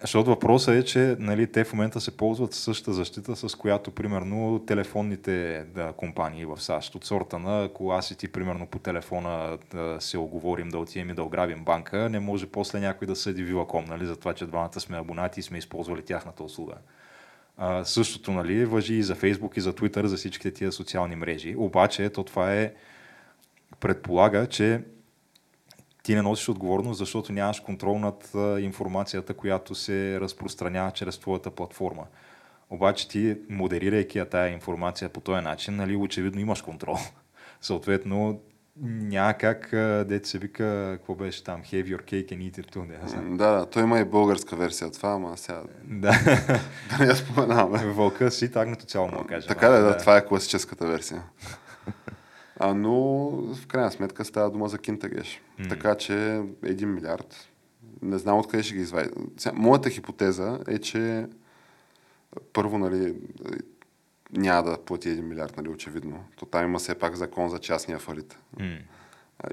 Защото 0.00 0.30
въпросът 0.30 0.74
е, 0.74 0.84
че 0.84 1.16
нали, 1.18 1.46
те 1.46 1.64
в 1.64 1.72
момента 1.72 2.00
се 2.00 2.16
ползват 2.16 2.54
същата 2.54 2.92
защита, 2.92 3.36
с 3.36 3.54
която, 3.54 3.90
примерно, 3.90 4.64
телефонните 4.66 5.64
да, 5.74 5.92
компании 5.92 6.44
в 6.44 6.60
САЩ, 6.60 6.94
от 6.94 7.04
сорта 7.04 7.38
на, 7.38 7.64
ако 7.64 7.90
аз 7.92 8.10
и 8.10 8.16
ти, 8.16 8.28
примерно, 8.28 8.66
по 8.66 8.78
телефона 8.78 9.58
да 9.72 9.96
се 10.00 10.18
оговорим 10.18 10.68
да 10.68 10.78
отидем 10.78 11.10
и 11.10 11.14
да 11.14 11.22
ограбим 11.22 11.64
банка, 11.64 12.08
не 12.08 12.20
може 12.20 12.46
после 12.46 12.80
някой 12.80 13.06
да 13.06 13.16
съди 13.16 13.42
Вилаком, 13.42 13.84
нали, 13.84 14.06
за 14.06 14.16
това, 14.16 14.34
че 14.34 14.46
двамата 14.46 14.80
сме 14.80 14.98
абонати 14.98 15.40
и 15.40 15.42
сме 15.42 15.58
използвали 15.58 16.02
тяхната 16.02 16.44
услуга. 16.44 16.74
А, 17.56 17.84
същото 17.84 18.32
нали, 18.32 18.64
въжи 18.64 18.94
и 18.94 19.02
за 19.02 19.14
Фейсбук, 19.14 19.56
и 19.56 19.60
за 19.60 19.72
Twitter, 19.72 20.04
за 20.04 20.16
всичките 20.16 20.50
тия 20.50 20.72
социални 20.72 21.16
мрежи. 21.16 21.54
Обаче, 21.56 22.10
то 22.10 22.24
това 22.24 22.54
е 22.54 22.72
предполага, 23.80 24.46
че 24.46 24.80
ти 26.02 26.14
не 26.14 26.22
носиш 26.22 26.48
отговорност, 26.48 26.98
защото 26.98 27.32
нямаш 27.32 27.60
контрол 27.60 27.98
над 27.98 28.30
информацията, 28.60 29.34
която 29.34 29.74
се 29.74 30.20
разпространява 30.20 30.90
чрез 30.90 31.18
твоята 31.18 31.50
платформа. 31.50 32.04
Обаче 32.70 33.08
ти, 33.08 33.36
модерирайки 33.48 34.22
тая 34.30 34.52
информация 34.52 35.08
по 35.08 35.20
този 35.20 35.42
начин, 35.42 35.76
нали, 35.76 35.96
очевидно 35.96 36.40
имаш 36.40 36.62
контрол. 36.62 36.96
Съответно, 37.60 38.40
няма 38.82 39.34
как, 39.34 39.68
дете 40.08 40.28
се 40.28 40.38
вика, 40.38 40.94
какво 40.96 41.14
беше 41.14 41.44
там, 41.44 41.62
have 41.62 41.84
your 41.84 42.02
cake 42.02 42.32
and 42.32 42.50
eat 42.50 42.58
it 42.58 42.76
too. 42.76 43.02
Не 43.02 43.08
знам. 43.08 43.36
Да, 43.36 43.50
да, 43.50 43.66
той 43.66 43.82
има 43.82 44.00
и 44.00 44.04
българска 44.04 44.56
версия 44.56 44.90
това, 44.90 45.12
ама 45.12 45.36
сега... 45.36 45.62
Да. 45.84 46.10
да 46.90 47.04
не 47.04 47.06
я 47.06 47.16
споменаваме. 47.16 47.92
Вълка 47.92 48.30
си, 48.30 48.52
тагното 48.52 48.86
цяло 48.86 49.08
му 49.08 49.24
кажа. 49.28 49.48
Така 49.48 49.68
да, 49.68 49.82
да, 49.82 49.96
това 49.96 50.16
е 50.16 50.26
класическата 50.26 50.86
версия. 50.86 51.22
А, 52.62 52.74
но 52.74 52.94
в 53.54 53.66
крайна 53.66 53.90
сметка 53.90 54.24
става 54.24 54.50
дума 54.50 54.68
за 54.68 54.78
кинтагеш. 54.78 55.40
Mm. 55.60 55.68
Така 55.68 55.94
че 55.94 56.12
1 56.12 56.84
милиард. 56.84 57.48
Не 58.02 58.18
знам 58.18 58.38
откъде 58.38 58.62
ще 58.62 58.74
ги 58.74 58.80
извади. 58.80 59.10
Моята 59.54 59.90
хипотеза 59.90 60.58
е, 60.68 60.78
че 60.78 61.26
първо, 62.52 62.78
нали, 62.78 63.14
няма 64.32 64.70
да 64.70 64.78
плати 64.84 65.08
1 65.08 65.20
милиард, 65.20 65.56
нали, 65.56 65.68
очевидно. 65.68 66.24
То 66.36 66.46
там 66.46 66.64
има 66.64 66.78
все 66.78 66.94
пак 66.94 67.16
закон 67.16 67.48
за 67.48 67.58
частния 67.58 67.98
фалит. 67.98 68.38
Mm. 68.58 68.78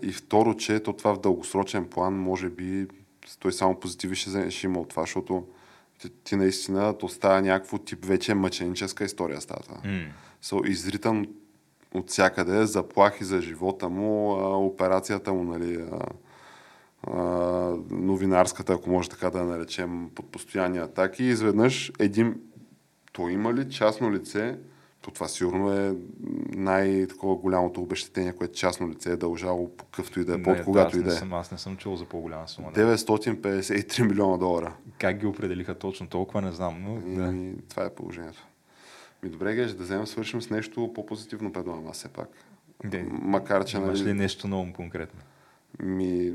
И 0.02 0.12
второ, 0.12 0.56
че 0.56 0.80
то 0.80 0.94
това 0.94 1.16
в 1.16 1.22
дългосрочен 1.22 1.86
план, 1.86 2.14
може 2.14 2.50
би, 2.50 2.88
той 3.40 3.54
само 3.54 3.80
позитиви 3.80 4.16
ще, 4.16 4.52
ще 4.52 4.68
има 4.68 4.80
от 4.80 4.90
това, 4.90 5.04
защото 5.04 5.48
ти, 6.00 6.10
ти 6.10 6.36
наистина, 6.36 6.98
то 6.98 7.10
става 7.10 7.42
някакво 7.42 7.78
тип 7.78 8.06
вече 8.06 8.34
мъченическа 8.34 9.04
история 9.04 9.42
става. 9.42 9.82
Mm. 9.86 10.08
So, 10.44 10.68
изритан 10.68 11.26
от 11.98 12.10
всякъде, 12.10 12.66
заплахи 12.66 13.24
за 13.24 13.42
живота 13.42 13.90
му, 13.90 14.34
операцията 14.68 15.34
му, 15.34 15.44
нали, 15.44 15.86
новинарската, 17.90 18.74
ако 18.74 18.90
може 18.90 19.10
така 19.10 19.30
да 19.30 19.44
наречем, 19.44 20.10
под 20.16 20.32
постоянни 20.32 20.78
атаки. 20.78 21.24
И 21.24 21.30
изведнъж 21.30 21.92
един, 22.00 22.36
то 23.12 23.30
има 23.30 23.54
ли 23.54 23.70
частно 23.70 24.12
лице, 24.12 24.58
то 25.02 25.12
това 25.12 25.28
сигурно 25.28 25.74
е 25.74 25.96
най-такова 26.50 27.36
голямото 27.36 27.82
обещетение, 27.82 28.34
което 28.34 28.54
частно 28.54 28.90
лице 28.90 29.12
е 29.12 29.16
дължало 29.16 29.76
по 29.76 29.86
къвто 29.86 30.20
и 30.20 30.26
да 30.26 30.36
е, 30.36 30.44
под 30.44 30.64
когато 30.64 30.98
и 30.98 31.04
да 31.04 31.14
е. 31.14 31.20
Аз 31.32 31.52
не 31.52 31.58
съм 31.58 31.78
чул 31.78 31.96
за 31.96 32.06
по-голяма 32.06 32.48
сума. 32.48 32.72
953 32.72 34.08
милиона 34.08 34.38
долара. 34.38 34.74
Как 35.00 35.18
ги 35.18 35.26
определиха 35.26 35.76
точно 35.76 36.08
толкова, 36.08 36.42
не 36.42 36.52
знам, 36.52 36.84
но... 36.84 37.16
Да. 37.16 37.38
И, 37.38 37.54
това 37.70 37.86
е 37.86 37.90
положението. 37.90 38.47
Ми 39.28 39.32
добре, 39.32 39.56
Геш, 39.56 39.72
да 39.72 39.84
вземем 39.84 40.08
свършим 40.08 40.42
с 40.42 40.50
нещо 40.50 40.92
по-позитивно, 40.96 41.54
предлагам 41.54 41.88
аз 41.88 41.98
все 41.98 42.08
пак. 42.08 42.30
Де, 42.86 43.04
Макар, 43.04 43.66
че... 43.66 43.78
Имаш 43.78 44.00
нали, 44.00 44.10
ли 44.10 44.14
нещо 44.14 44.48
ново 44.48 44.74
конкретно? 44.74 45.20
Ми, 45.80 46.34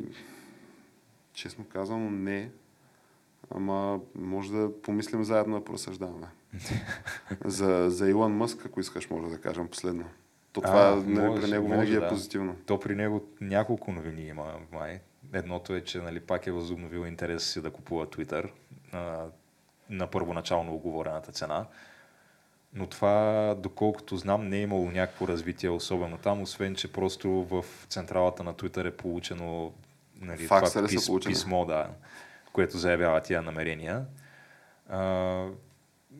честно 1.32 1.64
казвам, 1.64 2.24
не. 2.24 2.50
Ама 3.50 4.00
може 4.14 4.52
да 4.52 4.82
помислим 4.82 5.24
заедно 5.24 5.58
да 5.58 5.64
просъждаваме. 5.64 6.26
за, 7.44 7.90
за 7.90 8.08
Илон 8.08 8.32
Мъск, 8.32 8.66
ако 8.66 8.80
искаш, 8.80 9.10
може 9.10 9.30
да 9.30 9.40
кажем 9.40 9.68
последно. 9.68 10.04
То 10.52 10.60
това 10.60 10.92
а, 10.92 10.96
нали, 10.96 11.26
може, 11.26 11.42
при 11.42 11.50
него 11.50 11.68
винаги 11.68 11.94
е 11.94 12.00
да. 12.00 12.08
позитивно. 12.08 12.56
То 12.66 12.80
при 12.80 12.94
него 12.94 13.24
няколко 13.40 13.92
новини 13.92 14.22
има 14.22 14.54
май. 14.72 15.00
Едното 15.32 15.74
е, 15.74 15.80
че 15.80 15.98
нали, 15.98 16.20
пак 16.20 16.46
е 16.46 16.52
възобновил 16.52 17.06
интереса 17.06 17.46
си 17.46 17.62
да 17.62 17.70
купува 17.70 18.06
Twitter 18.06 18.50
а, 18.92 19.26
на 19.90 20.06
първоначално 20.06 20.74
оговорената 20.74 21.32
цена. 21.32 21.66
Но 22.74 22.86
това, 22.86 23.54
доколкото 23.58 24.16
знам, 24.16 24.48
не 24.48 24.56
е 24.56 24.62
имало 24.62 24.90
някакво 24.90 25.28
развитие 25.28 25.70
особено 25.70 26.18
там, 26.18 26.42
освен, 26.42 26.74
че 26.74 26.92
просто 26.92 27.30
в 27.30 27.64
централата 27.88 28.44
на 28.44 28.54
Twitter 28.54 28.88
е 28.88 28.90
получено 28.90 29.72
нали, 30.20 30.46
Факса 30.46 30.78
това 30.78 30.88
пис, 30.88 31.10
писмо, 31.26 31.64
да, 31.64 31.88
което 32.52 32.78
заявява 32.78 33.20
тия 33.20 33.42
намерения. 33.42 34.04
А, 34.88 35.46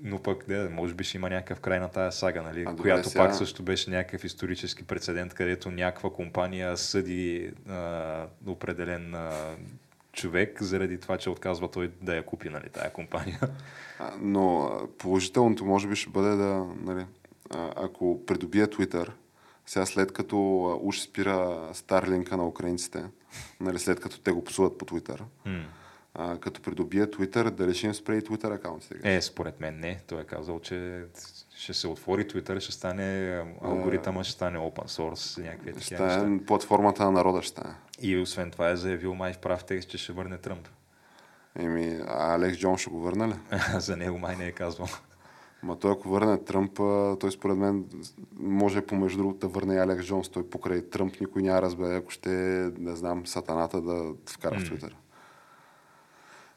но 0.03 0.23
пък, 0.23 0.45
да, 0.49 0.71
може 0.71 0.95
би 0.95 1.05
ще 1.05 1.17
има 1.17 1.31
някакъв 1.31 1.61
край 1.61 1.81
на 1.81 1.89
тая 1.89 2.13
сага, 2.13 2.43
нали? 2.43 2.65
а, 2.69 2.77
която 2.77 3.09
сега... 3.09 3.25
пак 3.25 3.35
също 3.35 3.63
беше 3.63 3.91
някакъв 3.91 4.25
исторически 4.25 4.85
прецедент, 4.85 5.35
където 5.35 5.71
някаква 5.71 6.11
компания 6.11 6.77
съди 6.77 7.53
а, 7.69 8.27
определен 8.47 9.15
а, 9.15 9.57
човек 10.13 10.63
заради 10.63 11.01
това, 11.01 11.19
че 11.19 11.31
отказва 11.31 11.71
той 11.71 11.93
да 12.03 12.17
я 12.17 12.27
купи, 12.27 12.49
нали, 12.49 12.69
тая 12.69 12.93
компания. 12.93 13.41
Но 14.21 14.71
положителното 14.99 15.65
може 15.65 15.89
би 15.89 15.97
ще 15.97 16.11
бъде 16.11 16.37
да, 16.37 16.67
нали, 16.81 17.07
ако 17.77 18.27
придобие 18.27 18.67
Twitter, 18.67 19.11
сега 19.67 19.87
след 19.87 20.13
като 20.13 20.65
уж 20.83 21.01
спира 21.01 21.69
Старлинка 21.73 22.37
на 22.37 22.47
украинците, 22.47 23.05
нали, 23.61 23.79
след 23.79 24.01
като 24.01 24.21
те 24.21 24.33
го 24.33 24.45
псуват 24.45 24.79
по 24.79 24.85
Twitter, 24.85 25.21
mm. 25.47 25.65
а, 26.15 26.39
като 26.39 26.63
придобие 26.63 27.07
Twitter, 27.07 27.51
да 27.51 27.67
решим 27.67 27.95
спре 27.95 28.17
и 28.17 28.23
Twitter 28.23 28.55
акаунтите. 28.55 29.15
Е, 29.15 29.23
според 29.23 29.61
мен 29.61 29.81
не. 29.81 30.01
Той 30.07 30.21
е 30.21 30.25
казал, 30.25 30.61
че 30.61 31.05
ще 31.57 31.75
се 31.75 31.89
отвори 31.89 32.25
Twitter, 32.25 32.61
ще 32.61 32.73
стане 32.73 33.41
алгоритъма, 33.63 34.25
ще 34.25 34.33
стане 34.33 34.59
open 34.59 34.87
source, 34.87 35.43
някакви 35.43 35.73
такива 35.73 36.11
Ще 36.11 36.47
платформата 36.47 37.05
на 37.05 37.11
народа, 37.11 37.43
ще 37.43 37.51
стане. 37.51 37.75
И 38.03 38.19
освен 38.19 38.51
това 38.51 38.71
е 38.71 38.77
заявил 38.77 39.15
май 39.15 39.33
в 39.33 39.39
прав 39.39 39.65
текст, 39.65 39.89
че 39.89 39.99
ще 39.99 40.13
върне 40.13 40.39
Тръмп. 40.39 40.69
Еми, 41.59 42.01
а 42.07 42.35
Алекс 42.35 42.59
Джон 42.59 42.79
ще 42.79 42.91
го 42.91 43.01
върне 43.01 43.29
ли? 43.29 43.35
За 43.79 43.97
него 43.97 44.19
май 44.19 44.37
не 44.37 44.47
е 44.47 44.53
казвал. 44.53 44.89
Ма 45.63 45.79
той 45.79 45.93
ако 45.93 46.09
върне 46.09 46.45
Тръмп, 46.45 46.75
той 47.21 47.33
според 47.33 47.57
мен 47.57 47.85
може 48.37 48.83
помежду 48.83 49.19
другото 49.19 49.39
да 49.39 49.49
върне 49.49 49.79
Алекс 49.79 50.07
Джонс. 50.07 50.29
Той 50.29 50.51
покрай 50.51 50.91
Тръмп 50.91 51.21
никой 51.21 51.43
няма 51.43 51.63
разбере, 51.63 51.97
ако 51.97 52.11
ще, 52.11 52.31
не 52.79 52.97
знам, 52.97 53.27
сатаната 53.27 53.81
да 53.81 54.15
вкара 54.27 54.55
mm. 54.55 54.65
в 54.65 54.65
Твитър. 54.65 54.97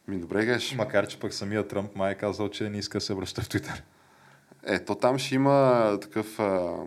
Ми 0.07 0.19
добре 0.19 0.45
геш. 0.45 0.75
Макар, 0.75 1.07
че 1.07 1.19
пък 1.19 1.33
самия 1.33 1.67
Тръмп 1.67 1.95
май 1.95 2.11
е 2.11 2.15
казал, 2.15 2.49
че 2.49 2.69
не 2.69 2.77
иска 2.77 2.97
да 2.97 3.01
се 3.01 3.13
връща 3.13 3.41
в 3.41 3.49
Твитър. 3.49 3.83
Е, 4.65 4.85
то 4.85 4.95
там 4.95 5.17
ще 5.17 5.35
има 5.35 5.97
такъв... 6.01 6.39
А, 6.39 6.77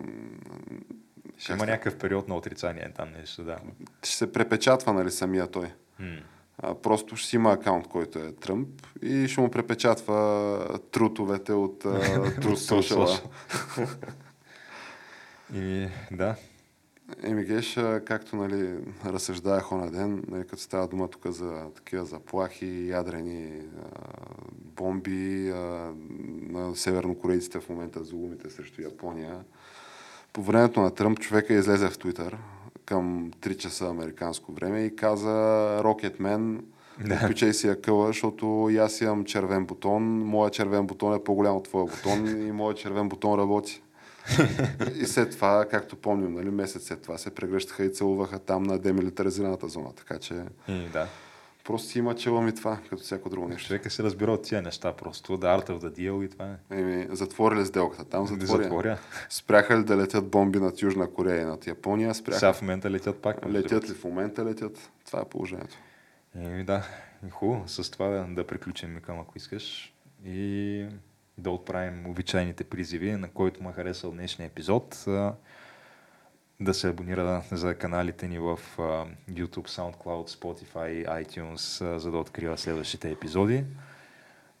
ще 1.39 1.53
има 1.53 1.65
някакъв 1.65 1.97
период 1.97 2.27
на 2.27 2.35
отрицание 2.35 2.91
там 2.95 3.11
нещо, 3.11 3.43
да. 3.43 3.57
Ще 4.03 4.17
се 4.17 4.31
препечатва, 4.31 4.93
нали, 4.93 5.11
самия 5.11 5.47
той. 5.47 5.71
Mm. 6.01 6.21
А, 6.57 6.75
просто 6.75 7.15
ще 7.15 7.29
си 7.29 7.35
има 7.35 7.51
акаунт, 7.51 7.87
който 7.87 8.19
е 8.19 8.31
Тръмп 8.31 8.69
и 9.01 9.27
ще 9.27 9.41
му 9.41 9.51
препечатва 9.51 10.79
трутовете 10.91 11.53
от 11.53 11.79
Трут 12.41 12.59
Social. 12.59 13.21
и 15.53 15.87
да. 16.11 16.35
Еми, 17.23 17.43
Геш, 17.43 17.79
както 18.05 18.35
нали, 18.35 18.77
разсъждах 19.05 19.71
оня 19.71 19.91
ден, 19.91 20.23
нали, 20.27 20.47
като 20.47 20.61
става 20.61 20.87
дума 20.87 21.07
тук 21.07 21.27
за 21.27 21.65
такива 21.75 22.05
заплахи, 22.05 22.87
ядрени 22.89 23.61
а, 23.61 23.89
бомби 24.51 25.49
а, 25.49 25.93
на 26.49 26.75
севернокорейците 26.75 27.59
в 27.59 27.69
момента 27.69 28.03
зулумите 28.03 28.49
срещу 28.49 28.81
Япония. 28.81 29.43
По 30.33 30.41
времето 30.41 30.81
на 30.81 30.91
Тръмп 30.91 31.19
човека 31.19 31.53
излезе 31.53 31.89
в 31.89 31.97
Твитър 31.97 32.37
към 32.85 33.31
3 33.31 33.57
часа 33.57 33.87
американско 33.87 34.51
време 34.51 34.85
и 34.85 34.95
каза 34.95 35.79
Рокетмен, 35.83 36.63
Да. 37.05 37.15
Отпичай 37.15 37.53
си 37.53 37.67
акъла, 37.67 38.07
защото 38.07 38.67
и 38.71 38.77
аз 38.77 39.01
имам 39.01 39.25
червен 39.25 39.65
бутон, 39.65 40.03
моя 40.03 40.51
червен 40.51 40.87
бутон 40.87 41.13
е 41.13 41.23
по-голям 41.23 41.55
от 41.55 41.63
твоя 41.63 41.85
бутон 41.85 42.27
и 42.27 42.51
моят 42.51 42.77
червен 42.77 43.09
бутон 43.09 43.39
работи. 43.39 43.81
и 45.01 45.05
след 45.05 45.31
това, 45.31 45.65
както 45.71 45.95
помним, 45.95 46.33
нали, 46.33 46.49
месец 46.49 46.83
след 46.83 47.01
това 47.01 47.17
се 47.17 47.29
прегръщаха 47.29 47.83
и 47.83 47.93
целуваха 47.93 48.39
там 48.39 48.63
на 48.63 48.79
демилитаризираната 48.79 49.67
зона. 49.67 49.93
Така 49.95 50.19
че 50.19 50.33
И, 50.67 50.87
да. 50.93 51.07
Просто 51.69 51.87
си 51.87 51.99
има 51.99 52.15
челъм 52.15 52.47
и 52.47 52.55
това, 52.55 52.79
като 52.89 53.03
всяко 53.03 53.29
друго 53.29 53.47
нещо. 53.47 53.67
Човека 53.67 53.89
се 53.89 54.03
разбира 54.03 54.31
от 54.31 54.43
тия 54.43 54.61
неща 54.61 54.93
просто. 54.93 55.37
Да, 55.37 55.47
Art 55.47 55.69
of 55.69 55.79
the 55.79 55.89
Deal 55.89 56.25
и 56.25 56.29
това 56.29 56.45
е. 56.45 56.79
Еми, 56.79 57.07
затворили 57.11 57.65
сделката. 57.65 58.05
Там 58.05 58.27
затворя. 58.27 58.63
Затворя. 58.63 58.97
Спряха 59.29 59.79
ли 59.79 59.83
да 59.83 59.97
летят 59.97 60.29
бомби 60.29 60.59
над 60.59 60.81
Южна 60.81 61.11
Корея 61.11 61.41
и 61.41 61.45
над 61.45 61.67
Япония? 61.67 62.15
Спряха. 62.15 62.39
Сега 62.39 62.53
в 62.53 62.61
момента 62.61 62.91
летят 62.91 63.21
пак. 63.21 63.45
Летят 63.45 63.89
ли 63.89 63.93
в 63.93 64.03
момента? 64.03 64.45
Летят. 64.45 64.91
Това 65.05 65.21
е 65.21 65.25
положението. 65.25 65.77
Еми 66.35 66.63
да, 66.63 66.83
хубаво. 67.31 67.67
С 67.67 67.91
това 67.91 68.07
да, 68.07 68.27
да 68.29 68.47
приключим 68.47 68.99
към, 69.01 69.19
ако 69.19 69.37
искаш. 69.37 69.93
И 70.25 70.85
да 71.37 71.51
отправим 71.51 72.07
обичайните 72.07 72.63
призиви, 72.63 73.11
на 73.11 73.29
който 73.29 73.63
му 73.63 73.69
е 73.69 73.73
харесал 73.73 74.11
днешния 74.11 74.47
епизод. 74.47 75.05
Да 76.61 76.73
се 76.73 76.87
абонира 76.87 77.43
за 77.51 77.75
каналите 77.75 78.27
ни 78.27 78.39
в 78.39 78.59
YouTube, 79.31 79.69
SoundCloud, 79.69 80.29
Spotify, 80.29 81.23
iTunes, 81.25 81.97
за 81.97 82.11
да 82.11 82.17
открива 82.17 82.57
следващите 82.57 83.11
епизоди. 83.11 83.63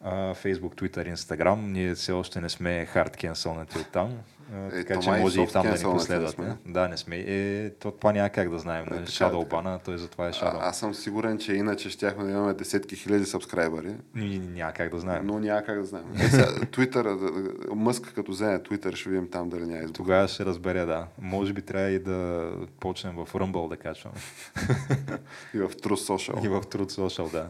Facebook, 0.05 0.75
Twitter, 0.75 1.13
Instagram. 1.13 1.55
Ние 1.55 1.95
все 1.95 2.11
още 2.11 2.41
не 2.41 2.49
сме 2.49 2.87
hard 2.95 3.17
cancelнати 3.17 3.79
от 3.79 3.91
там. 3.91 4.17
Е, 4.53 4.69
така 4.69 4.99
че 4.99 5.11
може 5.11 5.41
и 5.41 5.47
там 5.47 5.63
да 5.63 5.71
ни 5.71 5.83
последвате. 5.83 6.33
сме. 6.33 6.57
Да, 6.65 6.87
не 6.87 6.97
сме. 6.97 7.15
Е, 7.27 7.69
то, 7.69 7.91
това 7.91 8.11
няма 8.13 8.29
как 8.29 8.49
да 8.49 8.59
знаем. 8.59 8.85
Нали? 8.89 9.05
така, 9.05 9.11
Shadow 9.11 9.49
бана, 9.49 9.79
той 9.85 9.97
затова 9.97 10.27
е 10.27 10.31
Shadow. 10.31 10.57
А, 10.61 10.69
аз 10.69 10.79
съм 10.79 10.93
сигурен, 10.93 11.37
че 11.37 11.53
иначе 11.53 11.89
щяхме 11.89 12.23
да 12.23 12.31
имаме 12.31 12.53
десетки 12.53 12.95
хиляди 12.95 13.25
сабскрайбъри, 13.25 13.95
Няма 14.15 14.73
как 14.73 14.91
да 14.91 14.99
знаем. 14.99 15.25
но 15.25 15.39
няма 15.39 15.63
как 15.63 15.79
да 15.79 15.85
знаем. 15.85 16.05
Е, 16.15 16.27
сега, 16.29 16.45
Twitter, 16.45 17.31
Мъск 17.75 18.13
като 18.15 18.31
вземе 18.31 18.59
Twitter, 18.59 18.95
ще 18.95 19.09
видим 19.09 19.29
там 19.29 19.49
дали 19.49 19.65
няма 19.65 19.79
избух. 19.83 19.95
Тогава 19.95 20.27
ще 20.27 20.45
разбере, 20.45 20.85
да. 20.85 21.07
Може 21.21 21.53
би 21.53 21.61
трябва 21.61 21.89
и 21.89 21.99
да 21.99 22.49
почнем 22.79 23.15
в 23.15 23.33
Rumble 23.33 23.69
да 23.69 23.77
качваме. 23.77 24.15
И 25.53 25.57
в 25.57 25.69
True 25.69 26.07
Social. 26.09 26.45
И 26.45 26.47
в 26.47 26.61
Truth 26.61 26.91
Social, 26.91 27.31
да. 27.31 27.49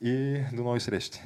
И 0.00 0.44
до 0.52 0.62
нови 0.62 0.78
срещи. 0.78 1.20